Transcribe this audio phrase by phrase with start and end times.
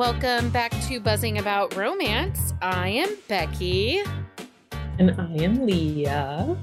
[0.00, 2.54] welcome back to Buzzing About Romance.
[2.62, 4.02] I am Becky.
[4.98, 6.56] And I am Leah.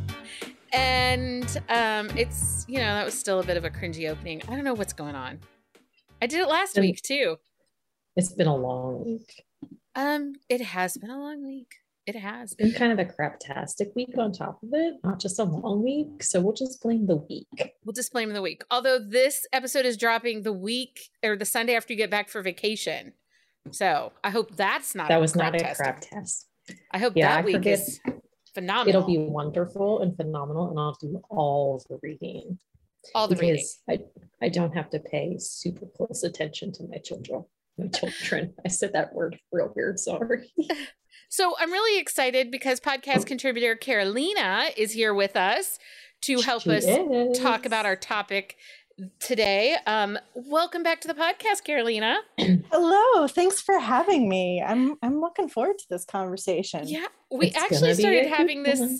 [0.73, 4.41] And um, it's, you know, that was still a bit of a cringy opening.
[4.47, 5.39] I don't know what's going on.
[6.19, 7.35] I did it last And- week too.
[8.15, 9.43] It's been a long week.
[9.93, 11.75] Um, it has been a long week.
[12.07, 12.55] It has.
[12.55, 16.23] Been kind of a craptastic week on top of it, not just a long week.
[16.23, 17.75] So we'll just blame the week.
[17.85, 18.63] We'll just blame the week.
[18.71, 22.41] Although this episode is dropping the week or the Sunday after you get back for
[22.41, 23.13] vacation.
[23.71, 25.79] So I hope that's not That was not a crap test.
[25.79, 26.47] crap test.
[26.91, 27.99] I hope Yeah, that I week forget- is
[28.53, 28.89] phenomenal.
[28.89, 32.59] It'll be wonderful and phenomenal, and I'll do all the reading
[33.15, 33.63] all the reading.
[33.89, 33.99] I
[34.41, 37.45] I don't have to pay super close attention to my children.
[37.77, 38.53] My children.
[38.65, 39.99] I said that word real weird.
[39.99, 40.51] Sorry.
[41.29, 45.77] So I'm really excited because podcast contributor Carolina is here with us
[46.21, 47.37] to help She us is.
[47.37, 48.55] talk about our topic
[49.19, 49.75] today.
[49.85, 52.17] Um, welcome back to the podcast, Carolina.
[52.37, 54.61] Hello, thanks for having me.
[54.65, 56.87] I'm I'm looking forward to this conversation.
[56.87, 58.79] Yeah, we It's actually started having this.
[58.79, 58.99] one.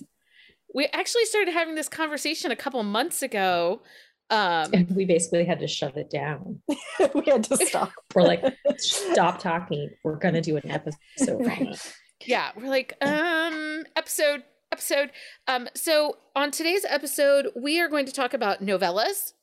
[0.74, 3.82] We actually started having this conversation a couple months ago.
[4.30, 6.60] Um, And we basically had to shut it down.
[7.16, 7.92] we had to stop.
[8.16, 8.44] We're like,
[8.78, 9.90] stop talking.
[10.04, 11.96] We're gonna do an episode Right.
[12.26, 15.12] yeah we're like um episode episode
[15.48, 19.34] um so on today's episode we are going to talk about novellas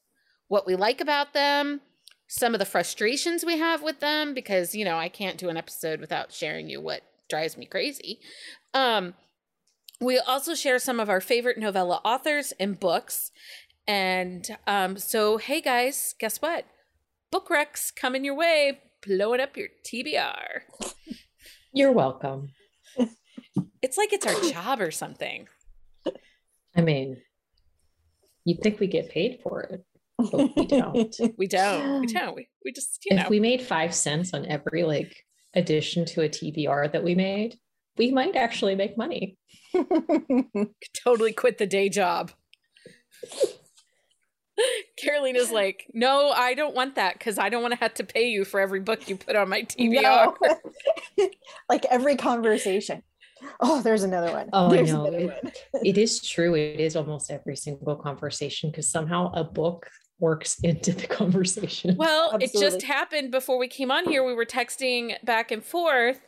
[0.49, 1.81] what we like about them
[2.27, 5.57] some of the frustrations we have with them because you know i can't do an
[5.57, 8.21] episode without sharing you what drives me crazy.
[8.73, 9.15] Um
[10.01, 13.31] we also share some of our favorite novella authors and books.
[13.87, 16.67] And um so hey guys guess what?
[17.31, 20.61] Book recs coming your way blowing up your tbr
[21.73, 22.53] You're welcome.
[23.83, 25.49] it's like it's our job or something.
[26.77, 27.21] I mean,
[28.45, 29.85] you'd think we get paid for it,
[30.19, 31.17] but we don't.
[31.39, 32.01] We don't.
[32.01, 32.37] We don't.
[32.37, 33.23] We, we just, you know.
[33.23, 35.17] if we made five cents on every like
[35.55, 37.59] addition to a TBR that we made,
[37.97, 39.37] we might actually make money.
[41.05, 42.31] totally quit the day job.
[44.97, 48.29] Carolina's like, no, I don't want that because I don't want to have to pay
[48.29, 50.35] you for every book you put on my TBR.
[51.19, 51.29] No.
[51.69, 53.03] like every conversation.
[53.61, 54.51] Oh, there's another one.
[54.53, 55.07] Oh, I know.
[55.07, 55.53] It- one.
[55.85, 56.55] It is true.
[56.55, 59.89] It is almost every single conversation because somehow a book
[60.25, 61.97] works into the conversation.
[61.97, 64.25] Well, it just happened before we came on here.
[64.25, 66.21] We were texting back and forth,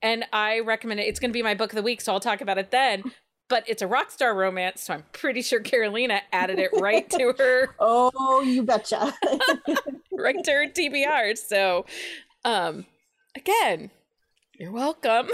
[0.00, 2.40] and I recommended it's going to be my book of the week, so I'll talk
[2.40, 3.04] about it then.
[3.48, 7.34] But it's a rock star romance, so I'm pretty sure Carolina added it right to
[7.38, 9.12] her Oh, you betcha.
[10.12, 11.36] right to her TBR.
[11.36, 11.84] So,
[12.46, 12.86] um,
[13.36, 13.90] again,
[14.58, 15.28] you're welcome.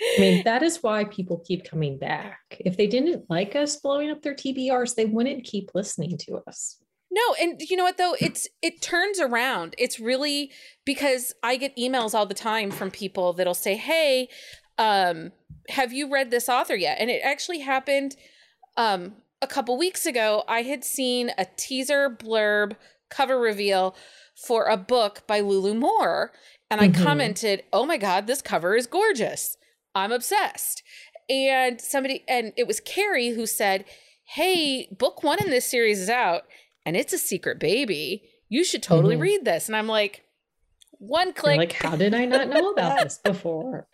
[0.00, 2.38] I mean, that is why people keep coming back.
[2.60, 6.78] If they didn't like us blowing up their TBRs, they wouldn't keep listening to us.
[7.10, 8.14] No, and you know what though?
[8.20, 9.74] It's it turns around.
[9.78, 10.50] It's really
[10.84, 14.28] because I get emails all the time from people that'll say, "Hey,
[14.76, 15.32] um,
[15.70, 18.16] have you read this author yet?" And it actually happened
[18.76, 20.44] um a couple weeks ago.
[20.48, 22.76] I had seen a teaser blurb
[23.08, 23.94] cover reveal
[24.34, 26.32] for a book by Lulu Moore,
[26.70, 27.02] and I Mhm.
[27.02, 29.56] commented, "Oh my god, this cover is gorgeous.
[29.96, 30.82] I'm obsessed."
[31.28, 33.84] And somebody and it was Carrie who said,
[34.26, 36.44] "Hey, book 1 in this series is out
[36.84, 38.22] and it's a secret baby.
[38.48, 39.20] You should totally Mhm.
[39.20, 40.22] read this." And I'm like,
[40.98, 41.56] one You're click.
[41.58, 43.88] like, how did I not know about this before?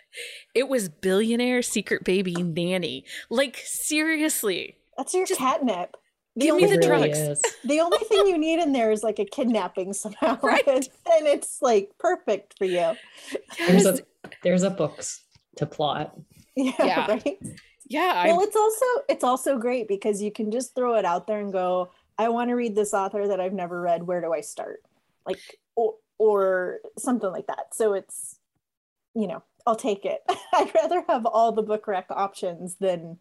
[0.54, 3.04] it was billionaire secret baby nanny.
[3.30, 4.76] Like seriously.
[4.98, 5.96] That's your Just catnip.
[6.36, 7.18] The give me only the thing- really drugs.
[7.18, 7.42] is.
[7.64, 10.38] The only thing you need in there is like a kidnapping somehow.
[10.42, 10.66] Right.
[10.68, 12.92] And it's like perfect for you.
[13.58, 13.98] There's a
[14.42, 15.21] there's a books
[15.56, 16.16] to plot.
[16.54, 16.72] Yeah.
[16.80, 17.06] Yeah.
[17.06, 17.38] Right.
[17.86, 21.26] yeah, I, well it's also it's also great because you can just throw it out
[21.26, 24.34] there and go i want to read this author that i've never read where do
[24.34, 24.82] i start
[25.26, 25.40] like
[25.76, 28.38] or, or something like that so it's
[29.14, 30.20] you know i'll take it
[30.52, 33.16] i'd rather have all the book rec options than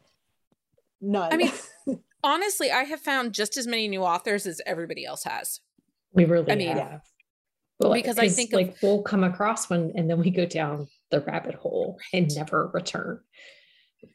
[1.00, 1.53] none I mean,
[2.23, 5.61] honestly, I have found just as many new authors as everybody else has.
[6.14, 7.02] We really I mean, have.
[7.79, 10.88] But because I think of- like we'll come across one and then we go down
[11.11, 13.19] the rabbit hole and never return.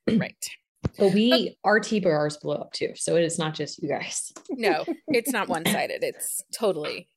[0.07, 0.37] Right.
[0.99, 2.93] But we our TBRs blow up too.
[2.95, 4.33] So it is not just you guys.
[4.51, 6.05] No, it's not one-sided.
[6.05, 7.09] It's totally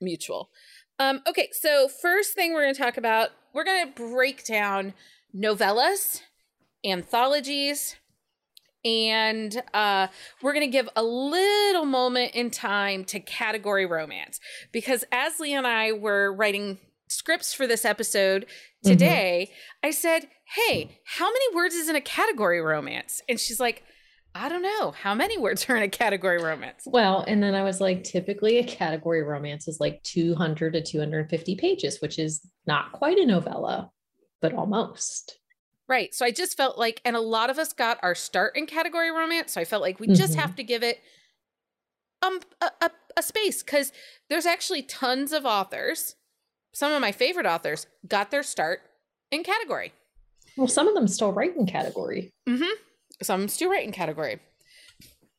[0.00, 0.50] mutual.
[0.98, 4.92] Um, okay, so first thing we're going to talk about, we're going to break down
[5.34, 6.22] novellas,
[6.84, 7.96] anthologies,
[8.84, 10.08] and uh,
[10.42, 14.40] we're going to give a little moment in time to category romance
[14.72, 18.46] because as Lee and I were writing scripts for this episode
[18.82, 19.50] today,
[19.82, 23.84] I said, "Hey, how many words is in a category romance?" And she's like,
[24.34, 26.88] I don't know how many words are in a category romance.
[26.90, 31.54] Well, and then I was like, typically a category romance is like 200 to 250
[31.56, 33.90] pages, which is not quite a novella,
[34.40, 35.38] but almost.
[35.88, 36.14] Right.
[36.14, 39.10] So I just felt like, and a lot of us got our start in category
[39.10, 39.52] romance.
[39.52, 40.40] So I felt like we just Mhm.
[40.40, 41.00] have to give it
[42.22, 43.92] um a, a, a space because
[44.28, 46.16] there's actually tons of authors.
[46.74, 48.80] Some of my favorite authors got their start
[49.30, 49.92] in category.
[50.56, 52.30] Well, some of them still write in category.
[52.48, 52.72] Mm-hmm.
[53.22, 54.40] Some still write in category.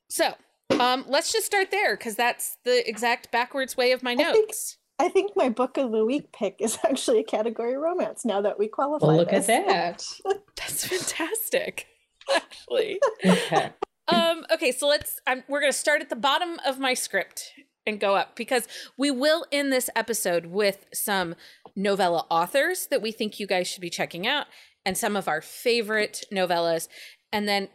[0.08, 0.34] So
[0.80, 4.34] um let's just start there because that's the exact backwards way of my I think-
[4.48, 4.78] notes.
[5.00, 8.60] I think my book of the week pick is actually a category romance now that
[8.60, 9.06] we qualify.
[9.08, 9.48] Well, look this.
[9.48, 10.04] at that.
[10.56, 11.86] That's fantastic.
[12.34, 13.00] Actually.
[13.26, 13.70] Okay.
[14.08, 17.52] um okay so let's I'm, we're going to start at the bottom of my script
[17.86, 18.66] and go up because
[18.96, 21.34] we will end this episode with some
[21.76, 24.46] novella authors that we think you guys should be checking out
[24.86, 26.88] and some of our favorite novellas
[27.32, 27.68] and then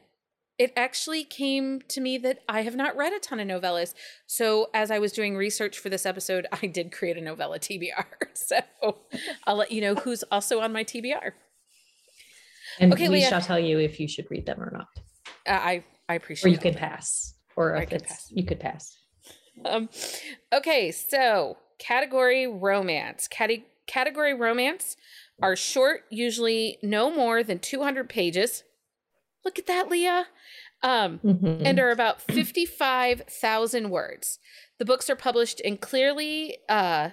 [0.58, 3.94] it actually came to me that I have not read a ton of novellas.
[4.28, 8.06] So as I was doing research for this episode, I did create a novella TBR.
[8.34, 8.60] So
[9.46, 11.32] I'll let you know who's also on my TBR.
[12.80, 13.30] And Okay, we Leah.
[13.30, 14.88] shall tell you if you should read them or not.
[15.48, 17.36] Uh, I I Or you can pass.
[17.56, 18.28] Or I if it's pass.
[18.32, 18.98] you could pass.
[19.66, 19.90] Um,
[20.54, 23.28] okay, so category romance.
[23.28, 24.96] Cate- category romance
[25.42, 28.64] are short, usually no more than 200 pages.
[29.46, 30.28] Look at that, Leah.
[30.82, 31.62] Um, Mhm.
[31.66, 34.40] and are about 55,000 words.
[34.78, 37.10] The books are published in clearly uh,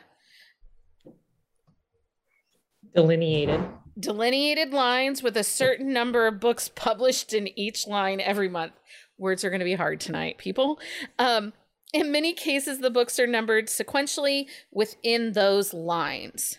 [2.94, 3.60] delineated.
[3.98, 8.72] delineated lines with a certain number of books published in each line every month.
[9.18, 10.78] Words are going to be hard tonight, people.
[11.18, 11.52] Um,
[11.92, 16.58] in many cases, the books are numbered sequentially within those lines.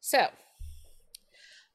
[0.00, 0.28] So,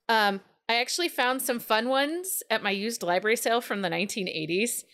[0.08, 4.86] um, I actually found some fun ones at my used library sale from the 1980s.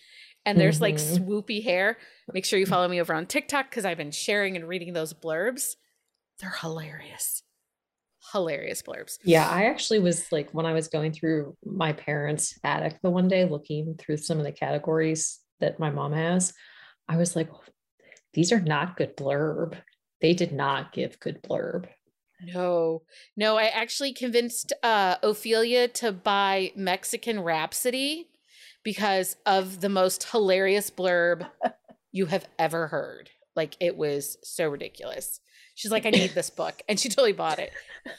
[0.46, 1.26] And there's like Mhm.
[1.26, 1.98] swoopy hair.
[2.32, 5.12] Make sure you follow me over on TikTok because I've been sharing and reading those
[5.12, 5.76] blurbs.
[6.38, 7.42] They're hilarious.
[8.32, 9.18] Hilarious blurbs.
[9.24, 13.28] Yeah, I actually was like when I was going through my parents' attic the one
[13.28, 16.52] day looking through some of the categories that my mom has,
[17.08, 17.50] I was like,
[18.34, 19.76] these are not good blurb.
[20.20, 21.88] They did not give good blurb.
[22.42, 23.02] No,
[23.36, 28.28] no, I actually convinced uh, Ophelia to buy Mexican Rhapsody
[28.84, 31.48] because of the most hilarious blurb
[32.12, 33.30] you have ever heard.
[33.54, 35.40] Like, it was so ridiculous.
[35.74, 36.82] She's like, I need this book.
[36.88, 37.72] And she totally bought it.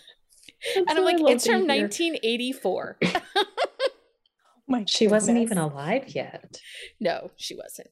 [0.75, 2.97] And I'm like, it's from 1984.
[4.67, 6.59] My She wasn't even alive yet.
[6.99, 7.89] No, she wasn't.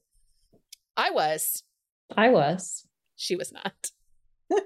[0.97, 1.63] I was.
[2.15, 2.87] I was.
[3.15, 3.91] She was not.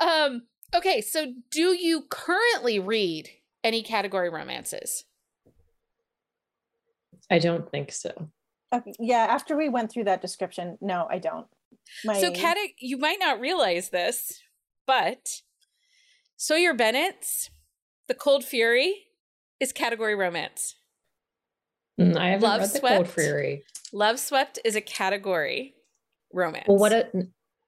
[0.00, 0.42] Um,
[0.74, 3.28] okay, so do you currently read
[3.62, 5.04] any category romances?
[7.30, 8.30] I don't think so.
[8.72, 11.46] Okay, yeah, after we went through that description, no, I don't.
[12.04, 14.40] My So, cate- you might not realize this,
[14.86, 15.40] but
[16.36, 17.50] Sawyer Bennett's
[18.08, 19.06] The Cold Fury
[19.60, 20.74] is category romance.
[21.98, 23.10] Mm, I haven't Love read the Cold Swept?
[23.10, 23.62] Fury.
[23.92, 25.74] Love Swept is a category
[26.32, 26.66] romance.
[26.68, 27.08] Well, what a,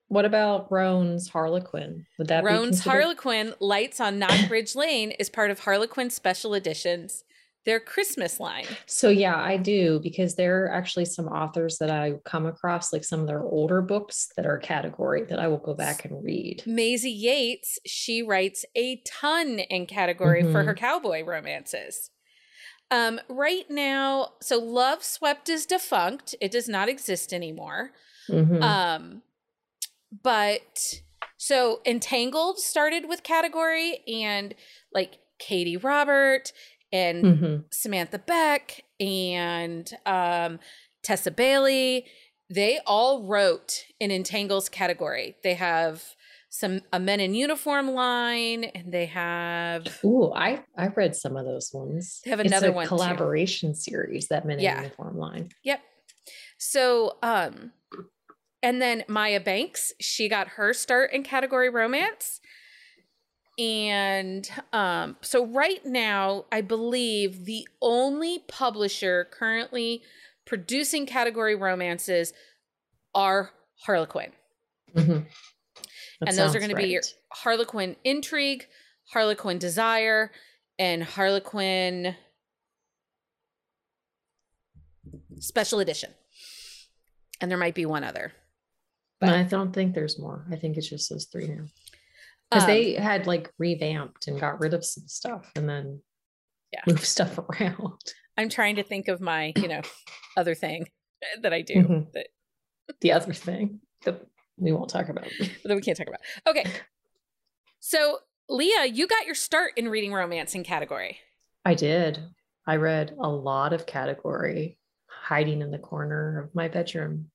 [0.09, 2.07] what about Roan's Harlequin?
[2.19, 7.25] Would that Roan's considered- Harlequin Lights on Knockbridge Lane is part of Harlequin Special Editions,
[7.65, 8.65] their Christmas line.
[8.87, 13.05] So yeah, I do because there are actually some authors that I come across, like
[13.05, 16.23] some of their older books that are a category that I will go back and
[16.25, 16.63] read.
[16.67, 20.67] Maisie Yates, she writes a ton in category for Mhm.
[20.67, 22.11] her cowboy romances.
[22.91, 26.35] Um, right now, so Love Swept is defunct.
[26.41, 27.93] It does not exist anymore.
[28.29, 28.63] Mhm.
[28.63, 29.23] Um,
[30.23, 31.03] but
[31.37, 34.55] so Entangled started with category and
[34.93, 36.53] like Katee Robert
[36.93, 37.65] and Mhm.
[37.73, 40.59] Samantha Beck and um,
[41.03, 42.07] Tessa Bailey.
[42.49, 45.37] They all wrote in Entangles category.
[45.45, 46.17] They have
[46.51, 51.45] some a men in uniform line, and they have Ooh, I I read some of
[51.47, 52.21] those ones.
[52.25, 52.89] They have It's another a one, too.
[52.89, 54.83] collaboration series that Men in Yeah.
[54.83, 55.51] Uniform line.
[55.65, 55.81] Yep.
[56.59, 57.73] So, um,
[58.63, 62.41] and then Maya Banks, she got her start in category romance.
[63.59, 70.03] And um, so right now, I believe the only publisher currently
[70.47, 72.33] producing category romances
[73.15, 73.51] are
[73.87, 74.33] Harlequin.
[74.95, 75.27] Mhm.
[76.21, 77.03] That and those are sounds going to be your.
[77.33, 78.67] Harlequin Intrigue,
[79.13, 80.31] Harlequin Desire,
[80.79, 82.15] and Harlequin
[85.39, 86.11] Special Edition.
[87.41, 88.33] And there might be one other.
[89.21, 90.45] But I don't think there's more.
[90.51, 91.65] I think it's just those three now.
[92.51, 96.03] Because Um, they had like revamped and got rid of some stuff and then
[96.73, 96.83] Yeah.
[96.87, 97.99] move stuff around.
[98.37, 99.83] I'm trying to think of my, you know,
[100.37, 100.89] other thing
[101.43, 102.13] that I do Mhm.
[102.13, 102.29] that,
[103.01, 104.27] The other thing that
[104.61, 105.27] we won't talk about.
[105.65, 106.21] that we can't talk about.
[106.47, 106.65] Okay.
[107.81, 111.19] So, Leah, you got your start in reading romance in category.
[111.65, 112.23] I did.
[112.67, 117.31] I read a lot of category hiding in the corner of my bedroom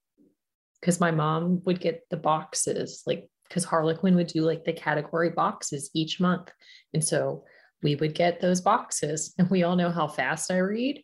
[0.79, 5.29] because my mom would get the boxes, like, because Harlequin would do like the category
[5.29, 6.51] boxes each month.
[6.93, 7.43] And so
[7.81, 11.03] we would get those boxes, and we all know how fast I read.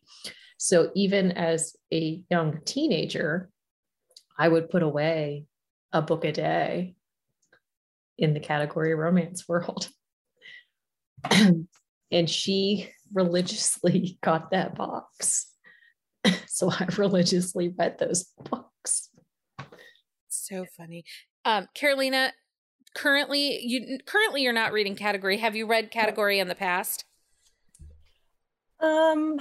[0.57, 3.49] So even as a young teenager,
[4.37, 5.45] I would put away
[5.93, 6.95] a book a day
[8.17, 9.89] in the category romance world.
[12.12, 15.48] and she religiously got that box.
[16.45, 19.10] So I religiously read those books.
[20.27, 21.03] So funny.
[21.45, 22.33] Um, Carolina,
[22.93, 25.38] currently you currently you're not reading category.
[25.38, 27.05] Have you read category in the past?
[28.79, 29.39] Um,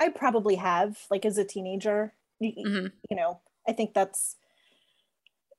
[0.00, 2.14] I probably have, like as a teenager.
[2.40, 2.92] Y- y- Mhm.
[3.10, 4.36] You know, I think that's,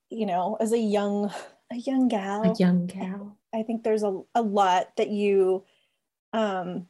[0.09, 1.31] you know, as a young,
[1.71, 3.37] a young gal, A young gal.
[3.53, 5.63] I think there's a, a lot that you,
[6.33, 6.87] um,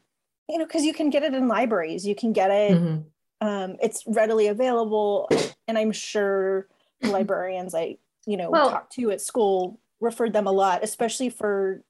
[0.47, 3.05] you know, because you can get it in libraries, you can get it, Mhm.
[3.41, 5.29] um, it's readily available,
[5.67, 6.67] and I'm sure
[7.01, 11.29] the librarians I, you know, Well- talked to at school referred them a lot, especially
[11.29, 11.83] for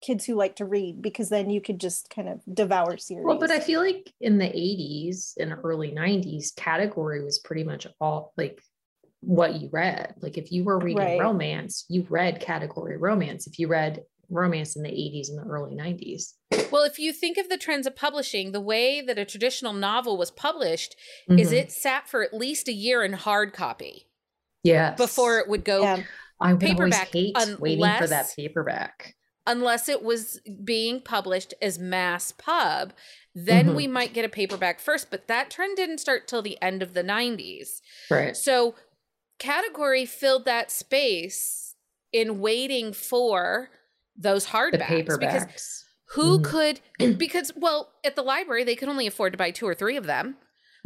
[0.00, 3.24] kids who like to read, because then you could just kind of devour series.
[3.26, 7.86] Well, but I feel like in the 80s and early 90s, category was pretty much
[8.00, 8.62] all like
[9.20, 10.14] what you read.
[10.20, 11.20] Like if you were reading Right.
[11.20, 13.46] romance, you read category romance.
[13.46, 16.34] If you read romance in the 80s and the early 90s.
[16.70, 20.16] Well, if you think of the trends of publishing, the way that a traditional novel
[20.16, 20.94] was published
[21.28, 21.54] is Mhm.
[21.56, 24.06] it sat for at least a year in hard copy
[24.62, 24.96] yes.
[24.96, 26.02] before it would go yeah.
[26.40, 29.16] I would paperback, always hate waiting for that paperback.
[29.46, 32.92] unless it was being published as mass pub
[33.34, 33.74] then Mhm.
[33.74, 36.94] we might get a paperback first but that trend didn't start till the end of
[36.94, 38.36] the 90s Right.
[38.36, 38.74] so
[39.40, 41.74] category filled that space
[42.12, 43.70] in waiting for
[44.16, 45.84] those The hardbacks because paperbacks.
[46.14, 46.44] who Mhm.
[46.44, 46.80] could
[47.18, 50.06] because well at the library they could only afford to buy two or three of
[50.06, 50.36] them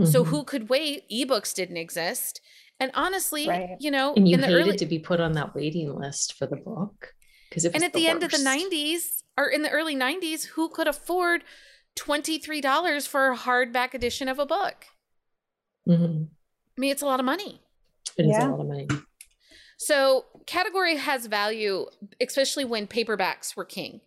[0.05, 0.29] so Mhm.
[0.29, 2.41] who could wait ebooks didn't exist
[2.81, 3.77] and honestly Right.
[3.81, 6.35] you know and you in the hated early to be put on that waiting list
[6.35, 7.15] for the book
[7.49, 10.87] because and at the, end of the 90s or in the early 90s who could
[10.89, 11.43] afford
[11.97, 14.87] $23 for a hardback edition of a book
[15.89, 16.29] Mhm.
[16.77, 17.61] i mean it's a lot of money
[18.17, 18.49] It is Yeah.
[18.49, 18.89] a lot of money.
[19.77, 21.87] so category has value
[22.21, 24.01] especially when paperbacks were king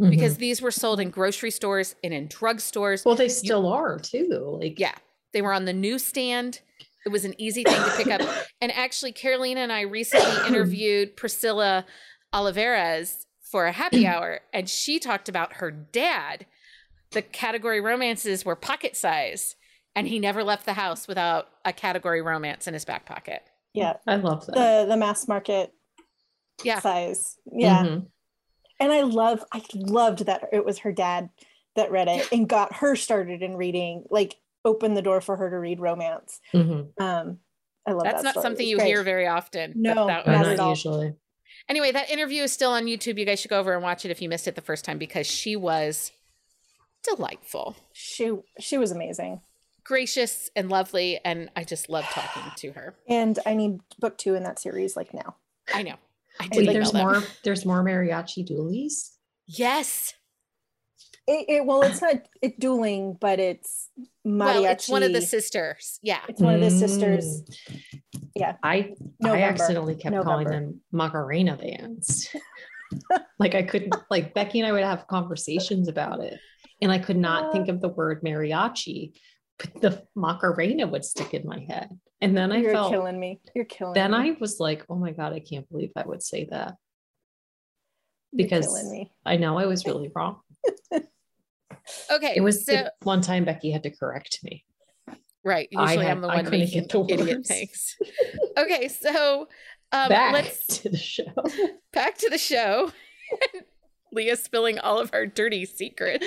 [0.00, 0.10] Mhm.
[0.10, 4.58] because these were sold in grocery stores and in drugstores well, they still are too.
[4.60, 4.94] Like yeah
[5.32, 6.60] they were on the newsstand
[7.04, 8.20] it was an easy thing to pick up
[8.60, 11.84] and actually carolina and i recently interviewed priscilla
[12.32, 16.46] oliveras for a happy hour and she talked about her dad
[17.10, 19.56] the category romances were pocket size
[19.96, 23.42] and he never left the house without a category romance in his back pocket
[23.72, 23.94] yeah.
[24.04, 24.54] I love that.
[24.56, 25.72] The the mass market
[26.64, 27.36] yeah size.
[27.52, 27.84] Yeah.
[27.84, 28.06] Mhm.
[28.80, 31.30] And I love I loved that it was her dad
[31.76, 35.48] that read it and got her started in reading, like opened the door for her
[35.50, 36.40] to read romance.
[36.52, 37.00] Mhm.
[37.00, 37.38] Um
[37.86, 38.10] I love that.
[38.10, 38.42] that's that not story.
[38.42, 38.86] something you great.
[38.88, 40.68] hear very often No, that But Not was- at all.
[40.70, 41.14] usually.
[41.68, 44.10] anyway that interview is still on youtube you guys should go over and watch it
[44.10, 46.10] if you missed it the first time because she was
[47.04, 49.40] delightful She she was amazing.
[49.90, 54.36] Gracious and lovely and i just love talking to her And I need book two
[54.36, 55.34] in that series like now.
[55.74, 55.96] i know
[56.38, 57.22] i did Wait, there's more.
[57.42, 59.10] There's more mariachi dualies.
[59.48, 60.14] yes
[61.26, 63.88] It, it well it's not it dueling, but it's
[64.24, 64.38] mariachi.
[64.62, 67.24] well it's one of the sisters yeah it's one of the sisters.
[67.68, 67.82] Mm.
[68.36, 68.54] Yeah.
[68.62, 69.44] I November.
[69.44, 72.28] I accidentally kept calling them Macarena bands.
[73.40, 76.38] like I couldn't like Becky and I would have conversations about it,
[76.80, 79.18] and I could not think of the word mariachi, but
[79.80, 81.90] the Macarena would stick in my head,
[82.20, 82.90] and then I felt You're felt.
[82.92, 83.40] killing me.
[83.54, 84.00] You're killing me.
[84.00, 84.16] Then me.
[84.18, 86.74] I was like, "Oh my god, I can't believe I would say that."
[88.34, 89.12] Because- me.
[89.26, 90.40] I know I was really wrong.
[92.12, 94.64] okay It was so the one time Becky had to correct me.
[95.44, 97.48] right I usually had- i'm the one couldn't making get the idiot words.
[97.48, 97.96] things
[98.58, 99.48] okay so
[99.92, 101.24] um Back let's to the show.
[101.92, 102.92] back to the show
[104.12, 106.26] leah spilling all of our dirty secrets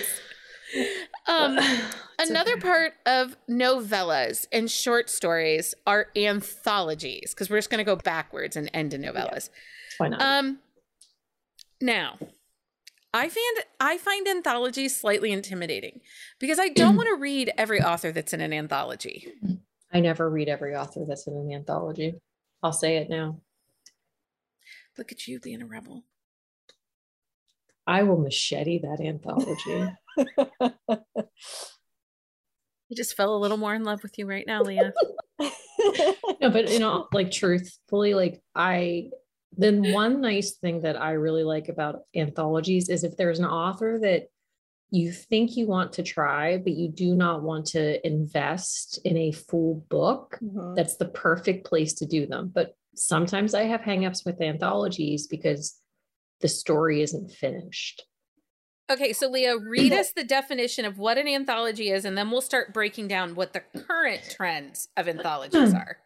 [1.27, 1.59] um
[2.19, 2.61] Another okay.
[2.61, 8.55] part of novellas and short stories are anthologies because we're just going to go backwards
[8.55, 9.49] and end in novellas.
[9.97, 10.21] Why not?
[10.21, 10.59] Um,
[11.81, 12.17] now,
[13.13, 16.01] I find I find anthologies slightly intimidating
[16.39, 19.27] because I don't want to read every author that's in an anthology.
[19.91, 22.15] I never read every author that's in an anthology.
[22.61, 23.39] I'll say it now.
[24.97, 26.05] Look at you being a rebel.
[27.85, 29.87] I will machete that anthology.
[32.91, 34.93] I just fell a little more in love with you right now, Leah.
[35.39, 39.09] no, but you know, like truthfully, like I
[39.55, 43.99] then one nice thing that I really like about anthologies is if there's an author
[44.01, 44.27] that
[44.89, 49.31] you think you want to try, but you do not want to invest in a
[49.31, 50.75] full book, Mhm.
[50.75, 52.51] that's the perfect place to do them.
[52.53, 55.79] But sometimes I have hangups with anthologies because
[56.43, 58.03] the story isn't finished.
[58.91, 62.41] Okay, so Leah, read us the definition of what an anthology is, and then we'll
[62.41, 65.77] start breaking down what the current trends of anthologies hmm.
[65.77, 65.97] are.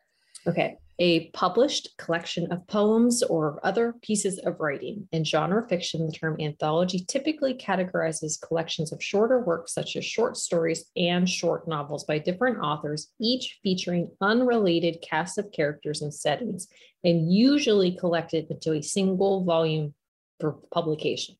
[0.47, 0.77] Okay.
[0.99, 5.07] A published collection of poems or other pieces of writing.
[5.11, 10.37] In genre fiction, the term anthology typically categorizes collections of shorter works, such as short
[10.37, 16.67] stories and short novels by different authors, each featuring unrelated casts of characters and settings,
[17.03, 19.93] and usually collected into a single volume
[20.39, 21.35] for publication.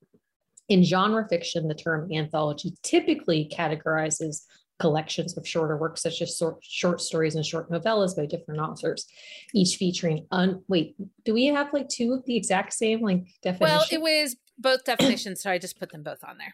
[0.70, 4.44] In genre fiction, the term anthology typically categorizes
[4.80, 9.08] collections of shorter works such as short, stories and short novellas by different authors
[9.52, 13.76] each featuring un wait do we have like two of the exact same like definition
[13.76, 16.54] Well, it was both definitions, so I just put them both on there.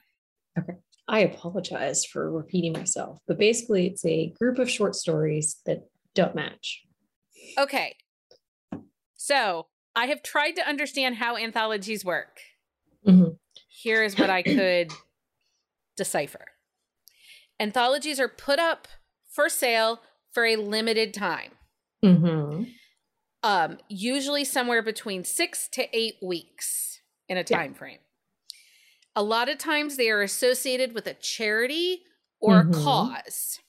[0.58, 0.80] Okay.
[1.06, 5.84] I apologize for repeating myself but basically it's a group of short stories that
[6.16, 6.84] don't match
[7.58, 7.96] Okay.
[9.16, 12.40] So I have tried to understand how anthologies work.
[13.08, 13.38] Mhm.
[13.68, 14.92] Here is what I could
[15.96, 16.46] decipher
[17.60, 18.88] anthologies are put up
[19.30, 21.52] for sale for a limited time,
[22.04, 22.74] Mhm.
[23.44, 27.58] um, usually somewhere between six to eight weeks in a Yeah.
[27.58, 28.00] time frame.
[29.16, 32.04] A lot of times they are associated with a charity
[32.40, 32.74] or a Mhm.
[32.84, 33.60] cause.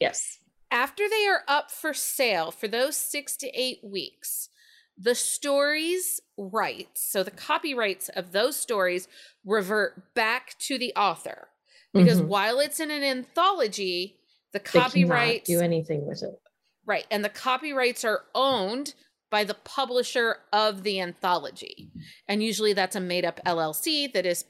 [0.00, 0.38] yes
[0.70, 4.48] after they are up for sale for those six to eight weeks,
[4.96, 9.08] the stories' rights, so the copyrights of those stories,
[9.44, 11.48] revert back to the author.
[11.92, 12.26] Because Mhm.
[12.26, 14.18] while it's in an anthology,
[14.52, 16.40] the copyrights, do anything with it
[16.86, 18.94] right, and the copyrights are owned
[19.30, 21.90] by the publisher of the anthology.
[22.28, 24.44] And usually that's a made up LLC that is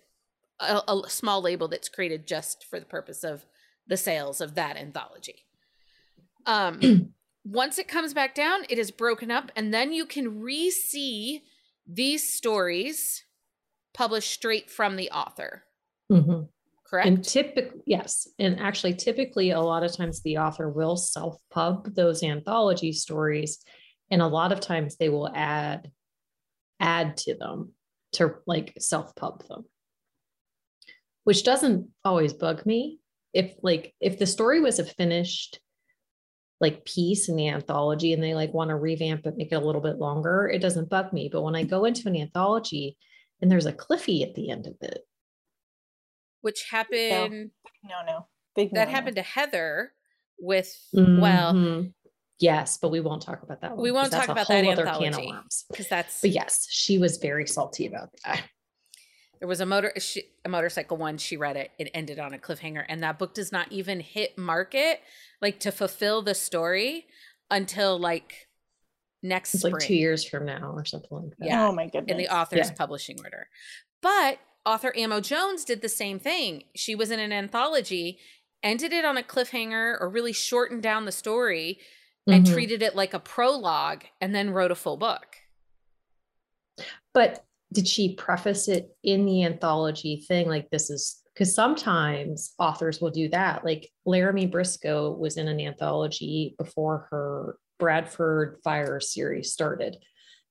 [0.60, 3.46] a, a small label that's created just for the purpose of
[3.86, 5.46] the sales of that anthology.
[6.46, 6.80] Um,
[7.44, 11.42] once it comes back down, it is broken up, and then you can re see
[11.86, 13.24] these stories
[13.92, 15.64] published straight from the author.
[16.10, 16.48] Mhm.
[16.84, 17.06] Correct?
[17.06, 18.28] And typically, yes.
[18.38, 23.62] And actually, typically, a lot of times the author will self pub those anthology stories.
[24.10, 25.90] And a lot of times they will add
[26.80, 27.72] add to them
[28.12, 29.64] to like self pub them,
[31.24, 33.00] which doesn't always bug me.
[33.32, 35.58] If like if the story was a finished
[36.60, 39.60] like piece in the anthology and they like want to revamp it, make it a
[39.60, 41.28] little bit longer, it doesn't bug me.
[41.30, 42.96] But when I go into an anthology
[43.42, 45.00] and there's a cliffy at the end of it,
[46.42, 47.50] Which happened,
[47.82, 48.26] no, no.
[48.54, 48.90] Big that no-no.
[48.90, 49.92] happened to Heather
[50.38, 51.92] with, well, Mhm.
[52.38, 53.82] yes, but we won't talk about that one.
[53.82, 55.28] We won't talk about that whole other can of anthology.
[55.32, 55.64] worms.
[55.70, 58.44] because that's, But yes, she was very salty about that.
[59.44, 62.38] There was a motor, she, a motorcycle one, she read it, it ended on a
[62.38, 65.02] cliffhanger, and that book does not even hit market,
[65.42, 67.04] like to fulfill the story
[67.50, 68.48] until like
[69.22, 69.74] next It's spring.
[69.74, 71.46] like two years from now or something like that.
[71.46, 71.68] Yeah.
[71.68, 72.10] Oh my goodness.
[72.10, 72.74] in the author's Yeah.
[72.74, 73.48] publishing order.
[74.00, 76.64] But author Ammo Jones did the same thing.
[76.74, 78.18] She was in an anthology,
[78.62, 81.78] ended it on a cliffhanger or really shortened down the story
[82.26, 82.50] and Mhm.
[82.54, 85.36] treated it like a prologue and then wrote a full book.
[87.12, 90.48] But did she preface it in the anthology thing?
[90.48, 93.64] Like this is because sometimes authors will do that.
[93.64, 99.96] Like Laramie Briscoe was in an anthology before her Bradford Fire series started.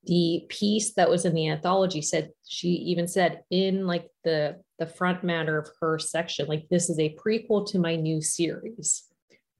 [0.06, 4.86] The piece that was in the anthology said she even said in like the the
[4.86, 9.04] front matter of her section, like this is a prequel to my new series.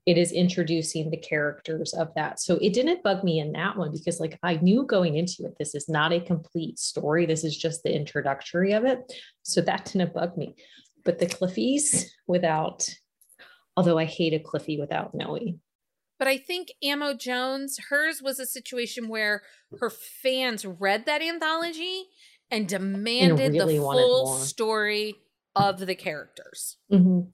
[0.06, 2.38] It is introducing the characters of that.
[2.38, 5.56] So it didn't bug me in that one because like I knew going into it,
[5.58, 7.24] this is not a complete story.
[7.24, 9.12] This is just the introductory of it.
[9.42, 10.56] So that didn't bug me.
[11.04, 12.88] But the Cliffies without,
[13.76, 15.38] although I hate a Cliffy without Noe.
[16.18, 19.42] But I think Ammo Jones, hers was a situation where
[19.80, 22.04] her fans read that anthology
[22.50, 25.16] and demanded really the full story
[25.56, 26.76] of the characters.
[26.92, 27.32] Mhm.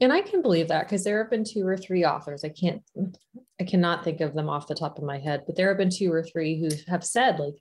[0.00, 2.42] And I can believe that because there have been two or three authors.
[2.42, 2.82] I can't,
[3.60, 5.90] I cannot think of them off the top of my head, but there have been
[5.90, 7.54] two or three who have said like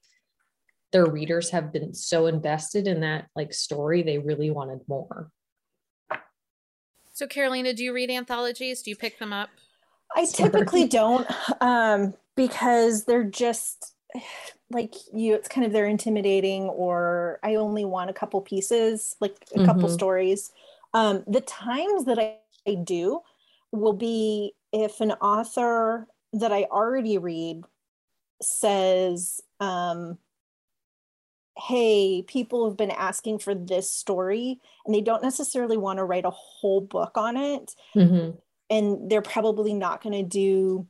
[0.94, 5.30] their readers have been so invested in that like story, they really wanted more.
[7.12, 8.82] So, Carolina, do you read anthologies?
[8.82, 9.50] Do you pick them up?
[10.16, 10.50] I Sorry.
[10.50, 11.28] typically don't
[11.62, 13.94] um, because they're just
[14.72, 19.36] like you it's kind of they're intimidating or i only want a couple pieces like
[19.56, 19.94] a couple Mhm.
[19.94, 20.52] stories
[20.94, 23.22] um the times that I, I do
[23.72, 27.64] will be if an author that i already read
[28.42, 30.18] says um
[31.58, 36.26] hey people have been asking for this story and they don't necessarily want to write
[36.26, 38.38] a whole book on it Mhm.
[38.70, 40.88] and they're probably not going to do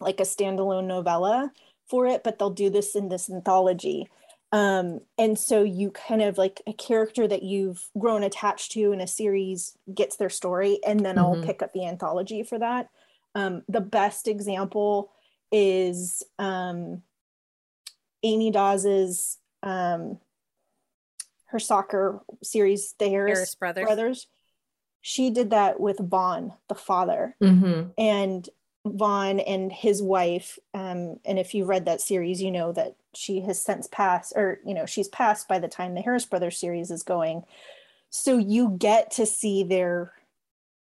[0.00, 1.52] like a standalone novella
[1.88, 4.08] for it but they'll do this in this anthology
[4.52, 9.00] um, and so you kind of like a character that you've grown attached to in
[9.00, 11.44] a series gets their story and then i'll Mhm.
[11.44, 12.88] pick up the anthology for that
[13.34, 15.12] um, the best example
[15.52, 17.02] is um,
[18.22, 20.18] amy daws's um,
[21.46, 23.84] her soccer series the harris, Harris Brothers.
[23.84, 24.26] brothers
[25.00, 27.92] she did that with vaughn the father Mhm.
[27.98, 28.48] and
[28.86, 33.40] Vaughn and his wife, um, and if you read that series, you know that she
[33.42, 36.90] has since passed, or you know, she's passed by the time the Harris Brothers series
[36.90, 37.42] is going.
[38.10, 40.14] So you get to see their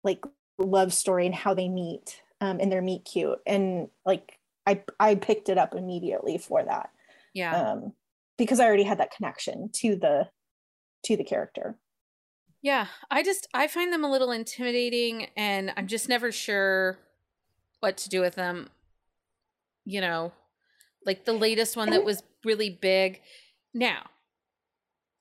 [0.03, 0.23] like
[0.57, 5.15] love story and how they meet um, and their meet cute, and like I I
[5.15, 6.89] picked it up immediately for that
[7.33, 7.55] Yeah.
[7.73, 7.93] um,
[8.37, 10.29] because I already had that connection to the
[11.03, 11.77] to the character.
[12.61, 16.97] Yeah, I just I find them a little intimidating and I'm just never sure
[17.81, 18.69] what to do with them.
[19.85, 20.31] You know,
[21.05, 23.21] like the latest one that was really big.
[23.73, 24.09] Now,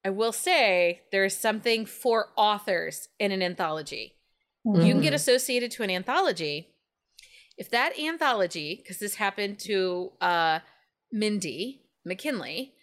[0.05, 4.17] I will say there is something for authors in an anthology.
[4.65, 5.17] You can get Mhm.
[5.17, 6.75] associated to an anthology.
[7.57, 10.61] If that anthology, because this happened to uh
[11.11, 12.75] Mindy McKinley,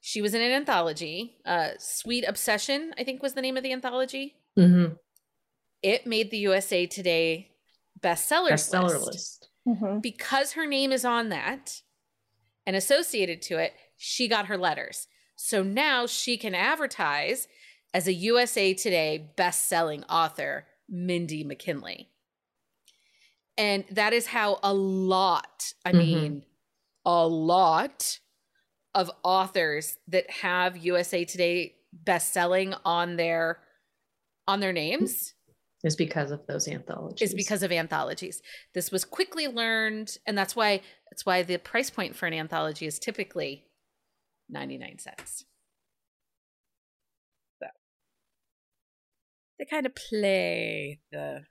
[0.00, 3.72] she was in an anthology, uh Sweet Obsession, I think was the name of the
[3.72, 4.98] anthology Mhm.
[5.82, 7.52] it made the USA Today
[8.00, 9.06] bestseller bestseller list.
[9.06, 9.48] list.
[9.66, 10.02] Mhm.
[10.02, 11.82] Because her name is on that
[12.68, 15.08] and associated to it, she got her letters.
[15.36, 17.48] So now she can advertise
[17.94, 22.10] as a USA Today best-selling author, Mindy McKinley.
[23.56, 25.96] And that is how a lot, I Mhm.
[25.96, 26.44] mean,
[27.06, 28.18] a lot
[28.94, 33.62] of authors that have USA Today best-selling on their
[34.46, 35.32] on their names
[35.84, 37.28] Is because of those anthologies.
[37.30, 38.42] is because of anthologies.
[38.74, 42.84] This was quickly learned, and that's why that's why the price point for an anthology
[42.86, 43.64] is typically
[44.48, 45.44] ninety nine cents.
[47.62, 47.68] So
[49.58, 51.42] they kind of play the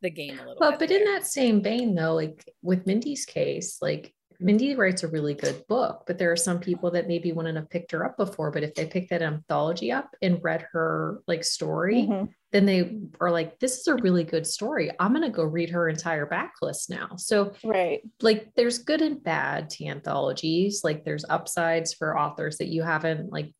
[0.00, 0.80] the game a little Well, bit.
[0.80, 5.34] but in that same vein, though, like with Mindy's case, like Mindy writes a really
[5.34, 8.50] good book, but there are some people that maybe wouldn't have picked her up before.
[8.50, 12.28] But if they picked that anthology up and read her like story, Mhm.
[12.52, 14.90] then they are like, this is a really good story.
[14.98, 17.16] I'm going to go read her entire backlist now.
[17.16, 18.02] So, Right.
[18.22, 20.82] like, there's good and bad to anthologies.
[20.84, 23.52] Like, there's upsides for authors that you haven't like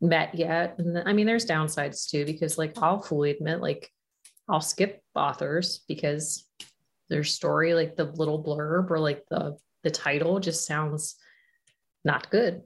[0.00, 0.78] met yet.
[0.78, 3.90] And then, I mean, there's downsides too, because like, I'll fully admit, like,
[4.48, 6.46] I'll skip authors because
[7.08, 11.16] their story, like the little blurb or like the the title, just sounds
[12.04, 12.62] not good,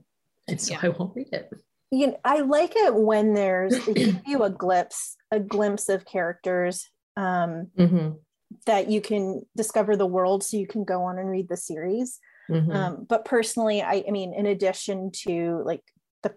[0.47, 0.79] and so Yeah.
[0.83, 1.49] I won't read it.
[1.91, 6.89] you know, I like it when there's give you a glimpse, a glimpse of characters
[7.17, 8.19] um, Mhm,
[8.65, 12.19] that you can discover the world, so you can go on and read the series.
[12.49, 12.73] mhm.
[12.73, 15.83] Um, but personally, I, I mean, in addition to like
[16.23, 16.35] the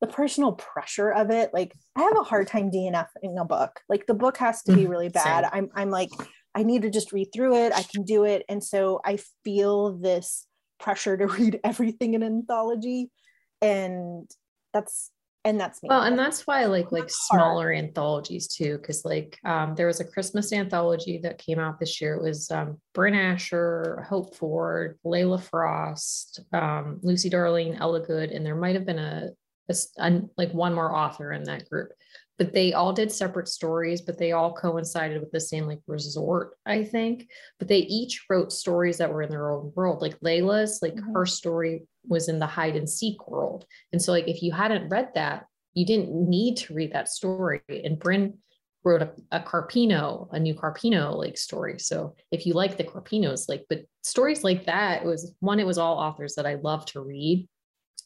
[0.00, 3.80] the personal pressure of it, like I have a hard time DNFing a book.
[3.88, 5.44] Like the book has to be Mhm, really bad.
[5.44, 5.50] same.
[5.52, 6.10] I'm I'm like
[6.60, 7.72] I need to just read through it.
[7.72, 10.46] I can do it, and so I feel this
[10.78, 13.10] pressure to read everything in an anthology,
[13.62, 14.30] and
[14.74, 15.10] that's
[15.42, 15.88] and that's me.
[15.88, 20.00] Well, and that's why I like like smaller anthologies too, because like um, there was
[20.00, 22.14] a Christmas anthology that came out this year.
[22.16, 28.44] It was um, Brynne Asher, Hope Ford, Layla Frost, um, Lucy Darling, Ella Goode, and
[28.44, 29.30] there might have been a
[29.96, 31.88] an- like one more author in that group.
[32.40, 36.56] But they all did separate stories, but they all coincided with the same like resort,
[36.64, 37.28] I think.
[37.58, 40.00] But they each wrote stories that were in their own world.
[40.00, 41.12] Like Layla's, like Mhm.
[41.14, 43.66] her story was in the hide and seek world.
[43.92, 47.60] And so, like, if you hadn't read that, you didn't need to read that story.
[47.68, 48.38] And Brynne
[48.84, 51.78] wrote a, a Carpino, a new Carpino like story.
[51.78, 55.66] So if you like the Carpinos, like, but stories like that, it was one, it
[55.66, 57.46] was all authors that I love to read.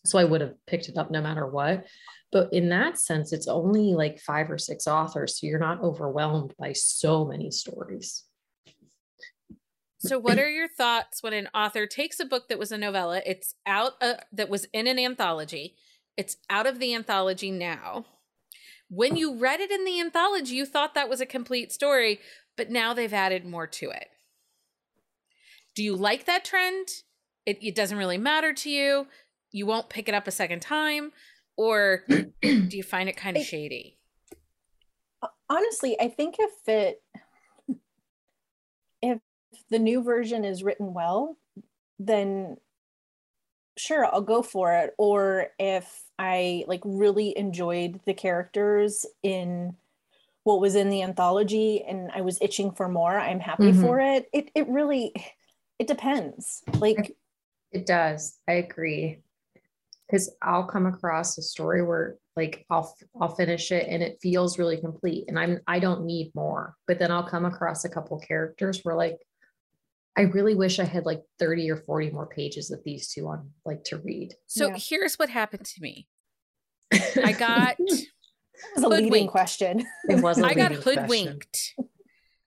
[0.05, 1.87] So I would have picked it up no matter what.
[2.31, 5.39] But in that sense, it's only like five or six authors.
[5.39, 8.25] So you're not overwhelmed by so many stories.
[9.99, 13.23] So, what are your thoughts when an author takes a book that was a novella,
[13.25, 15.77] it's out uh, that was in an anthology,
[16.19, 18.05] it's out of the anthology now.
[18.91, 22.21] When you read it in the anthology, you thought that was a complete story,
[22.55, 24.09] but now they've added more to it.
[25.75, 26.89] Do you like that trend?
[27.47, 29.07] it, it doesn't really matter to you
[29.55, 31.13] you won't pick it up a second time
[31.57, 33.99] or do you find it kind of It- shady
[35.49, 37.03] honestly i think if it
[39.01, 39.19] if
[39.71, 41.37] the new version is written well
[41.99, 42.57] then
[43.77, 49.75] sure i'll go for it or if i like really enjoyed the characters in
[50.43, 53.81] what was in the anthology and i was itching for more i'm happy Mhm.
[53.81, 55.13] for it it it really
[55.79, 57.17] it depends like
[57.73, 58.39] It does.
[58.47, 59.19] I agree.
[60.09, 64.59] Because I'll come across a story where like I'll I'll finish it and it feels
[64.59, 66.75] really complete and I'm I don't need more.
[66.87, 69.19] But then I'll come across a couple characters where like
[70.17, 73.51] I really wish I had like 30 or 40 more pages of these two on
[73.65, 74.35] like to read.
[74.47, 74.77] so Yeah.
[74.79, 76.07] here's what happened to me
[77.25, 78.07] i got that
[78.77, 81.03] was a leading question it was a I got leading question.
[81.03, 81.75] hoodwinked.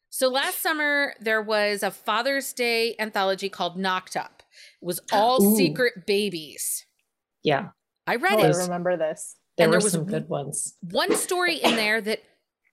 [0.10, 4.42] So last summer there was a Father's Day anthology called Knocked Up.
[4.82, 5.56] It was all Ooh.
[5.56, 6.87] secret babies.
[7.48, 7.70] Yeah.
[8.06, 8.56] I read oh, i it.
[8.58, 10.76] remember this There And were there was some good ones.
[10.82, 12.22] One story in there that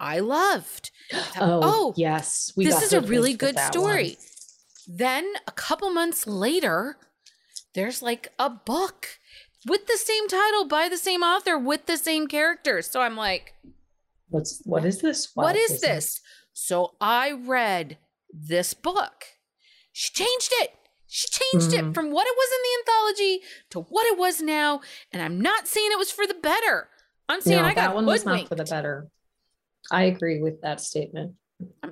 [0.00, 0.90] I loved.
[1.12, 2.52] Oh, oh, oh, yes.
[2.56, 4.16] We this got is a really good story.
[4.18, 4.96] one.
[4.98, 6.96] Then a couple months later,
[7.74, 9.18] there's like a book
[9.66, 12.90] with the same title by the same author with the same characters.
[12.90, 13.54] So I'm like,
[14.28, 15.30] What's what is this?
[15.34, 15.80] what is it?
[15.82, 16.20] this?
[16.52, 17.98] So I read
[18.32, 19.24] this book.
[19.92, 20.72] She changed it.
[21.16, 21.94] She changed it Mhm.
[21.94, 24.80] from what it was in the anthology to what it was now.
[25.12, 26.88] And I'm not saying it was for the better.
[27.28, 29.08] I'm saying No, I got that one was not for the better.
[29.92, 31.36] I agree with that statement.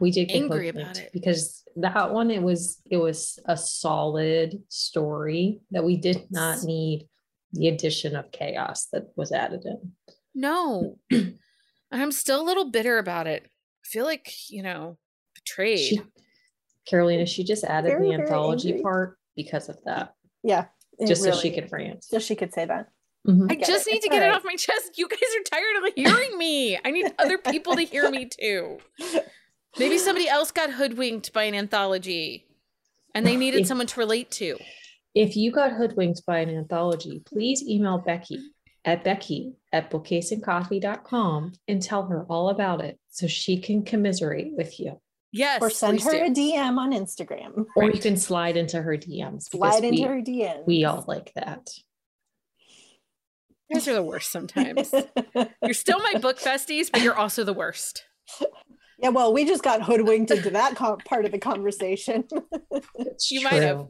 [0.01, 1.13] We did get angry about it.
[1.13, 7.09] because that one it was it was a solid story that we did not need
[7.53, 9.95] the addition of chaos that was added in.
[10.35, 10.99] No.
[11.93, 13.45] I'm still a little bitter about it.
[13.45, 14.99] I feel like, you know,
[15.37, 15.79] betrayed.
[15.79, 16.01] She,
[16.89, 18.83] Carolina, she just added Very, the very anthology angry.
[18.83, 20.67] part because of that, yeah
[20.99, 22.05] it just so she really- could rant.
[22.05, 22.89] so she could say that
[23.27, 23.51] Mhm.
[23.51, 23.91] I get just it.
[23.93, 24.99] need It's to get it off my chest.
[24.99, 26.77] You guys are tired of hearing me.
[26.85, 28.79] I need other people to hear me too.
[29.79, 32.47] Maybe somebody else got hoodwinked by an anthology
[33.15, 34.59] and they needed If- someone to relate to.
[35.15, 38.41] If you got hoodwinked by an anthology, please email Becky
[38.85, 44.81] at Becky at bookcaseandcoffee.com and tell her all about it so she can commiserate with
[44.81, 45.01] you.
[45.33, 45.63] Yes.
[45.63, 46.25] or send her do.
[46.25, 49.45] a dm on instagram Or you can slide into her DMs.
[49.51, 50.67] slide into we, her DMs.
[50.67, 51.69] We all like that.
[53.69, 54.93] You guys are the worst sometimes.
[55.63, 58.05] You're still my book besties, but you're also the worst.
[58.99, 62.25] yeah well we just got hoodwinked into that co- part of the conversation
[62.99, 63.87] It's You might have.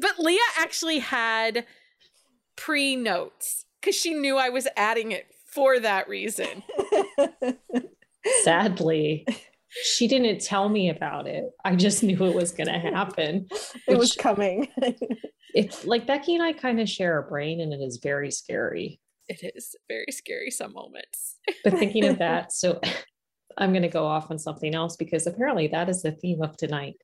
[0.00, 1.66] But Leah actually had
[2.56, 6.62] pre notes because she knew I was adding it for that reason.
[8.42, 9.26] Sadly,
[9.84, 11.44] she didn't tell me about it.
[11.64, 13.48] I just knew it was going to happen.
[13.88, 14.68] it was coming
[15.56, 19.00] It's like Becky and I kind of share a brain, and it is very scary.
[19.26, 21.36] It is very scary some moments.
[21.64, 22.78] But thinking of that, so
[23.58, 26.58] I'm going to go off on something else because apparently that is the theme of
[26.58, 26.96] tonight.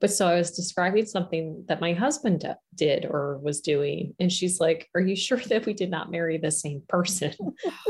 [0.00, 4.14] But so I was describing something that my husband d- did or was doing.
[4.18, 7.32] And she's like, Are you sure that we did not marry the same person?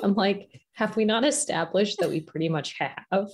[0.02, 3.28] I'm like, Have we not established that we pretty much have?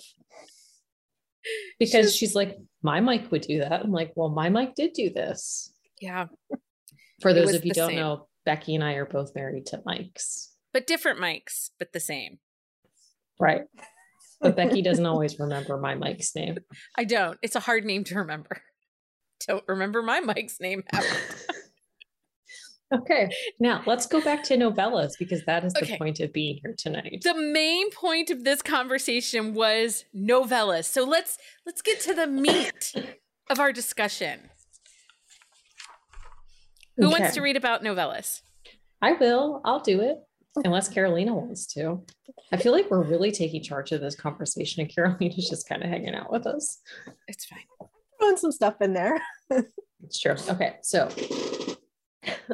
[1.79, 3.83] Because She's- like, My mic would do that.
[3.83, 5.73] I'm like, Well, my mic did do this.
[6.01, 6.27] Yeah.
[7.21, 7.99] For those of you don't same.
[7.99, 10.53] know, Becky and I are both married to Mikes.
[10.73, 12.39] But different mics, but the same.
[13.41, 13.63] Right.
[14.41, 16.59] But Becky doesn't always remember my mic's name.
[16.97, 17.39] I don't.
[17.43, 18.61] It's a hard name to remember.
[19.47, 20.83] Don't remember my mic's name.
[22.93, 23.03] ever.
[23.03, 26.75] Okay, now let's go back to novellas because that is the point of being here
[26.77, 27.23] tonight.
[27.23, 30.85] the main point of this conversation was novellas.
[30.85, 32.95] So let's let's get to the meat
[33.51, 34.51] of our discussion.
[36.97, 38.41] Who wants to read about novellas?
[39.03, 39.61] I will.
[39.65, 40.17] I'll do it
[40.57, 40.63] oh.
[40.65, 42.03] unless Carolina wants to.
[42.53, 45.91] I feel like we're really taking charge of this conversation, and Carolina's just kind of
[45.91, 46.81] hanging out with us.
[47.29, 47.61] It's fine.
[48.19, 49.21] throwing some stuff in there
[50.05, 50.37] It's true.
[50.49, 51.09] Okay, so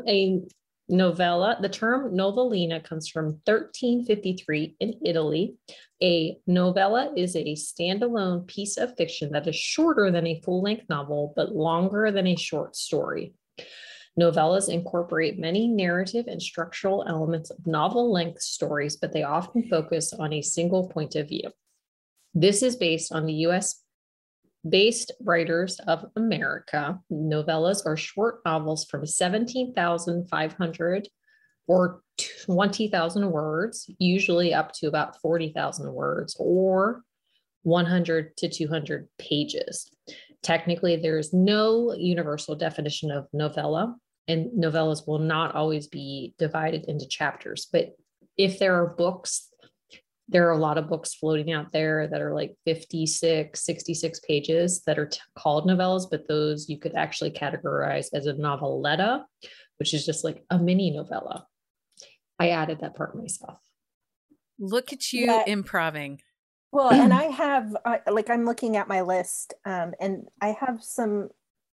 [0.07, 0.42] a
[0.88, 5.57] novella, the term novellina comes from 1353 in Italy.
[6.02, 10.88] A novella is a standalone piece of fiction that is shorter than a full length
[10.88, 13.35] novel, but longer than a short story.
[14.18, 20.12] Novellas incorporate many narrative and structural elements of novel length stories, but they often focus
[20.12, 21.50] on a single point of view.
[22.35, 23.82] This is based on the US
[24.68, 26.98] based writers of America.
[27.11, 31.09] Novellas are short novels from 17,500
[31.68, 32.03] or
[32.46, 37.03] 20,000 words, usually up to about 40,000 words or
[37.62, 39.90] 100 to 200 pages.
[40.42, 43.96] Technically, there is no universal definition of novella.
[44.29, 47.66] and novellas will not always be divided into chapters.
[47.72, 47.96] But
[48.37, 49.48] if there are books,
[50.33, 54.83] there are a lot of books floating out there that are like 56, 66 pages
[54.87, 59.25] that are t- called novellas, but those you could actually categorize as a noveletta,
[59.79, 61.47] which is just like a mini novella.
[62.38, 63.59] I added that part myself.
[64.59, 65.45] Look at you Yeah.
[65.47, 66.21] improving.
[66.73, 70.83] Well, and I have uh, like I'm looking at my list, um, and I have
[70.83, 71.29] some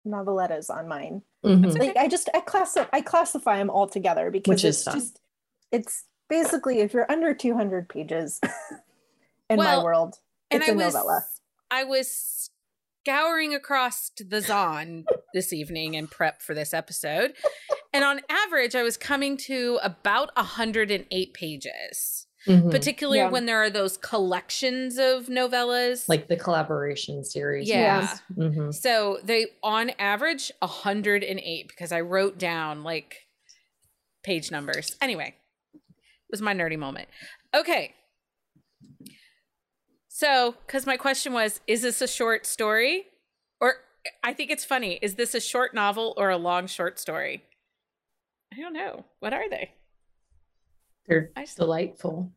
[0.06, 1.22] novellettas on mine.
[1.44, 1.78] Mhm.
[1.78, 4.94] Like I just I class I classify them all together because Which is it's fun.
[4.94, 5.20] just
[5.70, 8.40] it's basically if you're under 200 pages
[9.50, 10.16] in Well, my world,
[10.50, 11.24] And it's I a was novella.
[11.70, 12.50] I was
[13.04, 17.34] scouring across the Zon this evening in prep for this episode.
[17.92, 22.70] And on average, I was coming to about 108 pages, Mhm.
[22.70, 23.30] particularly Yeah.
[23.30, 26.08] when there are those collections of novellas.
[26.08, 27.68] like the collaboration series.
[27.68, 28.00] Yeah.
[28.00, 28.22] yes.
[28.36, 28.74] Mhm.
[28.74, 33.26] So they on average 108 because I wrote down like
[34.22, 34.96] page numbers.
[35.00, 35.34] Anyway, it
[36.30, 37.08] was my nerdy moment.
[37.54, 37.94] Okay.
[40.08, 43.06] So, cuz my question was is this a short story
[43.60, 43.74] or
[44.22, 47.44] I think it's funny, is this a short novel or a long short story?
[48.52, 49.04] I don't know.
[49.20, 49.74] What are they?
[51.06, 52.32] They're I just- delightful.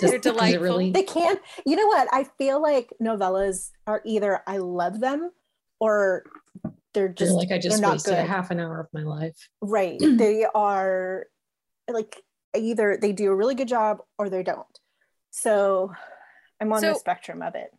[0.00, 0.62] They're delightful.
[0.62, 1.40] really- They can't.
[1.64, 2.08] You know what?
[2.12, 5.30] I feel like novellas are either I love them
[5.80, 6.24] or
[6.64, 8.26] they're They're just like I just they're not wasted good.
[8.26, 9.36] half an hour of my life.
[9.60, 9.98] right.
[10.00, 11.26] they are
[11.88, 12.22] like
[12.56, 14.66] either they do a really good job or they don't.
[15.30, 15.92] So
[16.60, 17.70] I'm on the spectrum of it.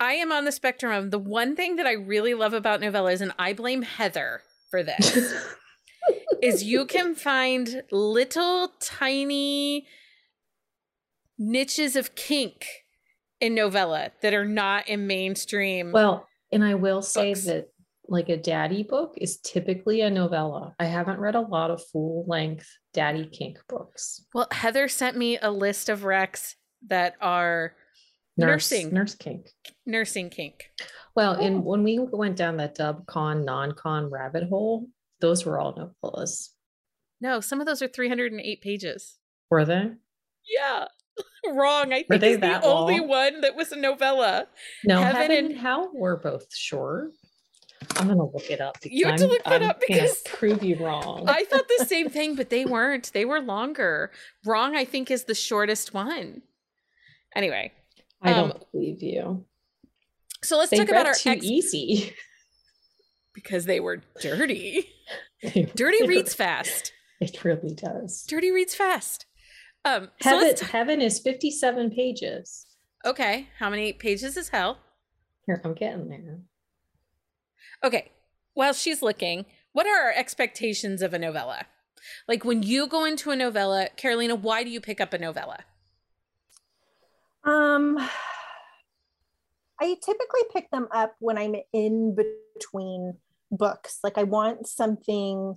[0.00, 3.20] I am on the spectrum of the one thing that I really love about novellas
[3.20, 5.34] and I blame Heather for this.
[6.42, 9.86] is you can find little tiny
[11.38, 12.66] niches of kink
[13.40, 15.92] in novella that are not in mainstream.
[15.92, 17.46] well, and I will say Books.
[17.46, 17.68] that
[18.06, 20.74] like a daddy book is typically a novella.
[20.78, 24.24] I haven't read a lot of full length daddy kink books.
[24.32, 26.54] Well, Heather sent me a list of recs
[26.86, 27.74] that are
[28.36, 28.92] Nurse, Nursing.
[28.94, 29.46] nurse kink.
[29.86, 30.70] nursing kink.
[31.14, 31.44] Well, Oh.
[31.44, 34.86] and when we went down that dub con, non con rabbit hole,
[35.20, 36.48] those were all novellas.
[37.20, 39.18] No, some of those are 308 pages.
[39.50, 39.92] Were they?
[40.48, 40.88] Yeah.
[41.52, 41.92] Wrong.
[41.92, 44.48] I think they it's the that only one that was a novella.
[44.84, 47.12] No, Heaven Heaven, and- and Hell were both short.
[47.96, 48.76] I'm gonna look it up.
[48.84, 51.24] You have to I'm- look that I'm up because- prove you wrong.
[51.28, 53.12] I thought the same thing, but they weren't.
[53.12, 54.10] They were longer.
[54.44, 56.42] Wrong, I think, is the shortest one.
[57.34, 57.72] Anyway,
[58.22, 59.44] I don't um, believe you.
[60.42, 62.14] so let's They talk about our too ex easy.
[63.34, 64.88] because they were dirty.
[65.42, 66.94] They Dirty reads fast.
[67.20, 68.24] It really does.
[68.26, 69.26] Dirty reads fast.
[69.84, 72.64] Um, Heaven, let's Heaven is 57 pages.
[73.04, 73.48] okay.
[73.58, 74.78] How many pages is hell?
[75.44, 76.38] Here, I'm getting there.
[77.84, 78.10] Okay.
[78.54, 81.66] While she's looking, what are our expectations of a novella?
[82.26, 85.60] Like when you go into a novella, Carolina, why do you pick up a novella?
[87.44, 87.98] Um,
[89.80, 93.14] I typically pick them up when I'm in between
[93.50, 93.98] books.
[94.02, 95.56] Like I want something.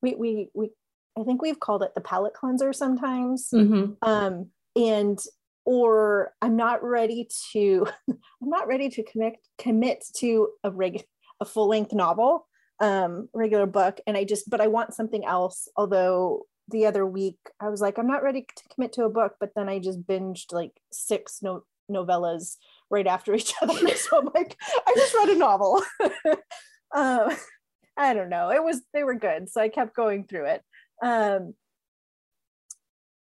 [0.00, 0.70] We we we.
[1.18, 3.50] I think we've called it the palate cleanser sometimes.
[3.52, 3.96] Mhm.
[4.00, 5.18] Um, and
[5.64, 7.86] or I'm not ready to.
[8.10, 11.04] I'm not ready to commit commit to a reg
[11.40, 12.46] a full length novel,
[12.80, 14.48] um, regular book, and I just.
[14.50, 15.68] But I want something else.
[15.76, 19.36] Although the other week I was like, I'm not ready to commit to a book,
[19.40, 22.56] but then I just binged like six no- novellas
[22.90, 23.96] right after each other.
[23.96, 25.82] so I'm like, I just read a novel.
[26.94, 27.36] um,
[27.96, 28.50] I don't know.
[28.50, 30.62] It was they were good, so I kept going through it.
[31.02, 31.54] Um,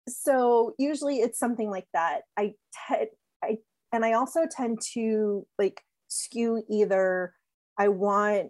[0.08, 2.22] so usually it's something like that.
[2.38, 2.54] I
[2.88, 3.08] te-
[3.44, 3.58] I
[3.92, 7.34] and I also tend to like skew either
[7.78, 8.50] I want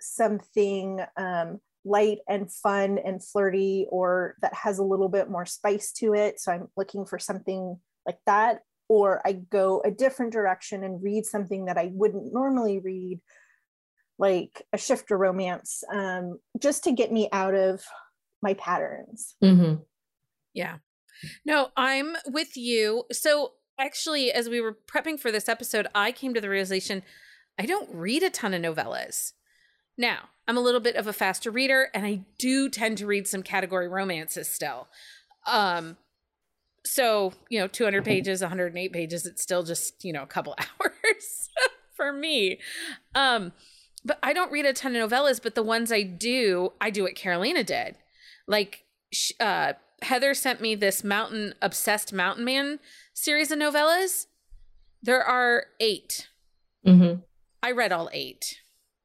[0.00, 5.92] something um, light and fun and flirty or that has a little bit more spice
[5.92, 6.40] to it.
[6.40, 8.60] So I'm looking for something like that.
[8.88, 13.20] Or I go a different direction and read something that I wouldn't normally read,
[14.18, 17.82] like a shifter romance, um, just to get me out of
[18.42, 19.36] my patterns.
[19.42, 19.84] Mhm.
[20.52, 20.78] Yeah.
[21.44, 23.04] No, I'm with you.
[23.12, 27.02] So, actually, as we were prepping for this episode, I came to the realization
[27.58, 29.32] I don't read a ton of novellas.
[29.96, 33.26] Now, I'm a little bit of a faster reader and I do tend to read
[33.26, 34.88] some category romances still.
[35.46, 35.96] Um
[36.86, 41.48] so, you know, 200 pages, 108 pages, it's still just, you know, a couple hours
[41.96, 42.60] for me.
[43.14, 43.52] Um
[44.06, 47.04] but I don't read a ton of novellas, but the ones I do, I do
[47.04, 47.96] what Carolina did.
[48.46, 48.84] Like
[49.40, 49.74] uh
[50.04, 52.78] Heather sent me this mountain obsessed mountain man
[53.12, 54.26] series of novellas.
[55.02, 56.28] There are 8.
[56.86, 57.22] Mhm.
[57.62, 58.60] I read all 8.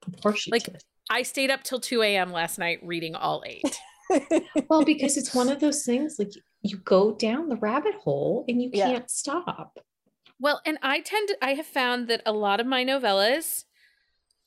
[0.08, 0.84] Of course you Like, did.
[1.10, 2.32] I stayed up till 2 a.m.
[2.32, 3.80] last night reading all eight.
[4.70, 6.32] well, because it's one of those things like
[6.62, 9.80] you go down the rabbit hole and you can't stop.
[10.40, 13.66] Well, and I tend to, I have found that a lot of my novellas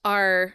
[0.05, 0.55] are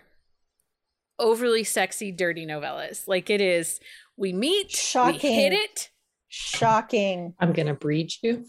[1.20, 3.08] overly sexy, dirty novellas.
[3.08, 3.80] Like it is,
[4.18, 5.30] we meet, Shocking.
[5.30, 5.89] we hit it.
[6.30, 7.34] Shocking.
[7.39, 8.45] I'm gonna breed you.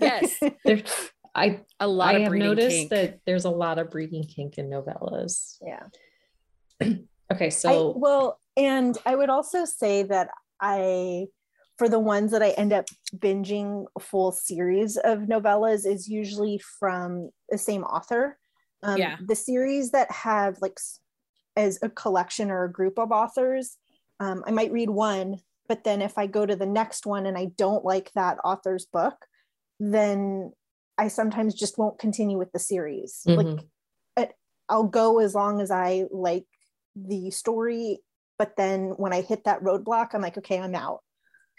[0.00, 0.82] Yes, There,
[1.34, 2.90] I a lot I of have noticed kink.
[2.90, 5.56] that there's a lot of breeding kink in novellas.
[5.62, 5.84] Yeah.
[7.32, 10.28] Okay, I, so well, and I would also say that
[10.60, 11.28] I,
[11.78, 12.84] for the ones that I end up
[13.16, 18.36] binging a full series of novellas, is usually from the same author.
[18.82, 19.16] Um, Yeah.
[19.26, 20.78] The series that have like
[21.56, 23.78] as a collection or a group of authors,
[24.22, 27.36] um, I might read one, but then if I go to the next one and
[27.36, 29.14] I don't like that author's book,
[29.80, 30.52] then
[30.98, 33.22] I sometimes just won't continue with the series.
[33.26, 33.68] Like Mhm.
[34.68, 36.46] I'll go as long as I like
[36.96, 37.98] the story,
[38.38, 41.00] but then when I hit that roadblock, I'm like, okay, I'm out.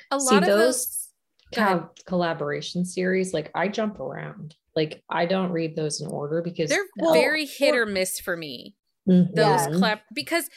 [0.10, 1.10] a See, lot of those
[1.56, 1.64] those.
[1.68, 4.56] Co- collaboration series, like I jump around.
[4.76, 8.20] Like I don't read those in order because They're Well, very hit or- or miss
[8.20, 8.76] for me.
[9.08, 9.36] Mhm.
[9.36, 9.68] those Yeah.
[9.70, 10.50] collab because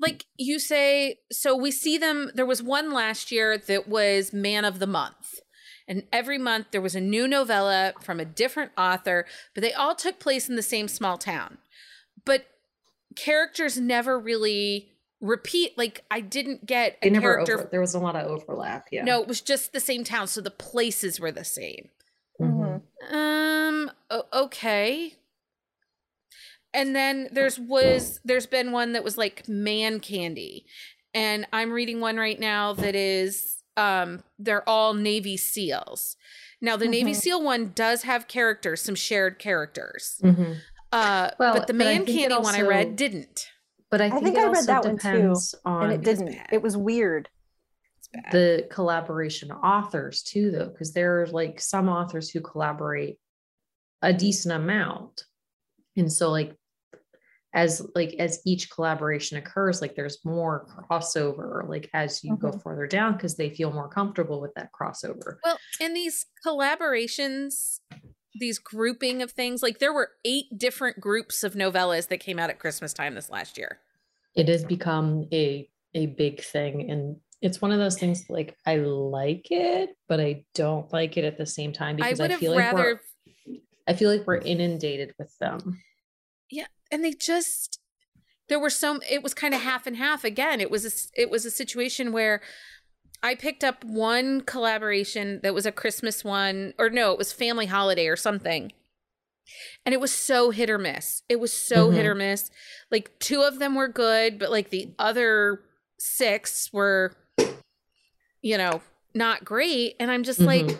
[0.00, 4.64] like you say so we see them there was one last year that was man
[4.64, 5.40] of the month
[5.86, 9.24] and every month there was a new novella from a different author
[9.54, 11.58] but they all took place in the same small town
[12.24, 12.46] but
[13.16, 14.90] characters never really
[15.20, 18.86] repeat like i didn't get a never character over, there was a lot of overlap.
[18.90, 19.04] Yeah.
[19.04, 21.88] no it was just the same town so the places were the same
[22.40, 22.82] Mhm.
[23.12, 23.90] um
[24.32, 25.14] okay.
[26.74, 30.66] And then there's was there's been one that was like man candy.
[31.14, 36.16] And I'm reading one right now that is um they're all Navy SEALs.
[36.60, 37.16] Now the Navy Mhm.
[37.16, 40.20] SEAL one does have characters, some shared characters.
[40.22, 40.56] Mhm.
[40.92, 43.46] Uh Well, but the man think it candy one I read also- didn't.
[43.90, 46.32] But I think, think I read that one too, on and it didn't.
[46.32, 46.48] bad.
[46.52, 47.28] It was weird.
[48.32, 53.18] The collaboration authors too though because there are like some authors who collaborate
[54.02, 55.24] a decent amount
[55.96, 56.56] and so like
[57.54, 62.62] as like as each collaboration occurs like there's more crossover like as you go Mhm.
[62.62, 67.80] further down because they feel more comfortable with that crossover Well, in these collaborations,
[68.38, 72.50] these grouping of things, like there were eight different groups of novellas that came out
[72.50, 73.78] at Christmas time this last year.
[74.34, 78.76] it has become a a big thing and it's one of those things like i
[78.76, 82.50] like it but i don't like it at the same time because i, have feel
[82.50, 83.00] like rather
[83.46, 85.80] we're i feel like we're inundated with them
[86.90, 87.78] and they just
[88.48, 90.24] there were some it was kind of half and half.
[90.24, 90.84] Again it was
[91.16, 92.40] a, it was a situation where
[93.22, 97.66] i picked up one collaboration that was a christmas one or no it was family
[97.66, 98.72] holiday or something.
[99.84, 101.22] And it was so hit or miss.
[101.28, 102.08] It was so hit Mhm.
[102.08, 102.50] or miss.
[102.90, 105.60] Like two of them were good but like the other
[105.98, 107.14] six were
[108.42, 108.82] you know
[109.14, 109.96] not great.
[110.00, 110.78] And i'm just like Mhm.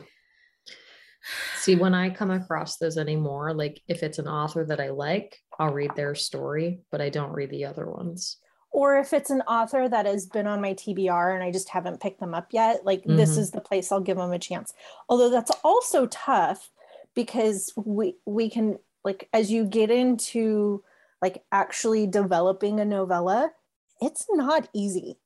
[1.57, 5.39] See, when I come across those anymore, like if it's an author that I like,
[5.59, 8.39] I'll read their story, but I don't read the other ones.
[8.70, 12.01] Or if it's an author that has been on my TBR and I just haven't
[12.01, 13.39] picked them up yet, like this Mhm.
[13.39, 14.75] is the place I'll give them a chance.
[15.09, 16.70] Although that's also tough
[17.14, 20.83] because we we can like as you get into
[21.22, 23.53] like actually developing a novella,
[24.01, 25.20] it's not easy.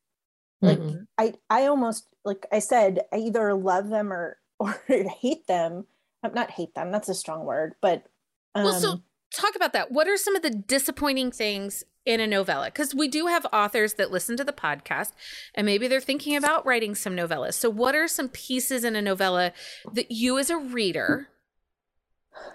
[0.61, 1.07] Like Mhm.
[1.17, 5.87] I I almost like I said, I either love them or or hate them.
[6.23, 8.05] Uh, Not hate them, that's a strong word, but
[8.55, 9.03] um, Well, so
[9.33, 9.93] talk about that.
[9.93, 12.67] What are some of the disappointing things in a novella?
[12.67, 15.13] Because we do have authors that listen to the podcast
[15.55, 17.55] and maybe they're thinking about writing some novellas.
[17.55, 19.53] So, what are some pieces in a novella
[19.93, 21.29] that you, as a reader,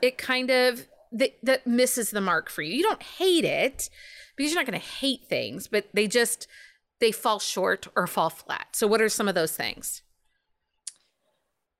[0.01, 2.75] it kind of that, that misses the mark for you?
[2.75, 3.89] You don't hate it
[4.35, 6.47] because you're not going to hate things, but they just
[6.99, 8.67] they fall short or fall flat.
[8.73, 10.01] So, what are some of those things?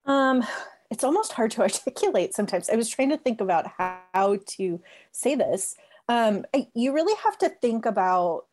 [0.05, 0.43] Um,
[0.89, 2.69] it's almost hard to articulate sometimes.
[2.69, 4.81] I was trying to think about how, to
[5.11, 5.75] say this.
[6.09, 8.45] Um, I- you really have to think about,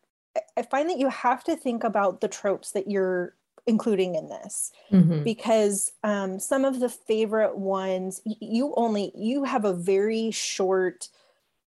[0.57, 3.35] I- find that you have to think about the tropes that you're
[3.67, 5.23] including in this Mhm.
[5.23, 11.09] because um, some of the favorite ones, you only, you have a very short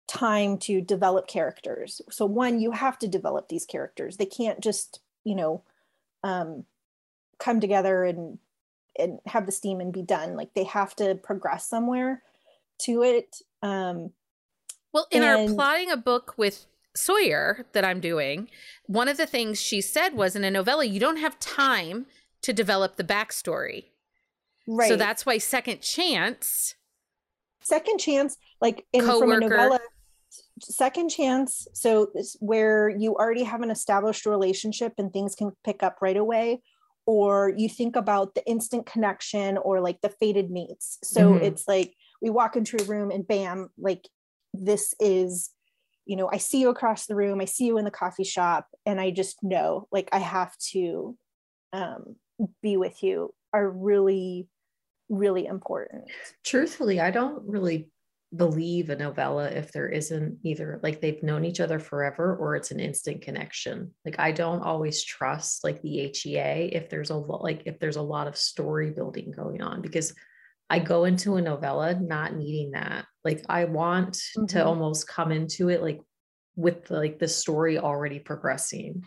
[0.07, 2.01] time to develop characters.
[2.09, 4.18] So one, you have to develop these characters.
[4.18, 5.62] They can't just, you know,
[6.22, 6.64] um,
[7.39, 8.39] come together and
[8.99, 10.36] and have the steam and be done.
[10.36, 12.22] Like they have to progress somewhere
[12.82, 13.36] to it.
[13.62, 14.11] Um,
[14.93, 16.66] Well, in our plotting a book with
[16.97, 18.49] Sawyer that I'm doing,
[18.86, 22.07] one of the things she said was in a novella, you don't have time
[22.43, 23.86] to develop the backstory.
[24.66, 24.88] right.
[24.88, 26.74] So that's why Second Chance,
[27.62, 29.80] second chance, like in from a novella
[30.62, 32.09] second chance so
[32.41, 36.61] where you already have an established relationship and things can pick up right away
[37.11, 41.42] or you think about the instant connection or like the fated mates so Mhm.
[41.42, 41.92] it's like
[42.22, 44.08] we walk into a room and bam like
[44.54, 45.50] this is
[46.06, 48.68] you know i see you across the room i see you in the coffee shop
[48.86, 51.16] and i just know like i have to
[51.72, 52.14] um,
[52.62, 54.46] be with you are really
[55.08, 56.04] really important
[56.44, 57.88] Truthfully, I don't really
[58.37, 62.70] believe a novella if there isn't either like they've known each other forever or it's
[62.70, 63.93] an instant connection.
[64.05, 67.97] Like I don't always trust like the HEA if there's a lot like if there's
[67.97, 70.14] a lot of story building going on because
[70.68, 73.07] I go into a novella not needing that.
[73.24, 74.64] Like I want to Mhm.
[74.64, 76.01] almost come into it like
[76.55, 79.05] with like the story already progressing.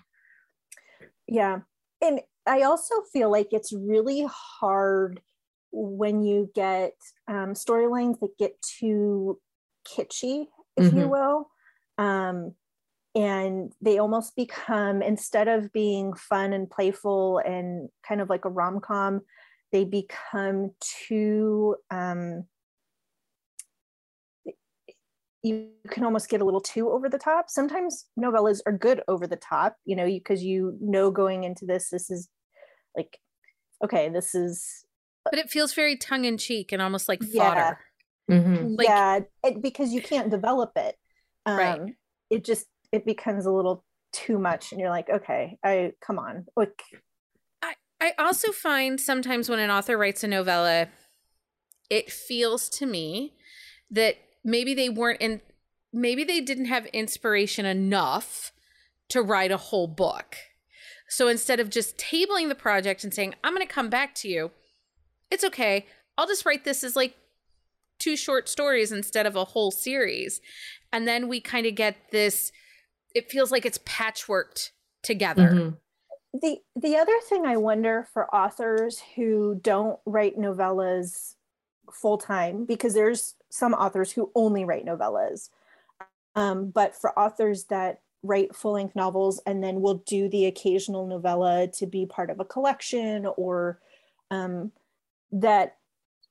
[1.28, 1.62] Yeah.
[2.02, 5.22] And I also feel like it's really hard
[5.74, 6.94] when you get
[7.28, 9.42] um, storylines that get too
[9.88, 10.48] kitschy,
[10.78, 11.10] if you Mhm.
[11.10, 11.50] will.
[11.98, 12.56] Um,
[13.16, 18.50] and they almost become, instead of being fun and playful and kind of like a
[18.50, 19.22] rom com,
[19.72, 21.76] they become too.
[21.92, 22.46] Um,
[25.44, 27.50] you can almost get a little too over the top.
[27.50, 31.90] Sometimes novellas are good over the top, you know, because you know going into this,
[31.90, 32.30] this is
[32.96, 33.20] like,
[33.84, 34.86] okay, this is
[35.26, 37.44] But it feels very tongue in cheek and almost like Yeah.
[37.44, 37.80] fodder.
[38.30, 38.78] Mhm.
[38.78, 40.98] Like- yeah, it, because you can't develop it.
[41.46, 41.96] Um, Right.
[42.30, 46.46] It just it becomes a little too much, and you're like, okay, I come on,
[46.56, 46.82] like,
[47.62, 50.90] I I also find sometimes when an author writes a novella,
[51.90, 53.36] it feels to me
[53.92, 55.42] that maybe they weren't in,
[55.92, 58.52] maybe they didn't have inspiration enough
[59.10, 60.36] to write a whole book.
[61.10, 64.28] So instead of just tabling the project and saying, I'm going to come back to
[64.28, 64.52] you,
[65.34, 65.88] it's okay.
[66.18, 67.16] I'll just write this as like
[67.98, 70.42] two short stories instead of a whole series.
[70.92, 72.52] And then we kind of get this,
[73.16, 74.72] it feels like it's patchworked
[75.02, 75.50] together.
[75.50, 75.78] Mhm.
[76.42, 81.36] the the other thing I wonder for authors who don't write novellas
[81.92, 85.50] full time, because there's some authors who only write novellas,
[86.36, 91.06] um, but for authors that write full length novels and then will do the occasional
[91.06, 93.80] novella to be part of a collection or
[94.32, 94.72] um,
[95.34, 95.76] that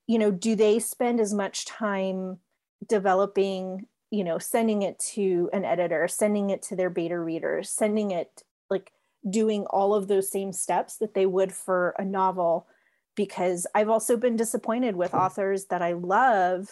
[0.07, 2.39] you know do they spend as much time
[2.87, 8.11] developing you know sending it to an editor sending it to their beta readers sending
[8.11, 8.91] it like
[9.29, 12.67] doing all of those same steps that they would for a novel?
[13.15, 16.67] Because I've also been disappointed with authors that I love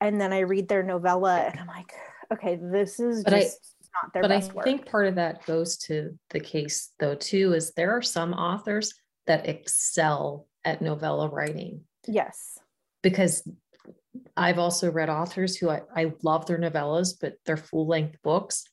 [0.00, 1.92] and then I read their novella and I'm like
[2.32, 3.58] okay this is But I- just
[4.02, 7.54] not their but I work think part of that goes to the case though too
[7.54, 8.94] is there are some authors
[9.26, 12.58] that excel at novella writing yes
[13.02, 13.46] because
[14.36, 18.64] I've also read authors who I, I love their novellas, but their full length books,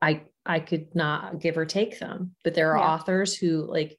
[0.00, 2.34] I I could not give or take them.
[2.44, 2.94] But there are Yeah.
[2.94, 3.96] authors who like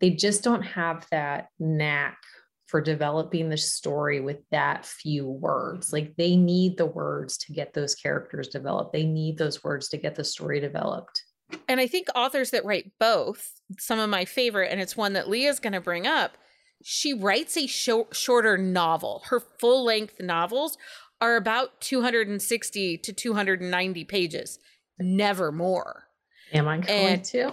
[0.00, 2.18] they just don't have that knack
[2.66, 5.92] for developing the story with that few words.
[5.92, 8.92] Like they need the words to get those characters developed.
[8.92, 11.24] They need those words to get the story developed.
[11.66, 15.28] And I think authors that write both, some of my favorite, and it's one that
[15.28, 16.36] Leah's going to bring up,
[16.82, 19.22] she writes a sho- shorter novel.
[19.26, 20.78] Her full length novels
[21.20, 24.58] are about 260 to 290 pages,
[24.98, 26.04] never more.
[26.52, 27.52] Am I going And- to?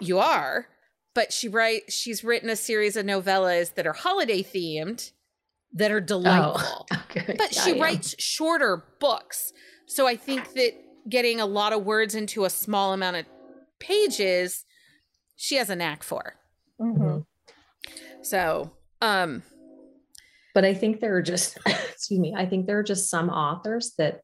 [0.00, 0.68] You are,
[1.14, 5.12] but she write she's written a series of novellas that are holiday themed
[5.72, 6.86] that are delightful.
[7.10, 7.34] Okay.
[7.38, 9.52] But I she writes shorter books.
[9.86, 10.72] So I think that
[11.08, 13.24] getting a lot of words into a small amount of
[13.80, 14.66] pages,
[15.36, 16.34] she has a knack for.
[16.80, 17.24] Mhm.
[18.22, 19.42] So, um,
[20.54, 23.94] but I think there are just excuse me, I think there are just some authors
[23.98, 24.20] that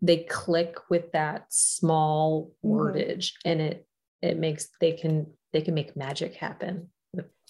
[0.00, 2.70] they click with that small Mhm.
[2.72, 3.86] wordage and it
[4.20, 6.90] it makes they can they can make magic happen.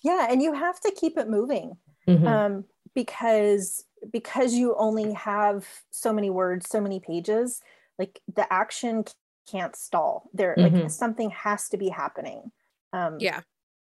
[0.02, 1.76] yeah and you have to keep it moving
[2.08, 2.26] Mhm.
[2.26, 2.64] um,
[2.94, 7.60] because because you only have so many words so many pages
[7.98, 9.04] like the action
[9.50, 10.90] can't stall there like Mhm.
[10.90, 12.50] something has to be happening
[12.92, 13.40] um yeah.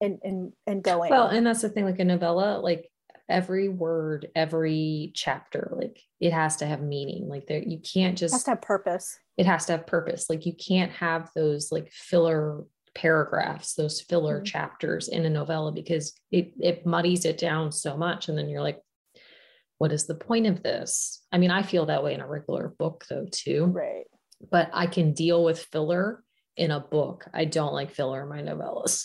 [0.00, 2.90] And and and going well, and that's the thing, like a novella, like
[3.28, 7.28] every word, every chapter, like it has to have meaning.
[7.28, 10.30] Like there you can't just it has to have purpose it has to have purpose.
[10.30, 14.44] Like you can't have those like filler paragraphs, those filler Mhm.
[14.46, 18.28] chapters in a novella because it it muddies it down so much.
[18.28, 18.80] And then you're like,
[19.78, 21.22] what is the point of this?
[21.32, 23.66] I mean, I feel that way in a regular book though, too.
[23.66, 24.04] right
[24.50, 26.22] But I can deal with filler
[26.56, 27.26] in a book.
[27.34, 29.04] I don't like filler in my novellas.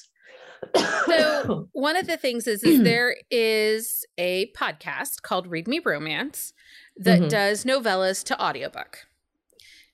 [1.08, 6.54] So one of the things is, is there is a podcast called Read Me Romance
[6.98, 7.30] that Mhm.
[7.30, 9.00] does novellas to audiobook.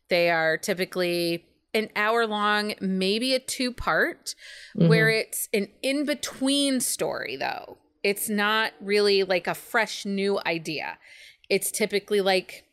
[0.10, 4.36] They are typically an hour long, maybe a two part,
[4.76, 4.88] Mhm.
[4.88, 7.78] where it's an in between story, though.
[8.04, 10.98] It's not really like a fresh new idea.
[11.50, 12.64] It's typically like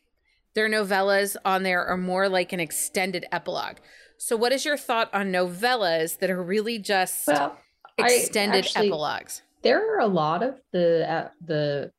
[0.53, 3.77] their novellas on there are more like an extended epilogue.
[4.17, 7.59] So, what is your thought on novellas that are really just Well,
[7.97, 9.41] extended actually- epilogues?
[9.61, 11.91] there are a lot of the uh, the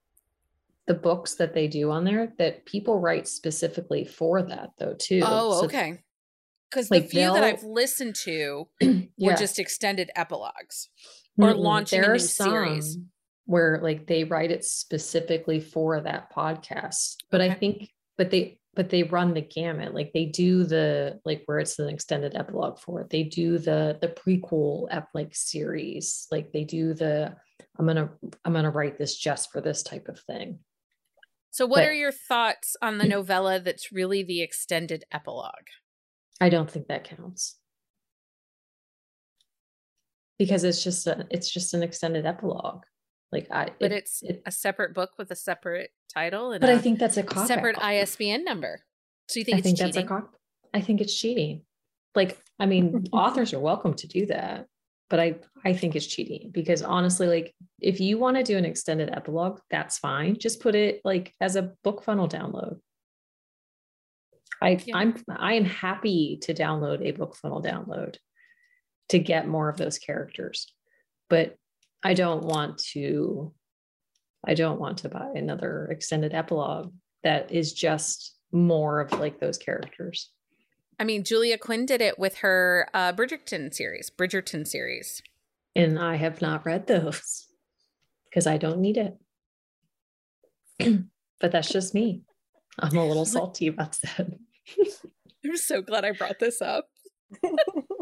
[0.86, 5.20] the books that they do on there that people write specifically for that though too.
[5.24, 5.98] Oh, So, okay.
[6.70, 9.34] Because like, the few that I've listened to were yeah.
[9.36, 10.88] just extended epilogues.
[11.38, 11.58] or Mm-mm.
[11.58, 12.98] launching a There are new series.
[13.46, 18.90] where like they write it specifically for that podcast but i think but they but
[18.90, 23.00] they run the gamut like they do the like where it's an extended epilogue for
[23.00, 27.34] it they do the the prequel ep like series like they do the
[27.78, 28.10] i'm gonna
[28.44, 30.60] i'm gonna write this just for this type of thing.
[31.50, 33.10] So, what But- are your thoughts on the mm.
[33.10, 35.68] novella that's really the extended epilogue?
[36.40, 37.56] i don't think that counts.
[40.38, 42.82] Because it's just a it's just an extended epilogue
[43.32, 46.70] like i But it- it's it- a separate book with a separate title and but
[46.70, 47.82] i think that's a cop separate out.
[47.84, 48.80] ISBN number.
[49.28, 49.92] So you think I it's think cheating?
[49.92, 50.34] that's a cop.
[50.72, 51.62] I think it's cheating.
[52.14, 54.66] Like, I mean, authors are welcome to do that,
[55.10, 58.64] but I I think it's cheating because honestly, like, if you want to do an
[58.64, 60.38] extended epilogue, that's fine.
[60.38, 62.78] Just put it like as a book funnel download.
[64.62, 64.96] I Yeah.
[64.96, 68.16] I'm I am happy to download a book funnel download
[69.10, 70.72] to get more of those characters,
[71.28, 71.56] but
[72.02, 73.52] I don't want to.
[74.46, 76.92] I don't want to buy another extended epilogue
[77.24, 80.30] that is just more of like those characters.
[80.98, 84.10] I mean, Julia Quinn did it with her uh, Bridgerton series.
[84.10, 85.20] Bridgerton series.
[85.74, 87.46] And I have not read those
[88.24, 89.16] because I don't need it.
[91.40, 92.22] but that's just me.
[92.78, 94.28] I'm a little salty about that.
[95.44, 96.86] I'm so glad I brought this up.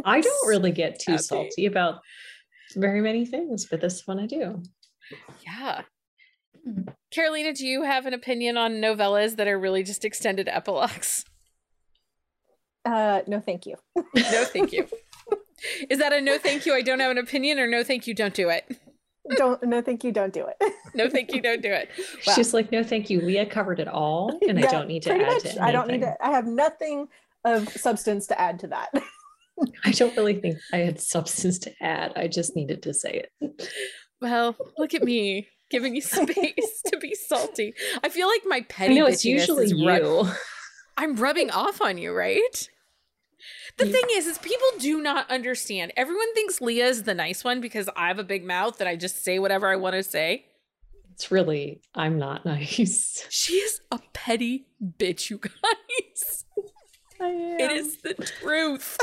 [0.04, 2.00] I don't really get too salty about
[2.74, 4.62] very many things, but this one I do.
[5.44, 5.82] Yeah.
[7.10, 11.24] Carolina, do you have an opinion on novellas that are really just extended epilogues?
[12.84, 13.76] uh, no, thank you.
[14.14, 14.86] No, thank you.
[15.88, 16.74] Is that a no, thank you?
[16.74, 18.64] I don't have an opinion, or no, thank you, don't do it.
[19.36, 20.12] Don't no, thank you.
[20.12, 20.74] Don't do it.
[20.96, 21.88] No, thank you, don't do it.
[22.24, 22.34] Wow.
[22.34, 23.20] She's like, no, thank you.
[23.20, 25.42] Leah covered it all, and I don't need to add much.
[25.42, 26.14] to I don't need anything.
[26.20, 26.24] to.
[26.24, 27.08] I have nothing
[27.44, 28.90] of substance to add to that.
[29.84, 32.12] I don't really think I had substance to add.
[32.16, 33.68] I just needed to say it.
[34.20, 37.74] Well, look at me giving you space to be salty.
[38.02, 39.88] I feel like my I petty know it's usually is you.
[39.88, 40.28] ru-
[40.96, 42.68] I'm rubbing off on you, right?
[43.76, 45.92] The You- thing is, is people do not understand.
[45.96, 49.22] Everyone thinks Leah's the nice one because I have a big mouth and I just
[49.24, 50.46] say whatever I want to say.
[51.12, 53.24] It's really, I'm not nice.
[53.30, 54.66] She is a petty
[54.98, 56.44] bitch, you guys.
[57.20, 57.60] I am.
[57.60, 58.98] It is the truth.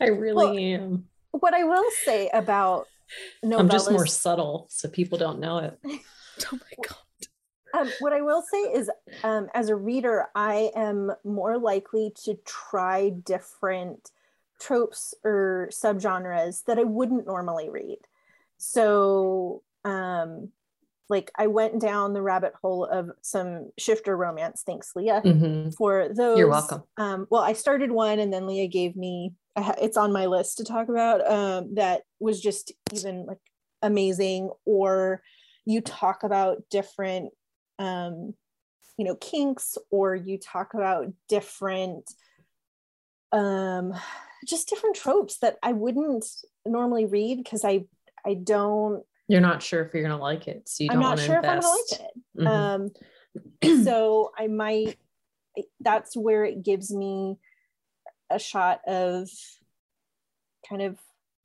[0.00, 1.08] I really Well, am.
[1.32, 2.86] what I will say about
[3.44, 5.78] novellas, I'm just more subtle, so people don't know it.
[6.52, 7.80] Oh my god.
[7.86, 8.90] um, what I will say is,
[9.22, 14.10] um, as a reader, I am more likely to try different
[14.58, 17.98] tropes or subgenres that I wouldn't normally read.
[18.56, 20.50] So, um,
[21.08, 24.62] like I went down the rabbit hole of some shifter romance.
[24.64, 25.22] Thanks, Leah.
[25.24, 25.74] Mhm.
[25.74, 26.38] for those.
[26.38, 26.84] You're welcome.
[26.96, 29.34] Um, well, I started one, and then Leah gave me.
[29.56, 31.28] Ha- It's on my list to talk about.
[31.28, 33.38] Um, that was just even like
[33.82, 34.50] amazing.
[34.64, 35.22] Or
[35.64, 37.32] you talk about different,
[37.78, 38.34] um,
[38.96, 42.10] you know, kinks, or you talk about different,
[43.32, 43.94] um,
[44.46, 46.26] just different tropes that I wouldn't
[46.66, 47.84] normally read because I
[48.24, 49.04] I don't.
[49.28, 51.44] You're not sure if you're gonna like it, so you don't I'm not sure invest.
[51.44, 52.94] if I'm gonna like it.
[53.62, 53.72] Mhm.
[53.72, 54.96] Um, so I might,
[55.80, 57.36] that's where it gives me
[58.30, 59.28] a shot of
[60.68, 60.98] kind of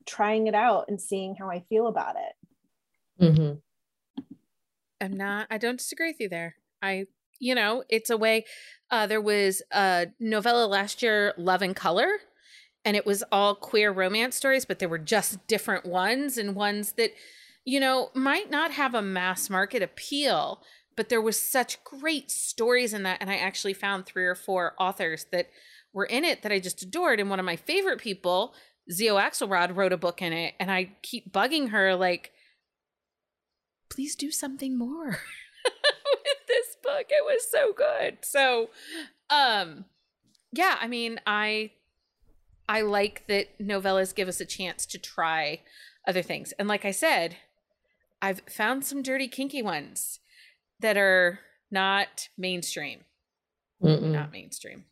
[0.06, 3.24] trying it out and seeing how I feel about it.
[3.24, 3.62] Mhm.
[5.02, 6.56] I'm not I don't disagree with you there.
[6.82, 7.08] I
[7.40, 8.46] you know, it's a way
[8.92, 12.20] uh there was a novella last year, Love and Color,
[12.84, 16.94] and it was all queer romance stories, but there were just different ones and ones
[16.94, 17.12] that,
[17.66, 20.62] you know, might not have a mass market appeal,
[20.96, 23.18] but there was such great stories in that.
[23.22, 25.50] And I actually found three or four authors that
[25.96, 27.20] were in it that I just adored.
[27.20, 28.54] And one of my favorite people,
[28.92, 30.54] Zio Axelrod, wrote a book in it.
[30.60, 32.34] And I keep bugging her, like,
[33.90, 35.08] please do something more
[35.66, 37.06] with this book.
[37.10, 38.18] It was so good.
[38.24, 38.70] So,
[39.30, 39.86] um,
[40.52, 41.72] yeah, I mean, I
[42.68, 45.62] I like that novellas give us a chance to try
[46.08, 46.52] other things.
[46.54, 47.38] And like I said,
[48.22, 50.20] I've found some dirty kinky ones
[50.80, 51.40] that are
[51.72, 53.02] not mainstream.
[53.82, 54.12] Mm-mm.
[54.12, 54.86] Not mainstream.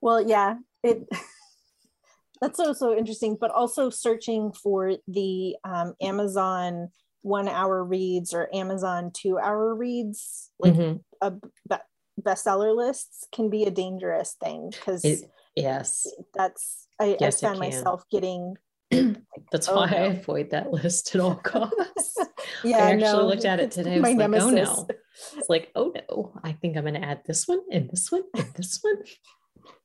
[0.00, 1.06] Well, yeah, it
[2.40, 6.88] that's also so interesting, but also searching for the um, Amazon
[7.22, 11.00] one hour reads or Amazon two hour reads, like Mhm.
[11.20, 15.04] a be- bestseller lists, can be a dangerous thing because
[15.56, 18.54] yes, that's I, Yes, I found myself getting
[19.52, 22.16] that's Oh, why I avoid that list at all costs.
[22.64, 22.78] yeah.
[22.78, 23.96] I actually no, looked at it today.
[23.96, 24.86] I was like, oh no.
[25.36, 28.22] It's like, oh no, I think I'm going to add this one and this one
[28.34, 28.96] and this one.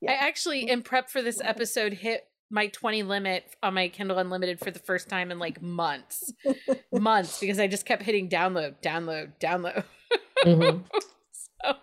[0.01, 0.11] Yeah.
[0.11, 4.59] I actually, in prep for this episode, hit my 20 limit on my Kindle Unlimited
[4.59, 6.31] for the first time in like months.
[6.91, 9.83] months, because I just kept hitting download, download, download.
[10.45, 10.83] Mhm.
[11.65, 11.75] So,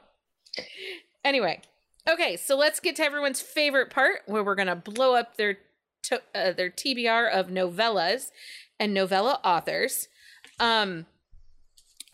[1.25, 1.61] anyway,
[2.09, 5.59] okay, so let's get to everyone's favorite part where we're going to blow up their,
[6.05, 8.31] to, uh, their TBR of novellas
[8.79, 10.09] and novella authors.
[10.59, 11.07] Um,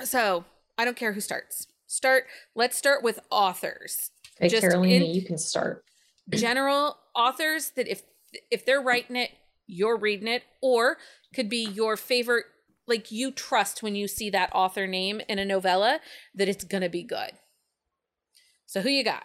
[0.02, 0.44] so
[0.78, 1.66] I don't care who starts.
[1.86, 2.24] Start.
[2.54, 4.10] Let's start with authors.
[4.38, 5.84] Okay, Just Carolina, in- you can start.
[6.30, 8.02] general authors that if
[8.50, 9.30] if they're writing it
[9.68, 10.96] you're reading it or
[11.34, 12.44] could be your favorite
[12.88, 16.00] like you trust when you see that author name in a novella
[16.34, 17.30] that it's gonna be good
[18.66, 19.24] so who you got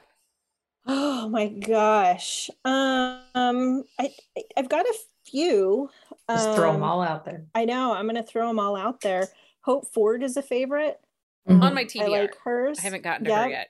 [0.87, 2.49] Oh my gosh.
[2.65, 4.93] Um, I I- I've got a
[5.25, 5.89] few.
[6.27, 7.45] Just throw them Um, all out there.
[7.53, 7.93] I know.
[7.93, 9.27] I'm gonna throw them all out there.
[9.61, 10.99] Hope Ford is a favorite.
[11.47, 11.61] Mhm.
[11.61, 12.79] on my TV, I like hers.
[12.79, 13.69] I haven't gotten to her yet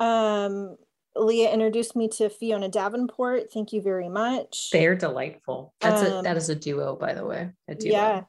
[0.00, 0.76] Um,
[1.14, 3.52] Leah introduced me to Fiona Davenport.
[3.52, 4.70] Thank you very much.
[4.72, 5.74] They're delightful.
[5.80, 7.50] That's a Um, that is a duo, by the way.
[7.68, 7.92] A duo.
[7.92, 8.22] Yeah.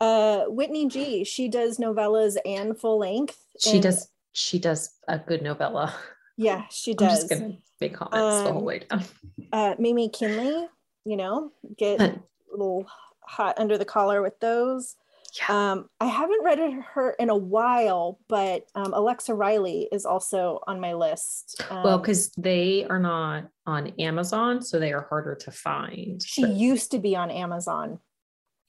[0.00, 1.24] Uh, Whitney G.
[1.24, 3.38] She does novellas and full length.
[3.60, 5.94] She and- does she does a good novella.
[6.36, 7.10] Yeah, she does.
[7.22, 9.04] I'm just gonna make comments the whole Um, way down.
[9.52, 10.68] Uh, Mimi Kinley.
[11.04, 12.86] You know, get a little
[13.20, 14.96] hot under the collar with those.
[15.38, 15.72] Yeah.
[15.72, 16.58] Um, I haven't read
[16.94, 21.60] her in a while, but um, Alexa Riley is also on my list.
[21.70, 26.22] well, Um, because they are not on Amazon, so they are harder to find.
[26.22, 27.98] she But- used to be on Amazon.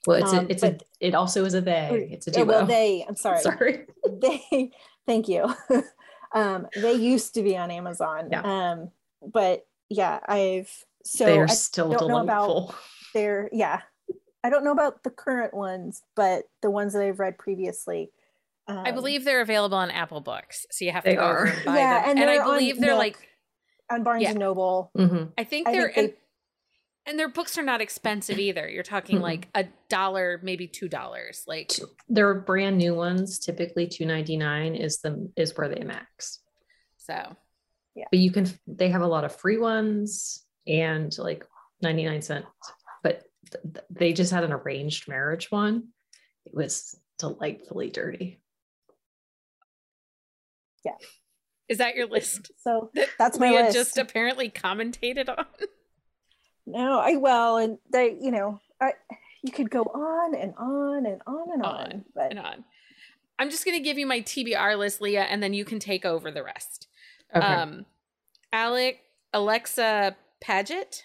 [0.08, 2.10] well, it's um, a it's but- a it also is a they.
[2.12, 2.46] It's a Uh, duo.
[2.46, 3.06] well, they.
[3.08, 3.40] I'm sorry.
[3.42, 3.86] Sorry.
[4.22, 4.72] They.
[5.06, 5.54] Thank you.
[6.34, 8.30] um, they used to be on Amazon.
[8.32, 8.42] Yeah.
[8.42, 8.92] Um,
[9.22, 10.72] but yeah, I've
[11.04, 12.76] so they are I still know about- delightful.
[13.14, 13.82] they're yeah.
[14.46, 18.12] I don't know about the current ones, but the ones that I've read previously.
[18.68, 21.46] i um, believe they're available on apple books so you have to go are.
[21.46, 22.98] and buy Yeah, them and and i they're on believe they're Nook.
[23.00, 23.18] like
[23.92, 24.30] on Barnes yeah.
[24.32, 24.90] and Noble.
[24.98, 25.32] Mhm.
[25.38, 26.14] i think they're think they- and,
[27.08, 29.22] and their books are not expensive either you're talking Mm-mm.
[29.32, 31.72] like a dollar maybe two dollars like
[32.10, 36.40] Their brand new ones, typically two ninety nine, is the is where they max.
[36.98, 37.36] so
[37.96, 41.46] yeah, But you can they have a lot of free ones and like
[41.84, 42.46] ninety nine cent.
[43.04, 43.26] But th- th-
[43.90, 45.90] they just had an arranged marriage one.
[46.46, 48.40] It was delightfully dirty.
[50.84, 50.94] Yeah.
[51.68, 53.76] Is that your list So that That's my Leah list.
[53.76, 55.46] just apparently commentated on.
[56.66, 58.94] no, I well, and they, you know, I
[59.44, 62.64] you could go on and on and on and on, On but and on.
[63.40, 66.32] I'm just gonna give you my TBR list, Leah, and then you can take over
[66.32, 66.88] the rest.
[67.36, 67.46] Okay.
[67.46, 67.86] Um,
[68.54, 69.00] Alec
[69.34, 71.04] Alexa Paget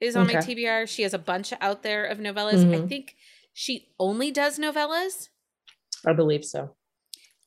[0.00, 0.88] is on my TBR.
[0.88, 2.62] She has a bunch out there of novellas.
[2.62, 2.88] I Mhm.
[2.88, 3.16] think
[3.52, 5.28] she only does novellas.
[6.04, 6.76] I believe so.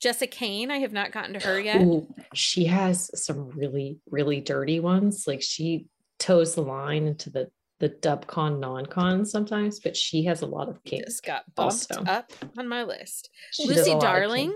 [0.01, 1.81] Jessica Kane, I have not gotten to her yet.
[1.81, 5.27] Ooh, she has some really, really dirty ones.
[5.27, 5.87] Like she
[6.19, 10.83] toes the line into the the dubcon non-con sometimes, but she has a lot of
[10.83, 11.05] kink.
[11.05, 12.03] Just got bumped also.
[12.03, 13.29] up on my list.
[13.53, 14.53] She Lucy Darling.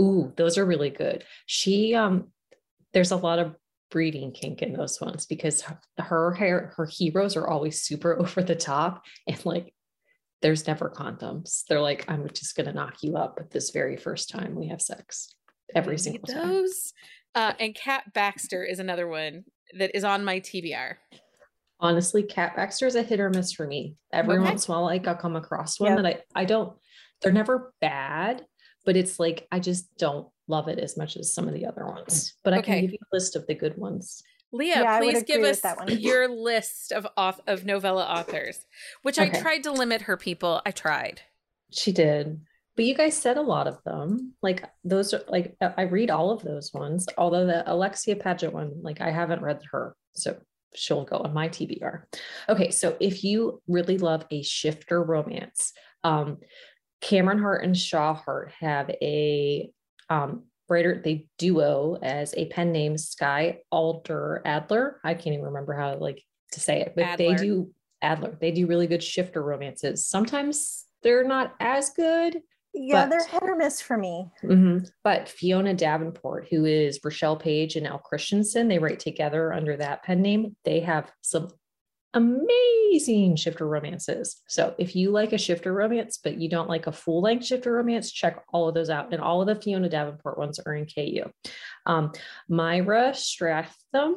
[0.00, 1.24] Ooh, those are really good.
[1.46, 2.30] She um
[2.92, 3.56] there's a lot of
[3.90, 8.42] breeding kink in those ones because her, her hair her heroes are always super over
[8.42, 9.72] the top and like
[10.42, 11.62] there's never condoms.
[11.68, 15.34] They're like, I'm just gonna knock you up this very first time we have sex.
[15.74, 16.48] Every Need single time.
[16.48, 16.92] those.
[17.34, 19.44] Uh, and Kat Baxter is another one
[19.78, 20.94] that is on my TBR.
[21.80, 24.44] honestly cat baxter is a hit or miss for me every Okay.
[24.44, 25.96] once in a while like i'll come across one Yeah.
[26.02, 26.72] that i i don't
[27.20, 28.46] they're never bad
[28.86, 31.84] but it's like i just don't love it as much as some of the other
[31.86, 32.72] ones but i Okay.
[32.72, 34.22] can give you a list of the good ones
[34.52, 35.88] Leah, Yeah, please give us that one.
[35.98, 38.64] your list of auth- of novella authors,
[39.02, 40.62] which I tried to limit her people.
[40.64, 41.20] I tried.
[41.72, 42.40] she did
[42.76, 46.30] but you guys said a lot of them like those are like i read all
[46.30, 50.36] of those ones although the alexia paget one like i haven't read her so
[50.74, 52.02] she'll go on my tbr
[52.48, 55.72] okay so if you really love a shifter romance
[56.04, 56.38] um
[57.00, 59.70] cameron hart and shaw hart have a
[60.08, 65.74] um writer they duo as a pen name sky Alter adler i can't even remember
[65.74, 66.22] how like
[66.52, 67.70] to say it but they do
[68.02, 72.40] adler they do really good shifter romances sometimes they're not as good
[72.78, 74.30] Yeah, But- they're hit or miss for me.
[74.42, 74.86] Mhm.
[75.02, 80.02] But Fiona Davenport, who is Rochelle Paige and Elle Christensen, they write together under that
[80.02, 80.56] pen name.
[80.64, 81.48] They have some
[82.16, 84.42] amazing shifter romances.
[84.48, 87.72] So if you like a shifter romance, but you don't like a full length shifter
[87.72, 89.12] romance, check all of those out.
[89.12, 91.30] And all of the Fiona Davenport ones are in KU.
[91.84, 92.12] Um,
[92.48, 94.14] Myra Stratham,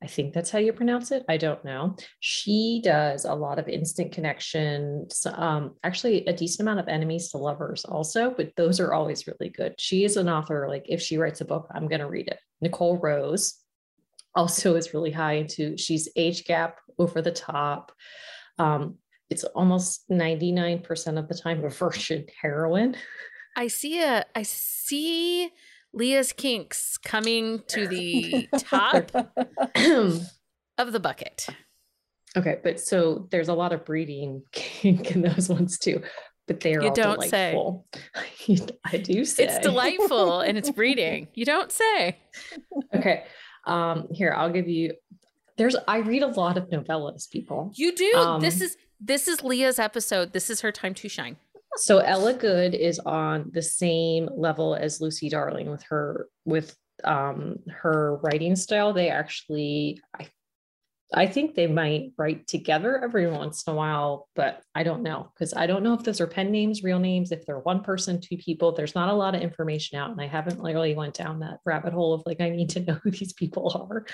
[0.00, 1.24] I think that's how you pronounce it.
[1.28, 1.96] I don't know.
[2.20, 7.30] She does a lot of instant connection, so, um, actually a decent amount of enemies
[7.30, 9.74] to lovers also, but those are always really good.
[9.78, 10.66] She is an author.
[10.68, 12.38] Like if she writes a book, I'm going to read it.
[12.60, 13.61] Nicole Rose
[14.34, 17.92] also is really high into, she's age gap over the top.
[18.58, 18.96] Um,
[19.30, 22.96] it's almost 99% of the time a virgin heroine.
[23.56, 25.50] I see a I see
[25.92, 29.10] Leah's kinks coming to the top
[29.76, 31.46] of the bucket.
[32.36, 36.02] Okay, but so there's a lot of breeding kink in those ones too,
[36.46, 37.50] but they're You all don't say.
[37.52, 37.86] delightful.
[38.84, 41.28] I do say It's delightful and it's breeding.
[41.34, 42.18] You don't say.
[42.94, 43.24] okay,
[43.64, 44.94] um, here I'll give you.
[45.56, 47.72] There's I read a lot of novellas, people.
[47.74, 48.12] You do.
[48.16, 50.32] Um, this is this is Leah's episode.
[50.32, 51.36] This is her time to shine.
[51.76, 57.58] So Ella Goode is on the same level as Lucy Darling with her with um
[57.68, 58.92] her writing style.
[58.92, 60.26] They actually I
[61.14, 65.30] I think they might write together every once in a while, but I don't know
[65.34, 68.20] because I don't know if those are pen names, real names, if they're one person,
[68.20, 68.72] two people.
[68.72, 71.92] There's not a lot of information out, and I haven't really went down that rabbit
[71.92, 74.06] hole of like I need to know who these people are.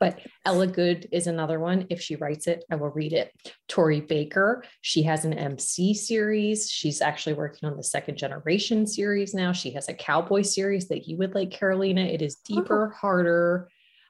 [0.00, 1.86] But Ella Goode is another one.
[1.90, 3.32] If she writes it, I will read it.
[3.68, 6.70] Tory Baker, she has an MC series.
[6.70, 9.52] She's actually working on the second generation series now.
[9.52, 12.02] She has a cowboy series that you would like, Carolina.
[12.02, 12.54] It is oh.
[12.54, 13.68] deeper, harder.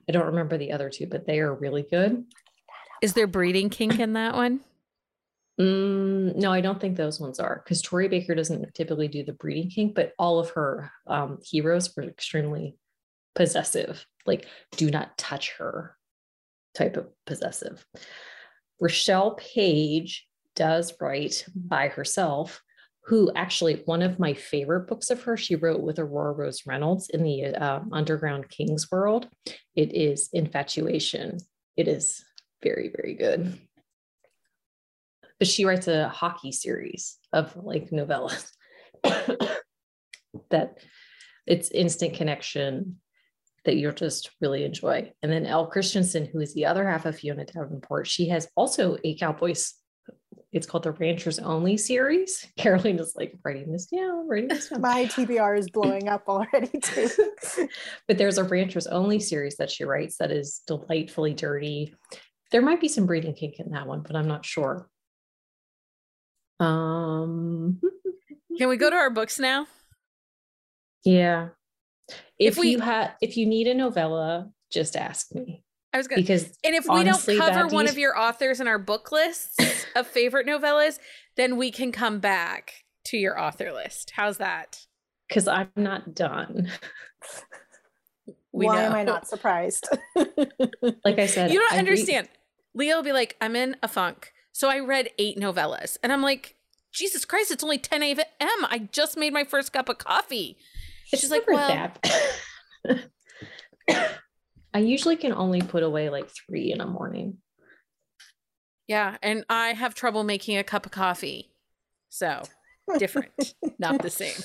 [0.08, 2.24] I don't remember the other two, but they are really good.
[3.02, 4.60] Is there breeding kink in that one?
[5.60, 9.32] Mm, no, I don't think those ones are because Tory Baker doesn't typically do the
[9.32, 12.76] breeding kink, but all of her um, heroes were extremely
[13.34, 15.96] possessive, like do not touch her
[16.74, 17.86] type of possessive.
[18.80, 22.62] Rochelle Paige does write by herself,
[23.06, 27.08] who actually, one of my favorite books of her, she wrote with Aurora Rose Reynolds
[27.08, 29.28] in the uh, Underground Kings world.
[29.74, 31.38] It is Infatuation.
[31.76, 32.24] It is
[32.62, 33.58] very, very good
[35.38, 38.50] but she writes a hockey series of like novellas
[40.50, 40.78] that
[41.46, 42.96] it's instant connection
[43.64, 45.12] that you'll just really enjoy.
[45.22, 48.96] And then Elle Christensen, who is the other half of Fiona Davenport, she has also
[49.04, 49.74] a Cowboys.
[50.52, 52.46] It's called the Ranchers Only series.
[52.56, 54.80] Caroline is like writing this down, writing this down.
[54.80, 57.08] My TBR is blowing up already too.
[58.08, 61.94] but there's a Ranchers Only series that she writes that is delightfully dirty.
[62.52, 64.88] There might be some breeding kink in that one, but I'm not sure.
[66.60, 67.80] Um,
[68.58, 69.66] Can we go to our books now?
[71.04, 71.48] yeah.
[72.38, 75.64] If, If we- you had, if you need a novella, just ask me
[75.94, 78.68] I was gonna because and if we honestly, don't cover one of your authors in
[78.68, 79.56] our book lists
[79.96, 80.98] of favorite novellas,
[81.36, 84.12] then we can come back to your author list.
[84.14, 84.80] How's that?
[85.28, 86.70] because I'm not done.
[88.52, 88.82] We Why know.
[88.86, 89.88] am I not surprised?
[91.04, 92.28] Like I said, You don't I read- understand.
[92.74, 94.32] Leah will be like, I'm in a funk.
[94.52, 95.96] So I read eight novellas.
[96.02, 96.54] And I'm like,
[96.92, 98.24] Jesus Christ, it's only 10 a.m.
[98.40, 100.56] I just made my first cup of coffee.
[101.12, 101.68] It's She's like, well-
[102.88, 103.08] that.
[104.76, 107.38] I usually can only put away like three in a morning.
[108.86, 109.16] Yeah.
[109.22, 111.50] And I have trouble making a cup of coffee.
[112.10, 112.42] So
[112.98, 114.36] different, not the same.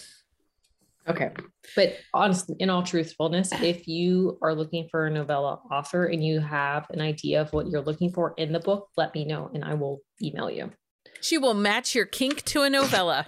[1.05, 1.31] Okay.
[1.75, 6.39] But honestly, in all truthfulness, if you are looking for a novella author and you
[6.39, 9.65] have an idea of what you're looking for in the book, let me know and
[9.65, 10.71] I will email you.
[11.19, 13.27] She will match your kink to a novella.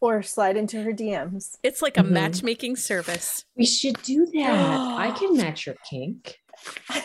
[0.00, 1.56] Or slide into her DMs.
[1.62, 2.10] It's like a Mhm.
[2.10, 3.44] matchmaking service.
[3.56, 4.40] We should do that.
[4.98, 6.38] I can match your kink.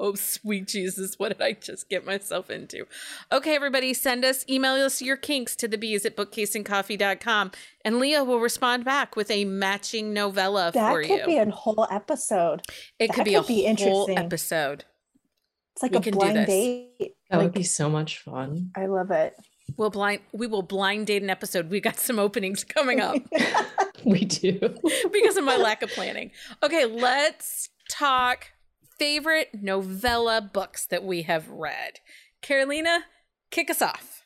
[0.00, 2.86] Oh, sweet Jesus, what did I just get myself into?
[3.32, 7.50] Okay, everybody, send us, email us your kinks to the bees at bookcaseandcoffee.com,
[7.84, 11.08] and Leah will respond back with a matching novella That for you.
[11.08, 12.62] That could be a whole episode.
[13.00, 14.18] it that could be could a be whole interesting.
[14.18, 14.84] episode.
[15.74, 17.14] It's like We a can do blind date.
[17.30, 18.70] That like, would be so much fun.
[18.76, 19.34] I love it.
[19.76, 21.70] We'll blind we will blind date an episode.
[21.70, 23.16] We got some openings coming up
[24.04, 24.58] We do.
[25.12, 26.30] because of my lack of planning.
[26.62, 28.48] Okay, let's talk
[28.98, 32.00] favorite novella books that we have read.
[32.42, 33.00] Carolina,
[33.50, 34.24] kick us off.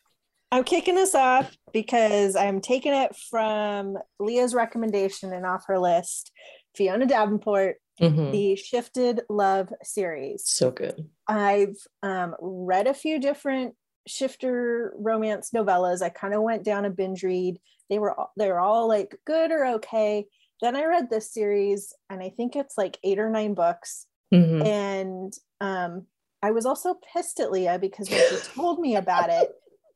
[0.50, 6.30] I'm kicking us off because I'm taking it from Leah's recommendation and off her list.
[6.76, 8.32] Fiona Davenport, Mhm.
[8.32, 10.42] the Shifted Love series.
[10.46, 11.08] So good.
[11.26, 13.74] I've um, read a few different
[14.06, 16.02] shifter romance novellas.
[16.02, 17.58] I kind of went down a binge read.
[17.88, 20.26] They were all, they were all like good or okay.
[20.60, 24.06] Then I read this series, and I think it's like eight or nine books.
[24.32, 24.64] Mhm.
[24.64, 26.06] And um,
[26.42, 29.50] I was also pissed at Leah because when she told me about it,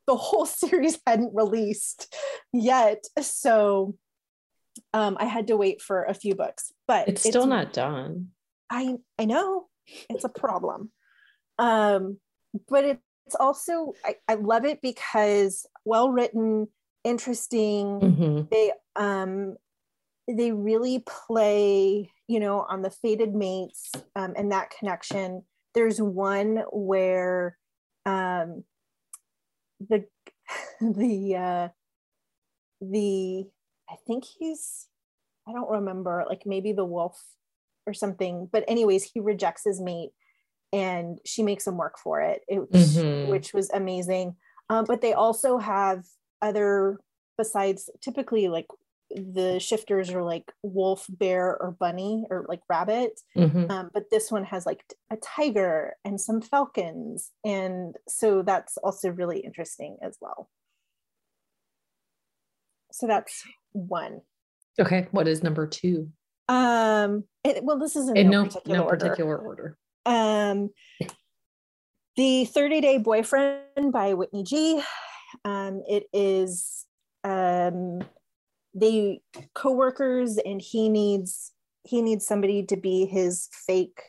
[0.07, 2.15] the whole series hadn't released
[2.53, 3.05] yet.
[3.21, 3.97] So
[4.93, 6.73] um, I had to wait for a few books.
[6.87, 8.29] But It's still not done.
[8.71, 9.67] I I know
[10.11, 10.91] it's a problem.
[11.59, 12.19] Um,
[12.69, 16.69] but it's also I, I love it because well written,
[17.05, 18.01] interesting.
[18.01, 18.51] Mhm.
[18.51, 19.57] They um
[20.29, 25.43] they really play, you know, on the fated mates um, and that connection.
[25.75, 27.59] There's one where
[28.05, 28.65] um
[29.81, 30.05] the
[30.81, 31.69] the uh
[32.81, 33.47] the
[33.89, 34.89] I think he's
[35.49, 37.21] I don't remember, like maybe the wolf
[37.87, 38.49] or something.
[38.51, 40.11] But anyways, he rejects his mate
[40.77, 43.29] and she makes them work for it, it which, Mhm.
[43.29, 44.37] which was amazing.
[44.69, 46.05] Um, but they also have
[46.43, 47.01] other
[47.39, 48.67] besides typically like
[49.11, 53.21] the shifters are like wolf, bear, or bunny or like rabbit.
[53.37, 53.71] Mhm.
[53.71, 57.31] Um, but this one has like a tiger and some falcons.
[57.45, 60.51] And so that's also really interesting as well.
[62.93, 64.23] So that's one.
[64.81, 65.07] Okay.
[65.13, 66.11] What is number two?
[66.49, 68.97] Um, it, well, this is in, In no, no particular no order.
[68.99, 69.79] particular order.
[70.07, 70.71] Um,
[72.17, 74.83] the 30 Day Boyfriend by Whitney G.
[75.45, 76.87] Um, it is
[77.25, 78.01] um,
[78.75, 79.21] they
[79.55, 81.53] co-workers and he needs
[81.83, 84.01] he needs somebody to be his fake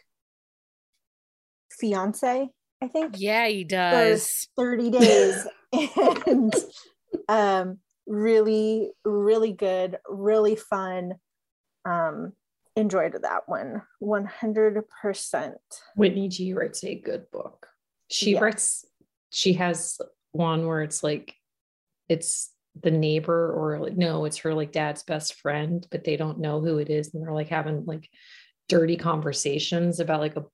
[1.71, 2.49] fiance,
[2.81, 3.15] I think.
[3.17, 4.47] Yeah, he does.
[4.57, 5.47] 30 days
[6.27, 6.53] and
[7.29, 11.13] um really really good really fun
[11.85, 12.33] um
[12.77, 15.53] enjoyed that one 100%
[15.95, 17.67] Whitney G writes a good book.
[18.09, 18.39] She Yeah.
[18.39, 18.85] writes,
[19.31, 19.99] she has
[20.31, 21.33] one where it's like,
[22.07, 26.39] it's the neighbor or like, no, it's her like dad's best friend, but they don't
[26.39, 27.13] know who it is.
[27.13, 28.09] And they're like having like
[28.69, 30.45] dirty conversations about like a,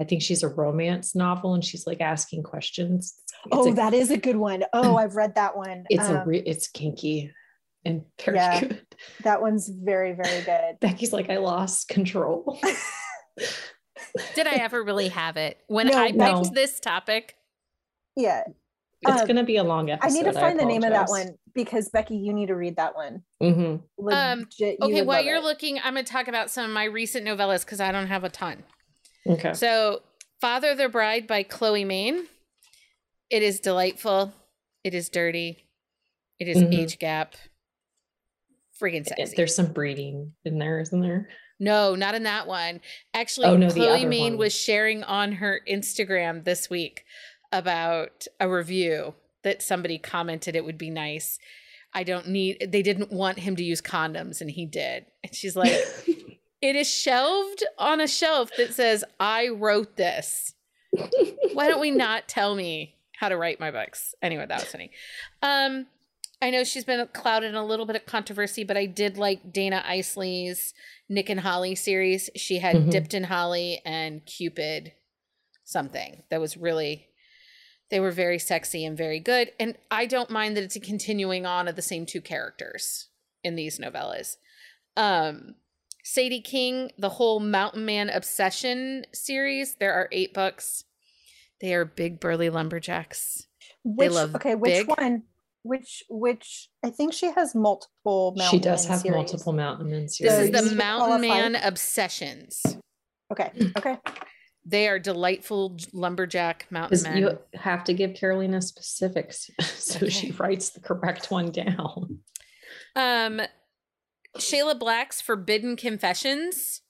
[0.00, 3.14] I think she's a romance novel and she's like asking questions.
[3.44, 4.64] It's oh a, that is a good one.
[4.72, 7.32] Oh, i've read that one it's a, Um, re- it's kinky
[7.84, 8.60] and very yeah.
[8.60, 8.86] good.
[9.24, 12.58] that one's very very good Becky's like, I lost control.
[14.34, 15.58] Did I ever really have it?
[15.68, 16.42] When No, I picked no.
[16.52, 17.36] this topic,
[18.16, 18.42] yeah
[19.02, 20.08] It's Um, going to be a long episode.
[20.10, 22.76] i need to find the name of that one because becky you need to read
[22.76, 23.82] that one Mhm.
[24.12, 25.42] Um, Legit, you okay, would while you're it.
[25.44, 28.24] looking, I'm going to talk about some of my recent novellas because I don't have
[28.24, 28.62] a ton.
[29.26, 29.52] Okay.
[29.54, 30.02] So,
[30.40, 32.26] Father the Bride by Chloe Main.
[33.30, 34.32] It is delightful.
[34.84, 35.66] It is dirty.
[36.38, 36.74] It is Mhm.
[36.78, 37.34] age gap.
[38.80, 39.34] Friggin' sexy.
[39.36, 41.28] There's some breeding in there, isn't there?
[41.58, 42.80] No, not in that one.
[43.12, 44.38] Actually, Oh, no, Chloe Main one.
[44.38, 47.04] was sharing on her Instagram this week
[47.52, 51.38] about a review that somebody commented it would be nice.
[51.92, 55.06] I don't need, they didn't want him to use condoms, and he did.
[55.24, 55.70] And she's like,
[56.62, 60.54] it is shelved on a shelf that says, I wrote this.
[61.52, 64.14] Why don't we not tell me how to write my books?
[64.22, 64.92] Anyway, that was funny.
[65.42, 65.86] Um,
[66.42, 69.52] I know she's been clouded in a little bit of controversy, but I did like
[69.52, 70.72] Dana Isaly's
[71.08, 72.30] Nick and Holly series.
[72.34, 72.90] She had Mhm.
[72.90, 74.92] Dipped in Holly and Cupid
[75.64, 77.06] something that was really
[77.90, 79.52] they were very sexy and very good.
[79.58, 83.08] And I don't mind that it's a continuing on of the same two characters
[83.42, 84.36] in these novellas.
[84.96, 85.56] Um
[86.04, 90.84] Sadie King, the whole Mountain Man Obsession series, there are eight books.
[91.60, 93.46] They are big burly lumberjacks.
[93.84, 94.88] which love okay which big.
[94.88, 95.24] one
[95.62, 99.14] which which i think she has multiple she does Men have series.
[99.16, 100.32] multiple mountain men This series.
[100.34, 101.20] So is the Mountain.
[101.20, 102.62] Man Obsessions.
[103.32, 103.98] okay okay
[104.64, 107.16] They are delightful lumberjack mountain 'Cause men.
[107.18, 112.20] you have to give Carolina specifics so she writes the correct one down.
[112.96, 113.40] Um,
[114.38, 116.82] Shayla Black's Forbidden Confessions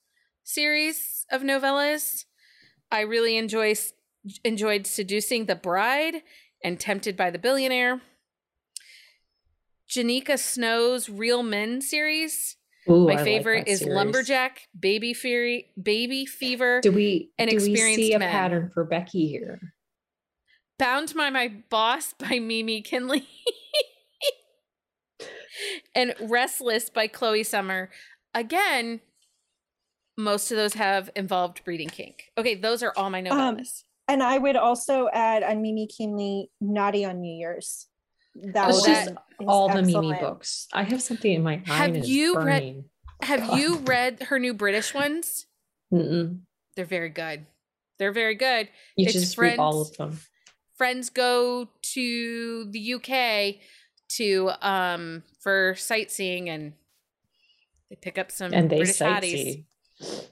[0.43, 2.25] series of novellas.
[2.91, 3.75] I really enjoy
[4.43, 6.23] enjoyed Seducing the Bride
[6.63, 8.01] and Tempted by the Billionaire.
[9.91, 12.55] Jenika Snow's Real Men series.
[12.89, 13.95] Ooh, My I like favorite that is series.
[13.95, 17.97] Lumberjack, Baby Fury, Baby Fever, Do we and experience?
[17.97, 18.31] do we see a men.
[18.31, 19.59] pattern for Becky here?
[20.79, 23.27] Bound by My Boss by Mimi Kinley.
[25.95, 27.89] and Restless by Chloe Summer.
[28.33, 29.01] Again,
[30.17, 32.31] most of those have involved breeding kink.
[32.37, 33.83] Okay, those are all my Um, novellas.
[34.07, 37.87] and i would also add on mimi Kinley, naughty on new year's
[38.35, 39.17] that Oh, was that- is
[39.47, 40.67] All the Mimi books.
[40.71, 41.73] I have something in my eye.
[41.73, 42.83] Have and it's you read-
[43.21, 43.59] have God.
[43.59, 45.45] you read her new British ones?
[45.93, 46.41] Mm-mm.
[46.75, 47.45] They're very good.
[47.97, 48.69] They're very good.
[48.95, 50.19] You It's should just read all of them.
[50.77, 53.59] friends go to the UK
[54.17, 56.73] to um for sightseeing and
[57.89, 59.65] they pick up some and they British sightsee.
[59.99, 60.27] hotties.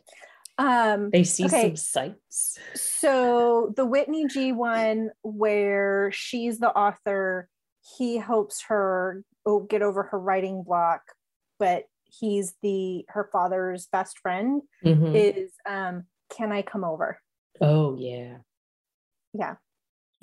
[0.57, 1.69] Um, They see Okay.
[1.69, 2.57] some sights.
[2.75, 7.47] so the Whitney G one, where she's the author,
[7.97, 11.01] he helps her oh, get over her writing block,
[11.57, 14.61] but he's the her father's best friend.
[14.85, 15.15] Mhm.
[15.15, 17.19] Is um, can I come over?
[17.61, 18.37] oh yeah.
[19.33, 19.55] Yeah,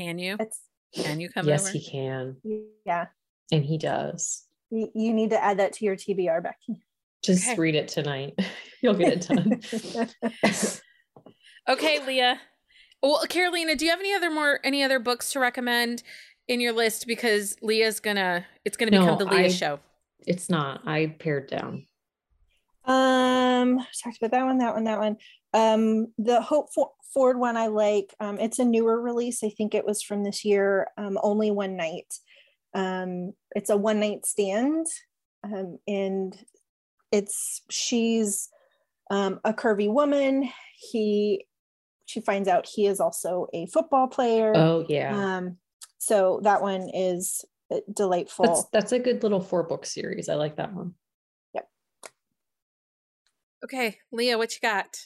[0.01, 0.37] Can you?
[0.41, 0.61] it's
[0.95, 1.71] Can you come yes, over?
[1.71, 2.37] he can,
[2.85, 3.07] yeah.
[3.53, 4.45] and he does.
[4.71, 6.83] You, you need to add that to your TBR, Becky.
[7.23, 7.57] Just Okay.
[7.61, 8.35] read it tonight.
[8.83, 9.61] You'll get it done.
[11.69, 12.41] Okay, Leah.
[13.03, 16.03] Well, Carolina, do you have any other more any other books to recommend
[16.49, 17.07] in your list?
[17.07, 19.81] Because Leah's gonna it's gonna become the Leah I- show.
[20.27, 20.87] it's not.
[20.87, 21.87] I pared down.
[22.85, 25.17] Um, talked about that one, that one, that one.
[25.53, 28.15] Um, the Hope For- Ford one I like.
[28.21, 29.43] Um, it's a newer release.
[29.43, 30.89] I think it was from this year.
[30.97, 32.15] Um, only one night.
[32.75, 34.87] Um, it's a one night stand.
[35.43, 36.37] Um, and
[37.11, 38.51] it's she's
[39.11, 40.49] um, a curvy woman.
[40.79, 41.47] He
[42.05, 44.53] she finds out he is also a football player.
[44.55, 45.17] Oh yeah.
[45.39, 45.57] Um,
[46.07, 48.45] so that one is uh, delightful.
[48.45, 50.29] that's that's a good little four book series.
[50.29, 50.95] I like that one.
[51.53, 51.69] Yep.
[53.65, 54.97] Okay, Leah, what you got?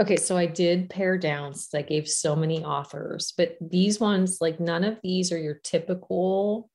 [0.00, 4.38] Okay, so I did pare down since I gave so many authors, but these ones,
[4.40, 6.70] like none of these are your typical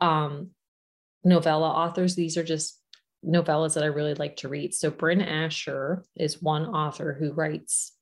[0.00, 0.52] um
[1.22, 2.14] novella authors.
[2.14, 2.80] These are just
[3.22, 4.72] novellas that I really like to read.
[4.72, 7.92] So Brynne Asher is one author who writes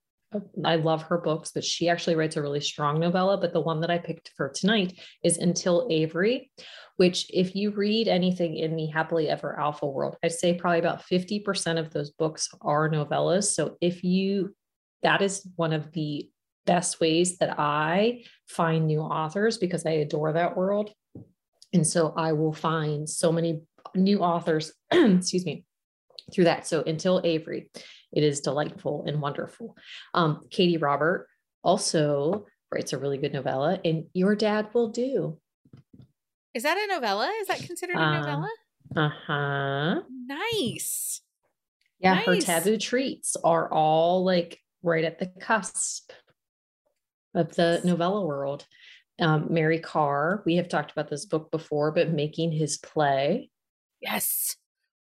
[0.64, 3.38] I love her books, but she actually writes a really strong novella.
[3.38, 6.50] But the one that I picked for tonight is Until Avery,
[6.96, 11.02] which, if you read anything in the happily ever alpha world, I'd say probably about
[11.10, 13.44] 50% of those books are novellas.
[13.44, 14.54] So if you,
[15.02, 16.28] that is one of the
[16.66, 20.92] best ways that I find new authors because I adore that world.
[21.72, 23.62] And so I will find so many
[23.94, 25.64] new authors, excuse me,
[26.32, 26.66] through that.
[26.66, 27.70] So until Avery,
[28.12, 29.76] it is delightful and wonderful.
[30.14, 31.28] Um, Katee Robert
[31.62, 35.38] also writes a really good novella, and Your Dad Will Do.
[36.54, 37.30] Is that a novella?
[37.40, 38.50] Is that considered a Uh, novella?
[38.96, 40.02] Uh huh.
[40.10, 41.20] Nice.
[42.00, 42.44] Yeah, her Nice.
[42.44, 46.12] taboo treats are all like right at the cusp
[47.34, 48.66] of the novella world.
[49.20, 53.50] Um, Mary Carr, we have talked about this book before, but making his play.
[54.00, 54.56] Yes.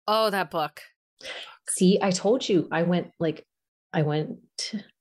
[0.08, 0.82] Oh, that book.
[1.70, 3.46] See, I told you I went like
[3.94, 4.40] I went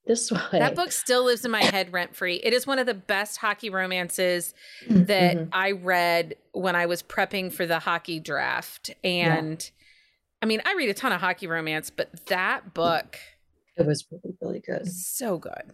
[0.06, 0.38] this way.
[0.52, 2.36] That book still lives in my head rent free.
[2.36, 4.54] It is one of the best hockey romances
[4.88, 5.48] that Mhm.
[5.52, 8.90] I read when I was prepping for the hockey draft.
[9.02, 9.68] And
[10.42, 13.18] I mean, I read a ton of hockey romance, but that book
[13.76, 14.86] it was really, really good.
[14.86, 15.72] so good.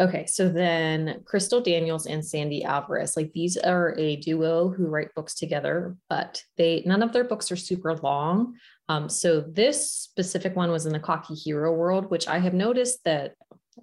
[0.00, 5.14] Okay, so then Crystal Daniels and Sandy Alvarez, like these are a duo who write
[5.14, 8.54] books together, but they none of their books are super long.
[8.92, 13.02] Um, so this specific one was in the cocky hero world, which I have noticed
[13.06, 13.32] that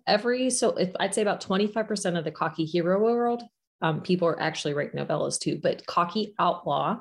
[0.05, 3.41] every so if I'd say about 25% of the cocky hero world,
[3.81, 5.59] um, people are actually writing novellas too.
[5.63, 6.97] But cocky outlaw,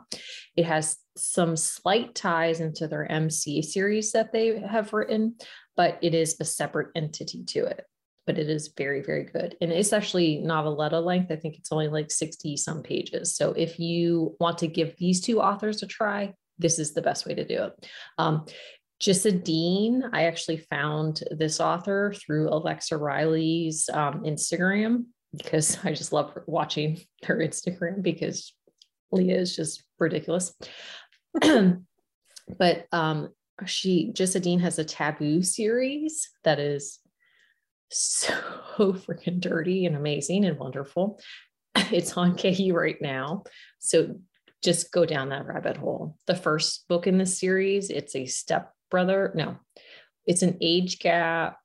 [0.56, 5.34] it has some slight ties into their MC series that they have written,
[5.76, 7.84] but it is a separate entity to it
[8.26, 9.56] but it is very, very good.
[9.62, 11.32] And it's actually noveletta length.
[11.32, 13.34] I think it's only like 60 some pages.
[13.34, 17.26] So if you want to give these two authors a try, this is the best
[17.26, 17.88] way to do it.
[18.18, 18.46] Um,
[19.00, 25.04] Jissa Dean, I actually found this author through Alexa Riley's um, Instagram
[25.36, 28.52] because I just love watching her Instagram because
[29.12, 30.52] Leah is just ridiculous.
[31.40, 33.28] but um,
[33.66, 36.98] she, Jissa Dean has a taboo series that is
[37.90, 38.32] so
[38.78, 41.20] freaking dirty and amazing and wonderful.
[41.92, 43.44] It's on KU right now.
[43.78, 44.16] So
[44.62, 46.16] just go down that rabbit hole.
[46.26, 49.32] The first book in the series, it's a stepbrother.
[49.34, 49.56] No,
[50.26, 51.58] it's an age gap.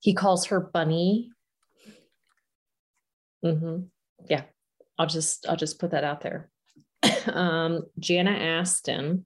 [0.00, 1.30] He calls her Bunny.
[3.42, 3.78] hmm
[4.28, 4.42] Yeah,
[4.98, 6.50] I'll just I'll just put that out there.
[7.32, 9.24] um, Jana Aston,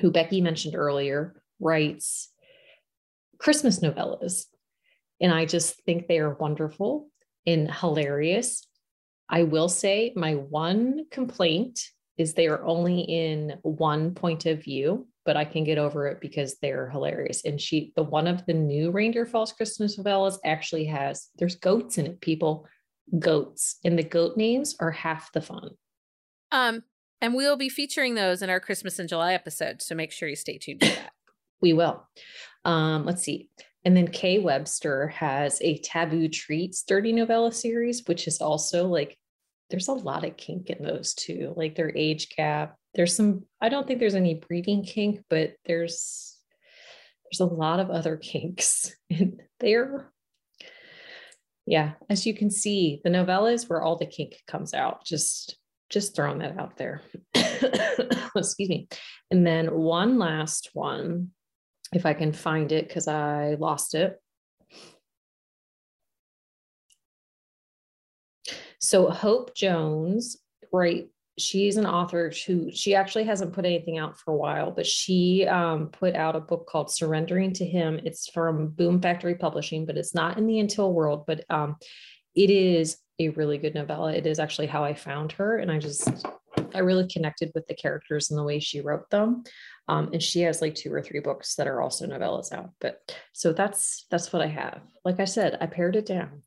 [0.00, 2.30] who Becky mentioned earlier, writes
[3.38, 4.46] Christmas novellas.
[5.20, 7.08] And I just think they are wonderful
[7.46, 8.66] and hilarious.
[9.28, 11.80] I will say my one complaint
[12.16, 16.20] is they are only in one point of view, but I can get over it
[16.20, 17.44] because they're hilarious.
[17.44, 21.98] And she, the one of the new Reindeer Falls Christmas novellas actually has, there's goats
[21.98, 22.66] in it, people,
[23.18, 23.78] goats.
[23.84, 25.70] And the goat names are half the fun.
[26.52, 26.84] Um,
[27.20, 29.82] and we'll be featuring those in our Christmas in July episode.
[29.82, 31.12] So make sure you stay tuned for that.
[31.60, 32.06] We will.
[32.64, 33.48] Um, let's see.
[33.84, 39.18] And then Kay Webster has a Taboo Treats Dirty Novella series, which is also like
[39.70, 42.76] there's a lot of kink in those too, Like their age gap.
[42.94, 46.38] There's some, I don't think there's any breeding kink, but there's
[47.24, 50.10] there's a lot of other kinks in there.
[51.66, 55.04] Yeah, as you can see, the novella is where all the kink comes out.
[55.04, 55.56] Just
[55.90, 57.02] just throwing that out there.
[58.36, 58.88] Excuse me.
[59.30, 61.30] And then one last one,
[61.92, 64.20] if I can find it because I lost it.
[68.80, 70.36] So Hope Jones,
[70.72, 71.08] right?
[71.38, 75.46] She's an author who she actually hasn't put anything out for a while, but she
[75.46, 77.98] um, put out a book called Surrendering to Him.
[78.04, 81.76] It's from Boom Factory Publishing, but it's not in the Until world, but um,
[82.36, 84.12] it is a really good novella.
[84.12, 85.58] It is actually how I found her.
[85.58, 86.26] And I just,
[86.74, 89.44] I really connected with the characters and the way she wrote them.
[89.88, 92.70] Um, and she has like two or three books that are also novellas out.
[92.80, 94.80] But so that's, that's what I have.
[95.04, 96.42] Like I said, I pared it down.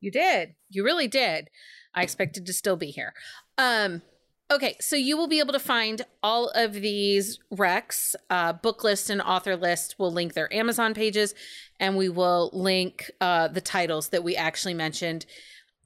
[0.00, 0.54] You did.
[0.68, 1.48] You really did.
[1.94, 3.14] I expected to still be here.
[3.56, 4.02] Um,
[4.50, 9.08] okay, so you will be able to find all of these recs, uh, book list
[9.08, 9.96] and author list.
[9.98, 11.34] We'll link their Amazon pages,
[11.80, 15.24] and we will link uh, the titles that we actually mentioned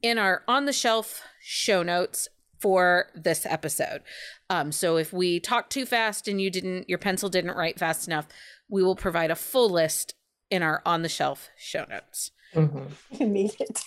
[0.02, 2.28] in our on the shelf show notes
[2.60, 4.02] for this episode.
[4.50, 8.06] Um, so if we talk too fast and you didn't, your pencil didn't write fast
[8.06, 8.26] enough,
[8.68, 10.14] we will provide a full list
[10.50, 12.30] in our on the shelf show notes.
[12.54, 12.84] Mm-hmm.
[13.18, 13.80] You need it.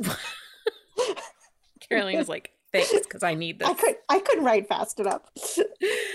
[1.88, 3.68] Caroline is like, thanks, because I need this.
[3.68, 5.22] I could I couldn't write fast enough.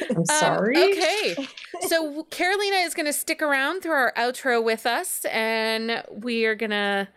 [0.10, 0.76] I'm sorry.
[0.76, 1.48] Um, okay.
[1.88, 7.08] So Carolina is gonna stick around through our outro with us and we are gonna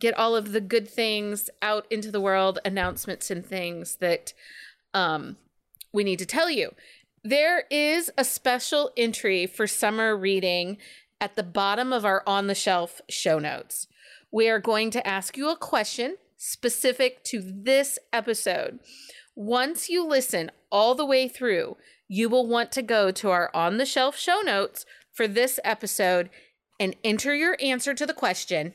[0.00, 4.32] get all of the good things out into the world, announcements and things that
[4.92, 5.36] um
[5.92, 6.74] we need to tell you.
[7.22, 10.78] There is a special entry for summer reading
[11.20, 13.86] at the bottom of our on the shelf show notes.
[14.32, 18.80] We are going to ask you a question specific to this episode.
[19.36, 21.76] Once you listen all the way through,
[22.08, 26.30] you will want to go to our on the shelf show notes for this episode
[26.78, 28.72] and enter your answer to the question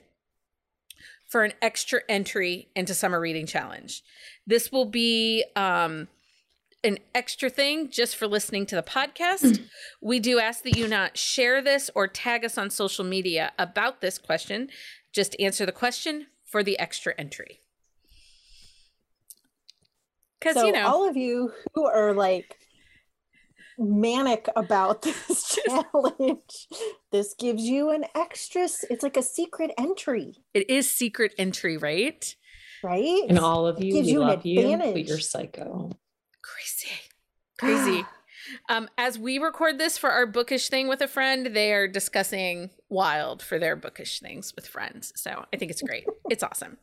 [1.28, 4.04] for an extra entry into Summer Reading Challenge.
[4.46, 6.08] This will be um,
[6.84, 9.62] an extra thing just for listening to the podcast.
[10.02, 14.02] we do ask that you not share this or tag us on social media about
[14.02, 14.70] this question.
[15.12, 17.62] Just answer the question for the extra entry.
[20.40, 22.56] Because, so you know, all of you who are like
[23.78, 26.68] manic about this challenge,
[27.12, 30.36] this gives you an extra, it's like a secret entry.
[30.54, 32.36] It is secret entry, right?
[32.84, 33.24] Right.
[33.28, 35.92] And all of you, we you love you, but you're psycho.
[36.42, 36.94] Crazy.
[37.58, 38.06] Crazy.
[38.70, 42.70] Um, as we record this for our bookish thing with a friend, they are discussing
[42.90, 45.12] wild for their bookish things with friends.
[45.16, 46.06] So I think it's great.
[46.30, 46.78] It's awesome.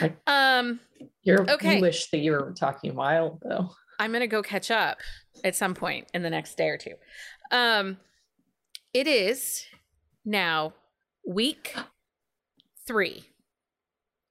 [0.28, 0.78] Um,
[1.22, 1.76] You're okay.
[1.76, 3.70] You wish that you were talking wild though.
[4.00, 4.98] I'm gonna go catch up
[5.44, 6.94] at some point in the next day or two.
[7.52, 7.98] Um,
[8.94, 9.66] it is
[10.24, 10.72] now
[11.26, 11.76] week
[12.86, 13.24] three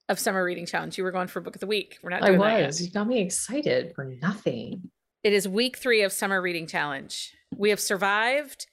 [0.10, 0.98] of summer reading challenge.
[0.98, 2.00] You were going for book of the week.
[2.02, 2.24] We're not.
[2.24, 2.82] I was.
[2.82, 4.90] You got me excited for nothing.
[5.24, 7.32] It is week three of Summer Reading Challenge.
[7.56, 8.66] We have survived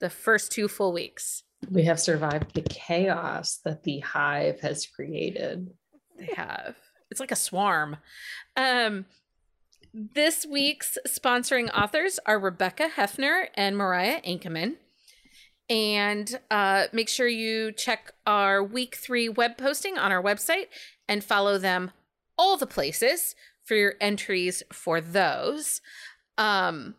[0.00, 1.42] the first two full weeks.
[1.70, 5.68] We have survived the chaos that the hive has created.
[6.16, 6.76] They have.
[7.10, 7.96] It's like a swarm.
[8.56, 9.06] Um,
[9.98, 14.76] this week's sponsoring authors are Rebecca Hefner and Mariah Ankenman.
[15.68, 20.66] And uh, make sure you check our week three web posting on our website
[21.08, 21.90] and follow them
[22.38, 23.34] all the places
[23.64, 25.80] for your entries for those.
[26.38, 26.94] Um,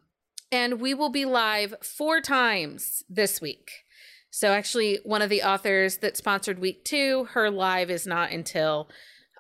[0.52, 3.86] and we will be live four times this week.
[4.30, 8.90] So, actually, one of the authors that sponsored week two, her live is not until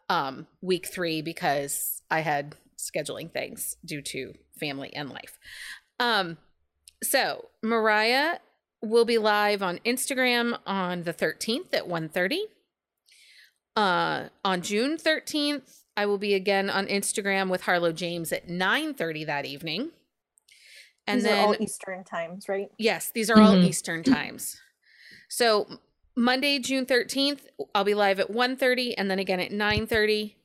[0.07, 5.37] um, week three because I had scheduling things due to family and life.
[5.99, 6.37] Um,
[7.03, 8.39] so, Mariah
[8.81, 12.39] will be live on Instagram on the 13th at 1.30.
[13.75, 19.25] Uh, on June 13th, I will be again on Instagram with Harlow James at 9:30
[19.25, 19.91] that evening.
[21.05, 22.69] And these then all Eastern times, right?
[22.77, 23.45] Yes, these are mm-hmm.
[23.45, 24.55] all Eastern times.
[25.29, 25.67] So
[26.15, 27.41] Monday, June 13th,
[27.75, 30.35] I'll be live at 1:30 and then again at 9:30.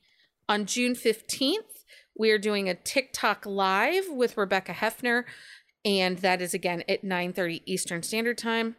[0.47, 1.74] On June 15th,
[2.17, 5.25] we are doing a TikTok live with Rebecca Hefner,
[5.83, 8.75] and that is again at 9:30 Eastern Standard Time.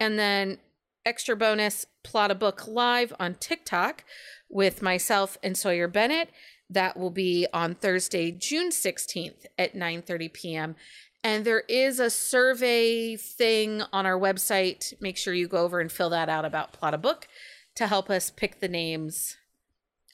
[0.00, 0.58] And then
[1.06, 4.04] extra bonus plot a book live on TikTok
[4.48, 6.30] with myself and Sawyer Bennett.
[6.68, 10.76] That will be on Thursday, June 16th at 9:30 p.m.
[11.22, 14.92] And there is a survey thing on our website.
[15.00, 17.28] Make sure you go over and fill that out about Plot a Book
[17.76, 19.36] to help us pick the names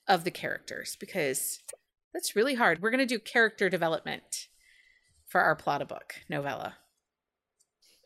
[0.06, 1.60] of the characters because
[2.12, 2.82] that's really hard.
[2.82, 4.48] We're going to do character development
[5.26, 6.76] for our Plot a Book novella.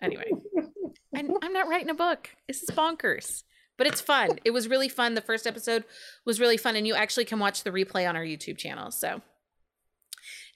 [0.03, 0.31] Anyway,
[1.17, 2.31] I'm, I'm not writing a book.
[2.47, 3.45] This is bonkers,
[3.79, 4.39] but it's fun.
[4.45, 5.15] It was really fun.
[5.15, 5.85] The first episode
[6.27, 8.91] was really fun, and you actually can watch the replay on our YouTube channel.
[8.91, 9.23] So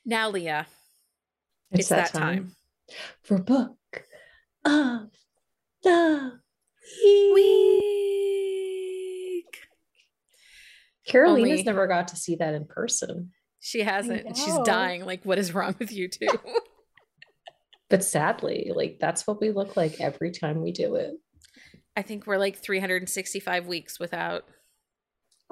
[0.04, 0.66] now, Leah,
[1.70, 2.54] it's, that, time.
[3.22, 3.76] for book
[4.64, 5.08] of
[5.82, 6.38] the
[7.34, 7.68] week.
[11.06, 13.32] Carolina's Only- never got to see that in person.
[13.60, 14.26] She hasn't.
[14.26, 15.05] and She's dying.
[15.05, 16.26] Like, what is wrong with you two?
[17.90, 21.14] But sadly, like that's what we look like every time we do it.
[21.97, 24.44] I think we're like 365 weeks without.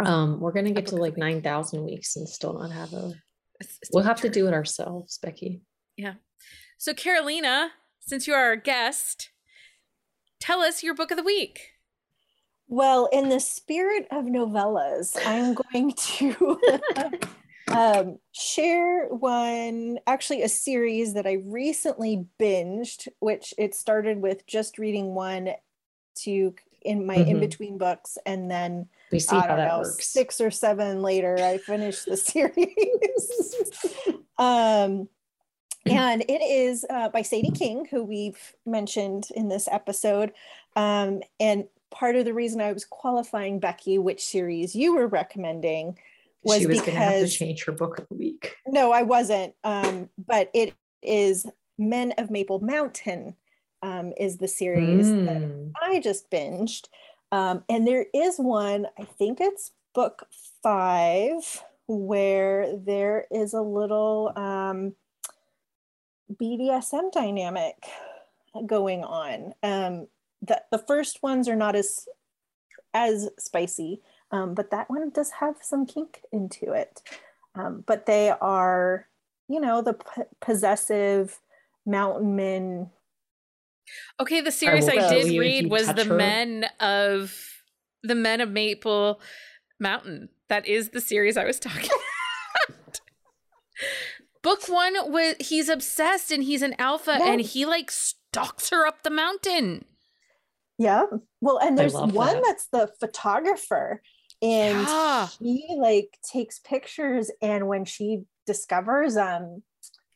[0.04, 1.18] Um, we're gonna get to like week.
[1.18, 3.06] nine thousand weeks and still not have a.
[3.58, 5.62] it's- it's We'll have to do it ourselves, Becky.
[5.96, 6.14] Yeah.
[6.76, 7.70] So, Carolina,
[8.00, 9.30] since you are our guest,
[10.38, 11.70] tell us your book of the week.
[12.68, 16.60] Well, in the spirit of novellas, I'm going to
[17.72, 24.78] um, share one, actually, a series that I recently binged, which it started with just
[24.78, 25.50] reading one
[26.22, 27.26] to in my Mhm.
[27.28, 30.06] in between books, and then We see I don't know, works.
[30.08, 33.54] six or seven later, I finished the series.
[34.38, 35.08] um,
[35.84, 40.32] and it is uh, by Sadie King, who we've mentioned in this episode.
[40.76, 45.98] Um, and part of the reason I was qualifying Becky, which series you were recommending,
[46.46, 48.56] was, she was gonna have to because change her book of the week.
[48.66, 49.54] no, I wasn't.
[49.64, 51.46] Um, but it is
[51.78, 53.36] Men of Maple Mountain
[53.82, 55.72] um, is the series that Mm.
[55.80, 56.88] I just binged.
[57.32, 60.26] Um, and there is one, I think it's book
[60.62, 64.94] five, where there is a little um,
[66.32, 67.76] BDSM dynamic
[68.66, 69.54] going on.
[69.62, 70.08] Um,
[70.42, 72.08] the, the first ones are not as
[72.94, 74.00] as spicy,
[74.36, 77.02] um, but that one does have some kink into it.
[77.54, 79.06] Um, but they are,
[79.48, 81.40] you know, the p- possessive
[81.86, 82.90] mountain men
[84.20, 86.16] Okay, the series I, will did kill you if read was the her.
[86.16, 87.34] Men of
[88.02, 89.20] the Men of Maple
[89.78, 90.28] Mountain.
[90.48, 91.90] That is the series I was talking
[92.68, 93.00] about.
[94.42, 97.32] Book one was he's obsessed and he's an alpha Yeah.
[97.32, 99.84] and he like stalks her up the mountain.
[100.78, 101.06] Yeah.
[101.40, 102.42] Well, and there's one that.
[102.44, 104.02] that's the photographer
[104.42, 105.28] and Yeah.
[105.38, 109.62] he like takes pictures and when she discovers um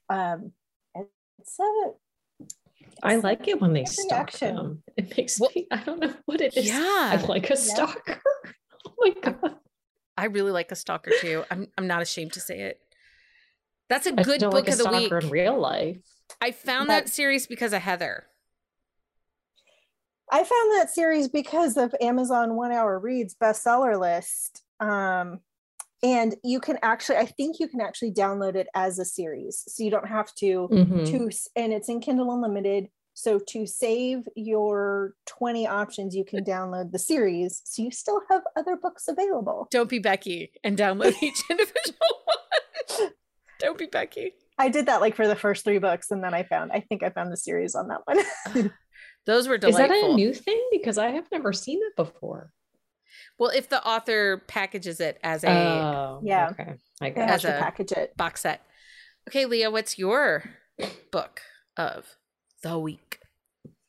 [0.09, 0.53] um
[1.39, 1.93] it's a
[3.03, 4.57] I like it when they stalk reaction.
[4.57, 4.83] them.
[4.97, 5.67] It makes Well- me.
[5.71, 6.67] I don't know what it is.
[6.67, 6.79] Yeah.
[7.19, 8.21] I like a stalker.
[8.87, 9.57] Oh my god!
[10.19, 11.45] I really like a stalker too.
[11.51, 12.81] I'm I'm not ashamed to say it.
[13.89, 15.11] That's a I good book like a of the week.
[15.13, 15.99] in real life.
[16.41, 18.27] I found That- that series because of Heather.
[20.31, 24.63] I found that series because of Amazon one hour reads bestseller list.
[24.81, 25.41] Um
[26.03, 29.65] and you can actually I think you can actually download it as a series.
[29.69, 31.07] So you don't have to Mhm.
[31.11, 31.31] to
[31.61, 32.89] and it's in Kindle Unlimited.
[33.13, 37.61] So to save your 20 options, you can download the series.
[37.65, 39.69] So you still have other books available.
[39.71, 43.11] Don't be Becky and download each individual one.
[43.59, 44.33] Don't be Becky.
[44.59, 47.03] I did that like for the first three books, and then I found I think
[47.03, 48.71] I found the series on that one.
[49.27, 49.95] Those were delightful.
[49.97, 50.61] Is that a new thing?
[50.71, 52.53] Because I have never seen it before.
[53.39, 56.51] well, if the author packages it as a Oh, Yeah.
[56.51, 58.17] Okay, I I got have As a- package it.
[58.17, 58.65] box set.
[59.29, 60.45] Okay, Leah, what's your
[61.11, 61.41] book
[61.77, 62.17] of
[62.63, 63.19] the week?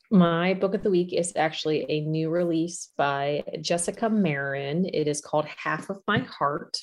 [0.10, 4.86] My book of the week is actually a new release by Jessica Marin.
[4.86, 6.78] It is called Half of My Heart.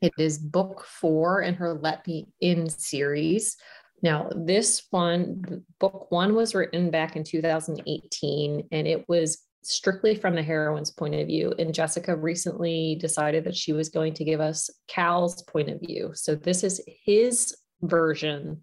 [0.00, 3.56] It is book four in her Let Me In series.
[4.02, 10.34] Now, this one, book one was written back in 2018, and it was strictly from
[10.34, 11.54] the heroine's point of view.
[11.58, 16.10] And Jessica recently decided that she was going to give us Cal's point of view.
[16.14, 18.62] So, this is his version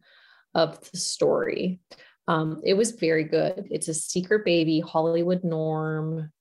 [0.56, 1.80] of the story.
[2.28, 3.68] Um, it was very good.
[3.72, 6.32] It's a secret baby, Hollywood norm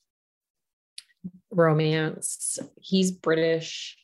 [1.51, 2.59] romance.
[2.81, 3.97] He's British.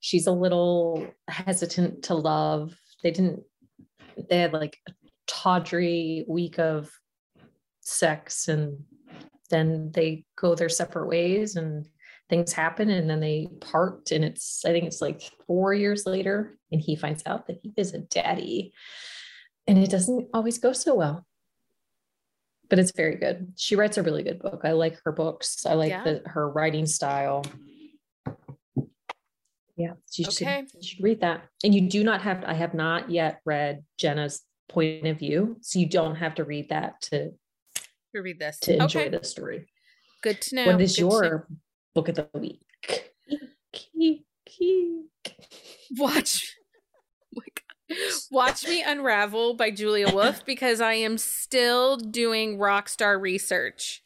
[0.00, 2.74] She's a little hesitant to love.
[3.02, 3.42] They didn't,
[4.28, 4.92] they had like a
[5.26, 6.90] tawdry week of
[7.80, 8.84] sex and
[9.50, 11.86] then they go their separate ways and
[12.28, 16.58] things happen and then they part and it's i think it's like four years later
[16.70, 18.72] and he finds out that he is a daddy.
[19.66, 21.26] And it doesn't always go so well
[22.68, 23.52] but it's very good.
[23.56, 24.60] She writes a really good book.
[24.64, 25.64] I like her books.
[25.64, 26.04] I like Yeah.
[26.04, 27.44] the, her writing style
[29.78, 30.64] yeah you should, Okay.
[30.74, 34.42] you should read that and you do not have i have not yet read jenna's
[34.68, 35.56] point of view.
[35.62, 37.30] So you don't have to read that to
[38.14, 38.58] To read this.
[38.60, 39.08] to enjoy okay.
[39.16, 39.66] the story.
[40.22, 40.66] Good to know.
[40.66, 41.48] what is Good to your
[41.94, 42.60] book of the week?
[45.96, 46.54] watch
[47.90, 54.02] Oh watch me unravel by julia wolf because i am still doing rock star research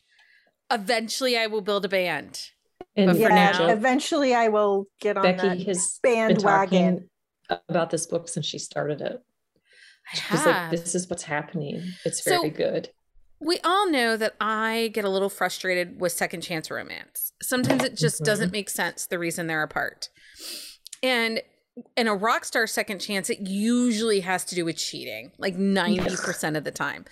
[0.70, 2.50] eventually i will build a band
[2.96, 7.08] And But for yeah, now- eventually I will get on Becky has bandwagon.
[7.68, 9.20] about this book since she started it.
[10.14, 11.82] She's like, this is what's happening.
[12.04, 12.90] It's So- very good.
[13.44, 17.96] we all know that i get a little frustrated with second chance romance sometimes it
[17.96, 18.24] just Mhm.
[18.24, 20.10] doesn't make sense the reason they're apart
[21.02, 21.42] and
[21.96, 26.56] in a rock star second chance it usually has to do with cheating like 90%
[26.56, 27.04] of the time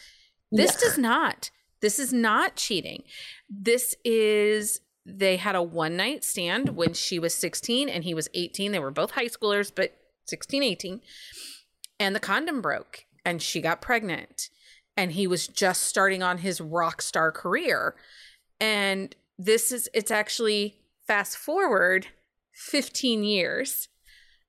[0.53, 1.51] This does not.
[1.81, 3.03] This is not cheating.
[3.49, 4.81] This is
[5.19, 8.73] they had a one night stand when she was 16 and he was 18.
[8.73, 9.97] They were both high schoolers, but
[10.27, 11.01] 16, 18.
[11.99, 14.51] And the condom broke and she got pregnant.
[14.97, 17.95] And he was just starting on his rock star career.
[18.61, 20.77] And this is, it's actually
[21.07, 22.09] fast forward
[22.53, 23.89] 15 years.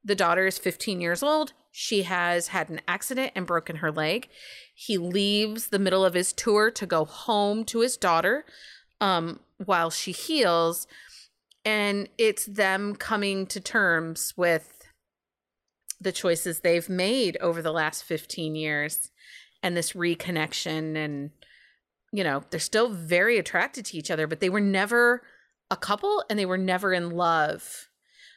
[0.04, 1.54] The daughter is 15 years old.
[1.72, 4.28] She has had an accident and broken her leg.
[4.74, 8.46] He leaves the middle of his tour to go home to his daughter
[9.02, 10.88] um, while she heals.
[11.64, 14.84] And it's them coming to terms with
[16.00, 19.12] the choices they've made over the last 15 years
[19.62, 20.96] and this reconnection.
[20.96, 21.30] And,
[22.12, 25.22] you know, they're still very attracted to each other, but they were never
[25.70, 27.88] a couple and they were never in love.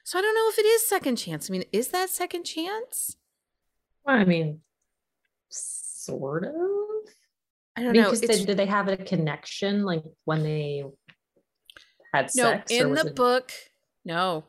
[0.05, 1.51] So I don't know if it is second chance.
[1.51, 3.17] I mean, is that second chance?
[4.05, 4.61] Well, I mean,
[5.49, 6.55] sort of.
[7.77, 8.13] I don't know.
[8.13, 10.85] They, did they have a connection like when they
[12.15, 12.71] had no, sex?
[12.71, 13.53] in the it- book,
[14.05, 14.45] no.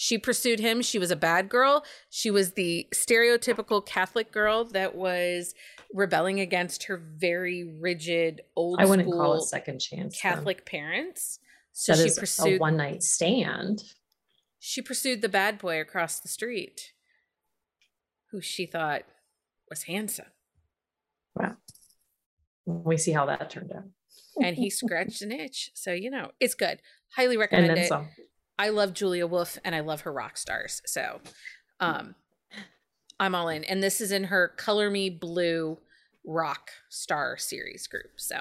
[0.00, 0.80] She pursued him.
[0.80, 1.84] She was a bad girl.
[2.08, 5.54] She was the stereotypical Catholic girl that was
[5.92, 10.20] rebelling against her very rigid old I wouldn't school call it second chance.
[10.20, 11.40] Catholic parents.
[11.72, 13.82] So That she is a pursued one night stand.
[14.60, 16.92] she pursued the bad boy across the street
[18.30, 19.02] who she thought
[19.68, 20.26] was handsome.
[21.34, 21.56] Wow.
[22.66, 23.84] We see how that turned out.
[24.42, 25.70] And he scratched an itch.
[25.74, 26.80] So, you know, it's good.
[27.16, 27.88] Highly And recommend then it.
[27.88, 28.08] some.
[28.58, 30.82] I love Julia Wolf and I love her rock stars.
[30.86, 31.20] So
[31.80, 32.14] um
[33.20, 33.64] I'm all in.
[33.64, 35.78] And this is in her Color Me Blue
[36.24, 38.12] rock star series group.
[38.16, 38.40] So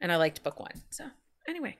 [0.00, 0.72] and I liked book one.
[0.90, 1.04] So
[1.48, 1.76] anyway.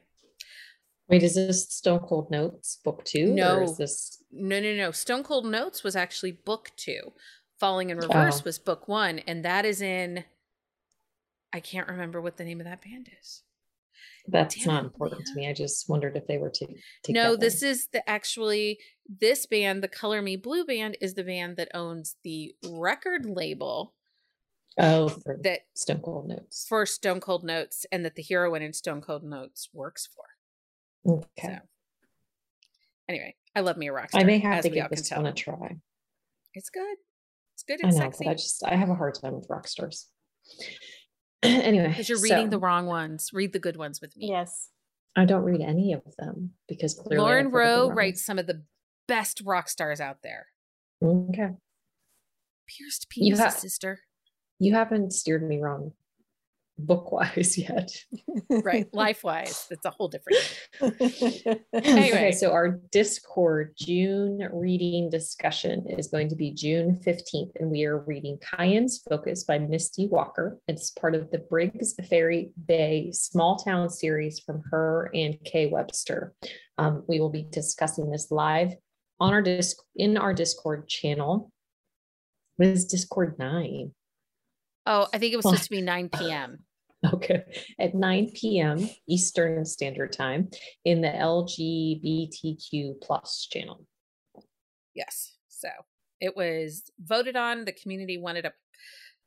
[1.09, 3.32] Wait, is this Stone Cold Notes book two?
[3.32, 3.56] No.
[3.56, 4.90] Or is this No, no, no.
[4.90, 7.12] Stone Cold Notes was actually book two.
[7.59, 8.43] Falling in Reverse Oh.
[8.44, 9.18] was book one.
[9.20, 10.24] And that is in
[11.52, 13.42] I can't remember what the name of that band is.
[14.28, 15.48] that's Damn not important to me.
[15.48, 16.66] I just wondered if they were to
[17.08, 21.56] No, this is the actually this band, the Color Me Blue band, is the band
[21.56, 23.94] that owns the record label
[24.80, 26.66] Oh for that Stone Cold Notes.
[26.68, 31.14] for Stone Cold Notes and that the heroine in Stone Cold Notes works for.
[31.14, 31.54] Okay.
[31.54, 31.58] So
[33.08, 34.20] anyway, I love me a rock star.
[34.20, 35.76] I may have to give this one a try.
[36.54, 36.96] It's good.
[37.54, 37.80] It's good.
[37.84, 38.24] I know, sexy.
[38.24, 40.06] but I just I have a hard time with rock stars.
[41.43, 43.31] anyway, Because you're reading the wrong ones.
[43.32, 44.28] Read the good ones with me.
[44.28, 44.70] Yes.
[45.16, 48.39] I don't read any of them because clearly Lauren I've read the Rowe writes some
[48.39, 48.62] of the
[49.09, 50.47] best rock stars out there.
[51.02, 51.51] Okay,
[52.66, 54.01] Pierced You penis, ha- sister.
[54.59, 55.93] you haven't steered me wrong
[56.78, 57.90] book wise yet.
[58.48, 58.86] Right.
[58.94, 59.66] Life wise.
[59.70, 60.38] It's a whole different
[60.82, 62.32] okay, Anyway.
[62.32, 67.98] so our Discord June reading discussion is going to be June 15th, and we are
[67.98, 70.59] reading Cayenne's Focus by Misty Walker.
[70.68, 76.34] It's part of the Briggs Ferry Bay Small Town series from her and Kay Webster.
[76.78, 78.72] Um, we will be discussing this live
[79.20, 81.50] on our disc in our Discord channel.
[82.56, 83.92] What is Discord 9?
[84.86, 86.60] Oh, I think it was supposed to be 9 p.m.
[87.14, 87.44] Okay,
[87.78, 88.90] at 9 p.m.
[89.08, 90.48] Eastern Standard Time
[90.84, 93.86] in the LGBTQ plus channel.
[94.96, 95.36] Yes.
[95.48, 95.68] So
[96.20, 97.64] it was voted on.
[97.64, 98.52] The community wanted a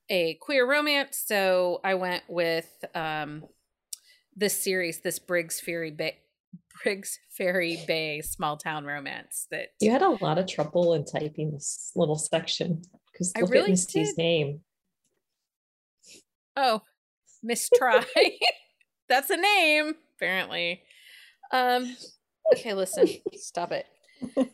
[0.10, 3.46] a queer romance, so I went with um
[4.36, 6.18] this series, this Briggs Ferry Bay
[6.84, 11.52] Briggs Ferry Bay small town romance that You had a lot of trouble in typing
[11.52, 12.82] this little section
[13.12, 14.18] because I really at Misty's did.
[14.18, 14.62] name.
[16.58, 16.82] oh
[17.44, 18.40] mistry.
[19.10, 20.82] That's a name, apparently.
[21.52, 21.96] Um
[22.54, 23.86] okay, listen, stop it.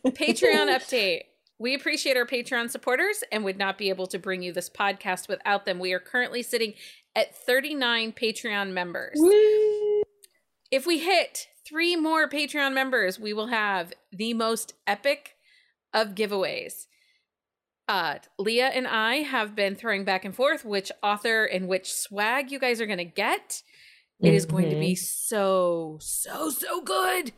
[0.06, 1.22] Patreon update.
[1.60, 5.28] We appreciate our Patreon supporters and would not be able to bring you this podcast
[5.28, 5.80] without them.
[5.80, 6.74] We are currently sitting
[7.16, 9.18] at 39 Patreon members.
[10.70, 15.34] If we hit three more Patreon members, we will have the most epic
[15.92, 16.86] of giveaways.
[17.88, 22.50] Uh, Leah and I have been throwing back and forth which author and which swag
[22.52, 23.62] you guys are going to get.
[24.20, 27.32] It is going to be so so so good.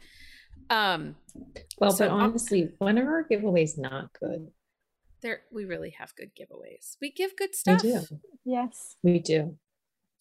[0.70, 1.16] Um,
[1.78, 4.48] Well, So, but um, honestly, when are our giveaways not good?
[5.22, 6.97] there we really have good giveaways.
[7.01, 7.82] We give good We stuff.
[7.82, 8.01] do.
[8.44, 8.97] Yes.
[9.02, 9.59] We do.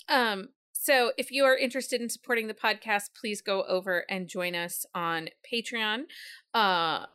[0.09, 4.55] Um, so if you are interested in supporting the podcast, please go over and join
[4.55, 6.03] us on Patreon.
[6.53, 7.05] Uh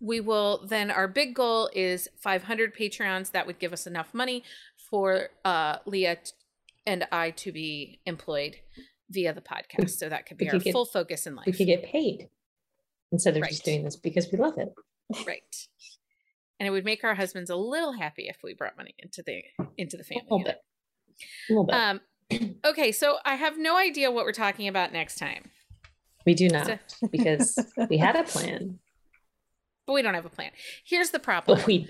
[0.00, 3.30] we will then our big goal is 500 Patreons.
[3.32, 4.42] That would give us enough money
[4.90, 6.16] for uh Leah
[6.86, 8.56] and I to be employed
[9.10, 9.90] via the podcast.
[9.90, 11.46] So that could be we our could get- full focus in life.
[11.46, 12.28] We could get paid
[13.12, 14.72] instead of just doing this because we love it.
[15.26, 15.42] right.
[16.58, 19.42] And it would make our husbands a little happy if we brought money into the
[19.76, 20.24] into the A family.
[20.30, 20.56] little bit.
[21.48, 21.74] A little bit.
[21.74, 22.00] Um
[22.64, 25.50] okay, so I have no idea what we're talking about next time.
[26.24, 27.58] we do not so- because
[27.88, 28.78] we had a plan,
[29.90, 30.52] but we don't have a plan.
[30.84, 31.58] Here's the problem.
[31.58, 31.88] but we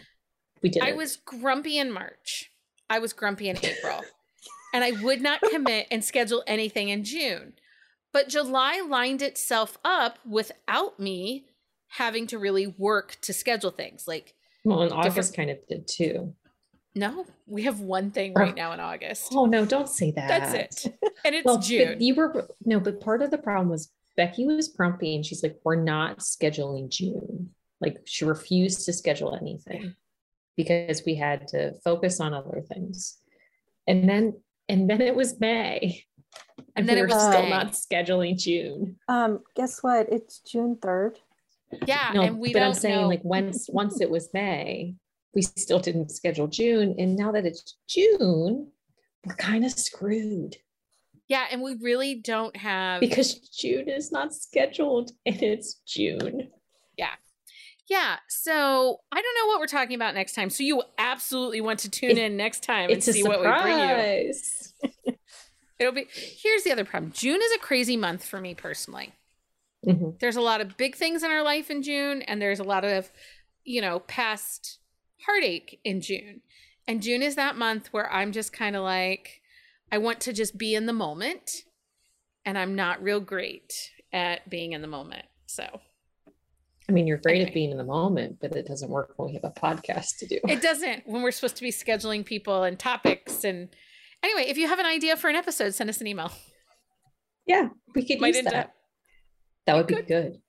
[0.63, 0.83] we did.
[0.83, 0.97] I it.
[0.97, 2.51] was grumpy in March.
[2.89, 4.01] I was grumpy in April.
[4.75, 7.53] and I would not commit and schedule anything in June.
[8.11, 11.45] But July lined itself up without me
[11.89, 14.09] having to really work to schedule things.
[14.09, 14.33] Like,
[14.65, 16.35] well, and different- August kind of did too.
[16.95, 19.29] no, we have one thing right now in August.
[19.35, 20.27] Oh no, don't say that.
[20.27, 20.95] That's it.
[21.27, 22.01] And it's Well, June.
[22.01, 25.61] you were no, but part of the problem was Becky was grumpy and she's like,
[25.65, 27.51] "We're not scheduling June."
[27.81, 29.95] Like she refused to schedule anything
[30.57, 33.19] because we had to focus on other things.
[33.87, 36.05] And then and then it was May.
[36.77, 37.51] And then we it were was still May.
[37.51, 38.97] not scheduling June.
[39.09, 40.09] Um, guess what?
[40.13, 41.17] It's June 3rd.
[41.87, 42.11] yeah.
[42.15, 43.09] No, and we but don't I'm saying know.
[43.09, 44.95] like once once it was May,
[45.35, 46.95] we still didn't schedule June.
[46.99, 48.69] And now that it's June,
[49.25, 50.57] we're kind of screwed
[51.29, 51.47] yeah.
[51.53, 52.99] And we really don't have.
[53.01, 56.51] because June is not scheduled and it's June.
[56.99, 57.13] yeah.
[58.29, 60.51] So I don't know what we're talking about next time.
[60.51, 63.79] So you absolutely want to tune It- in next time and see what we bring
[63.79, 65.15] you.
[65.79, 67.13] It'll be here's the other problem.
[67.13, 69.13] June is a crazy month for me personally.
[69.87, 70.19] Mhm.
[70.21, 72.85] There's a lot of big things in our life in June, and there's a lot
[72.85, 73.11] of,
[73.65, 74.79] you know, past
[75.25, 76.43] heartache in June.
[76.87, 79.41] And June is that month where I'm just kind of like,
[79.91, 81.63] I want to just be in the moment,
[82.45, 85.25] and I'm not real great at being in the moment.
[85.47, 85.81] So
[86.91, 87.49] I mean, you're great Anyway.
[87.51, 90.27] at being in the moment, but it doesn't work when we have a podcast to
[90.27, 90.41] do.
[90.49, 93.45] it doesn't when we're supposed to be scheduling people and topics.
[93.45, 93.69] And
[94.25, 96.33] anyway, if you have an idea for an episode, send us an email.
[97.47, 98.75] yeah, we could Might use end up- that.
[99.67, 100.09] That would be could.
[100.09, 100.41] good.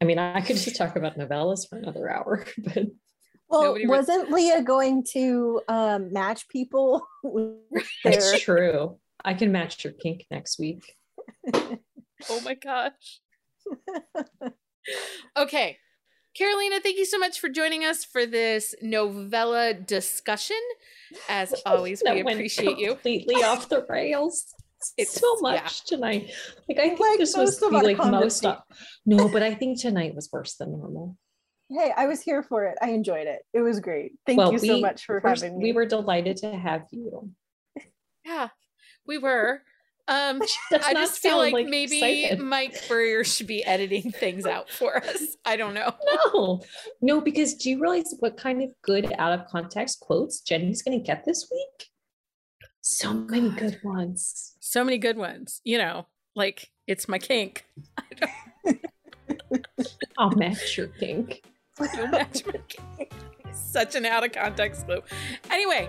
[0.00, 2.84] I mean, I could just talk about novellas for another hour, but
[3.48, 7.04] Well, Nobody wasn't Leah going to um, match people?
[7.24, 7.56] with
[8.04, 8.98] their- it's true.
[9.24, 10.94] I can match your kink next week.
[11.52, 13.20] Oh my gosh.
[15.36, 15.78] okay.
[16.34, 20.56] Carolina, thank you so much for joining us for this novella discussion.
[21.28, 22.92] As always, we That went appreciate you.
[22.92, 24.44] Completely off the rails.
[24.54, 25.54] It's- It's so yeah.
[25.62, 26.30] much tonight.
[26.68, 28.42] Like I think Like this was most of be like most.
[28.42, 28.56] conversation.
[29.06, 31.16] No, but I think tonight was worse than normal.
[31.68, 32.78] hey, I was here for it.
[32.80, 33.42] I enjoyed it.
[33.52, 34.12] It was great.
[34.24, 35.64] Thank well, you so much for first, having me.
[35.64, 37.32] We were delighted to have you.
[38.24, 38.48] Yeah,
[39.06, 39.62] we were.
[40.08, 40.40] Um,
[40.72, 42.40] I just feel sound, like, maybe excited.
[42.40, 45.36] Mike Burrier should be editing things out for us.
[45.44, 45.92] I don't know.
[46.34, 46.62] No,
[47.00, 50.98] no, because do you realize what kind of good out of context quotes Jenny's going
[50.98, 51.88] to get this week?
[52.80, 53.58] So many God.
[53.58, 54.56] good ones.
[54.60, 55.60] So many good ones.
[55.64, 57.66] You know, like it's my kink.
[60.18, 61.42] I'll match your kink.
[61.76, 63.12] Don't match my kink.
[63.52, 65.02] Such an out of context clue.
[65.50, 65.88] Anyway,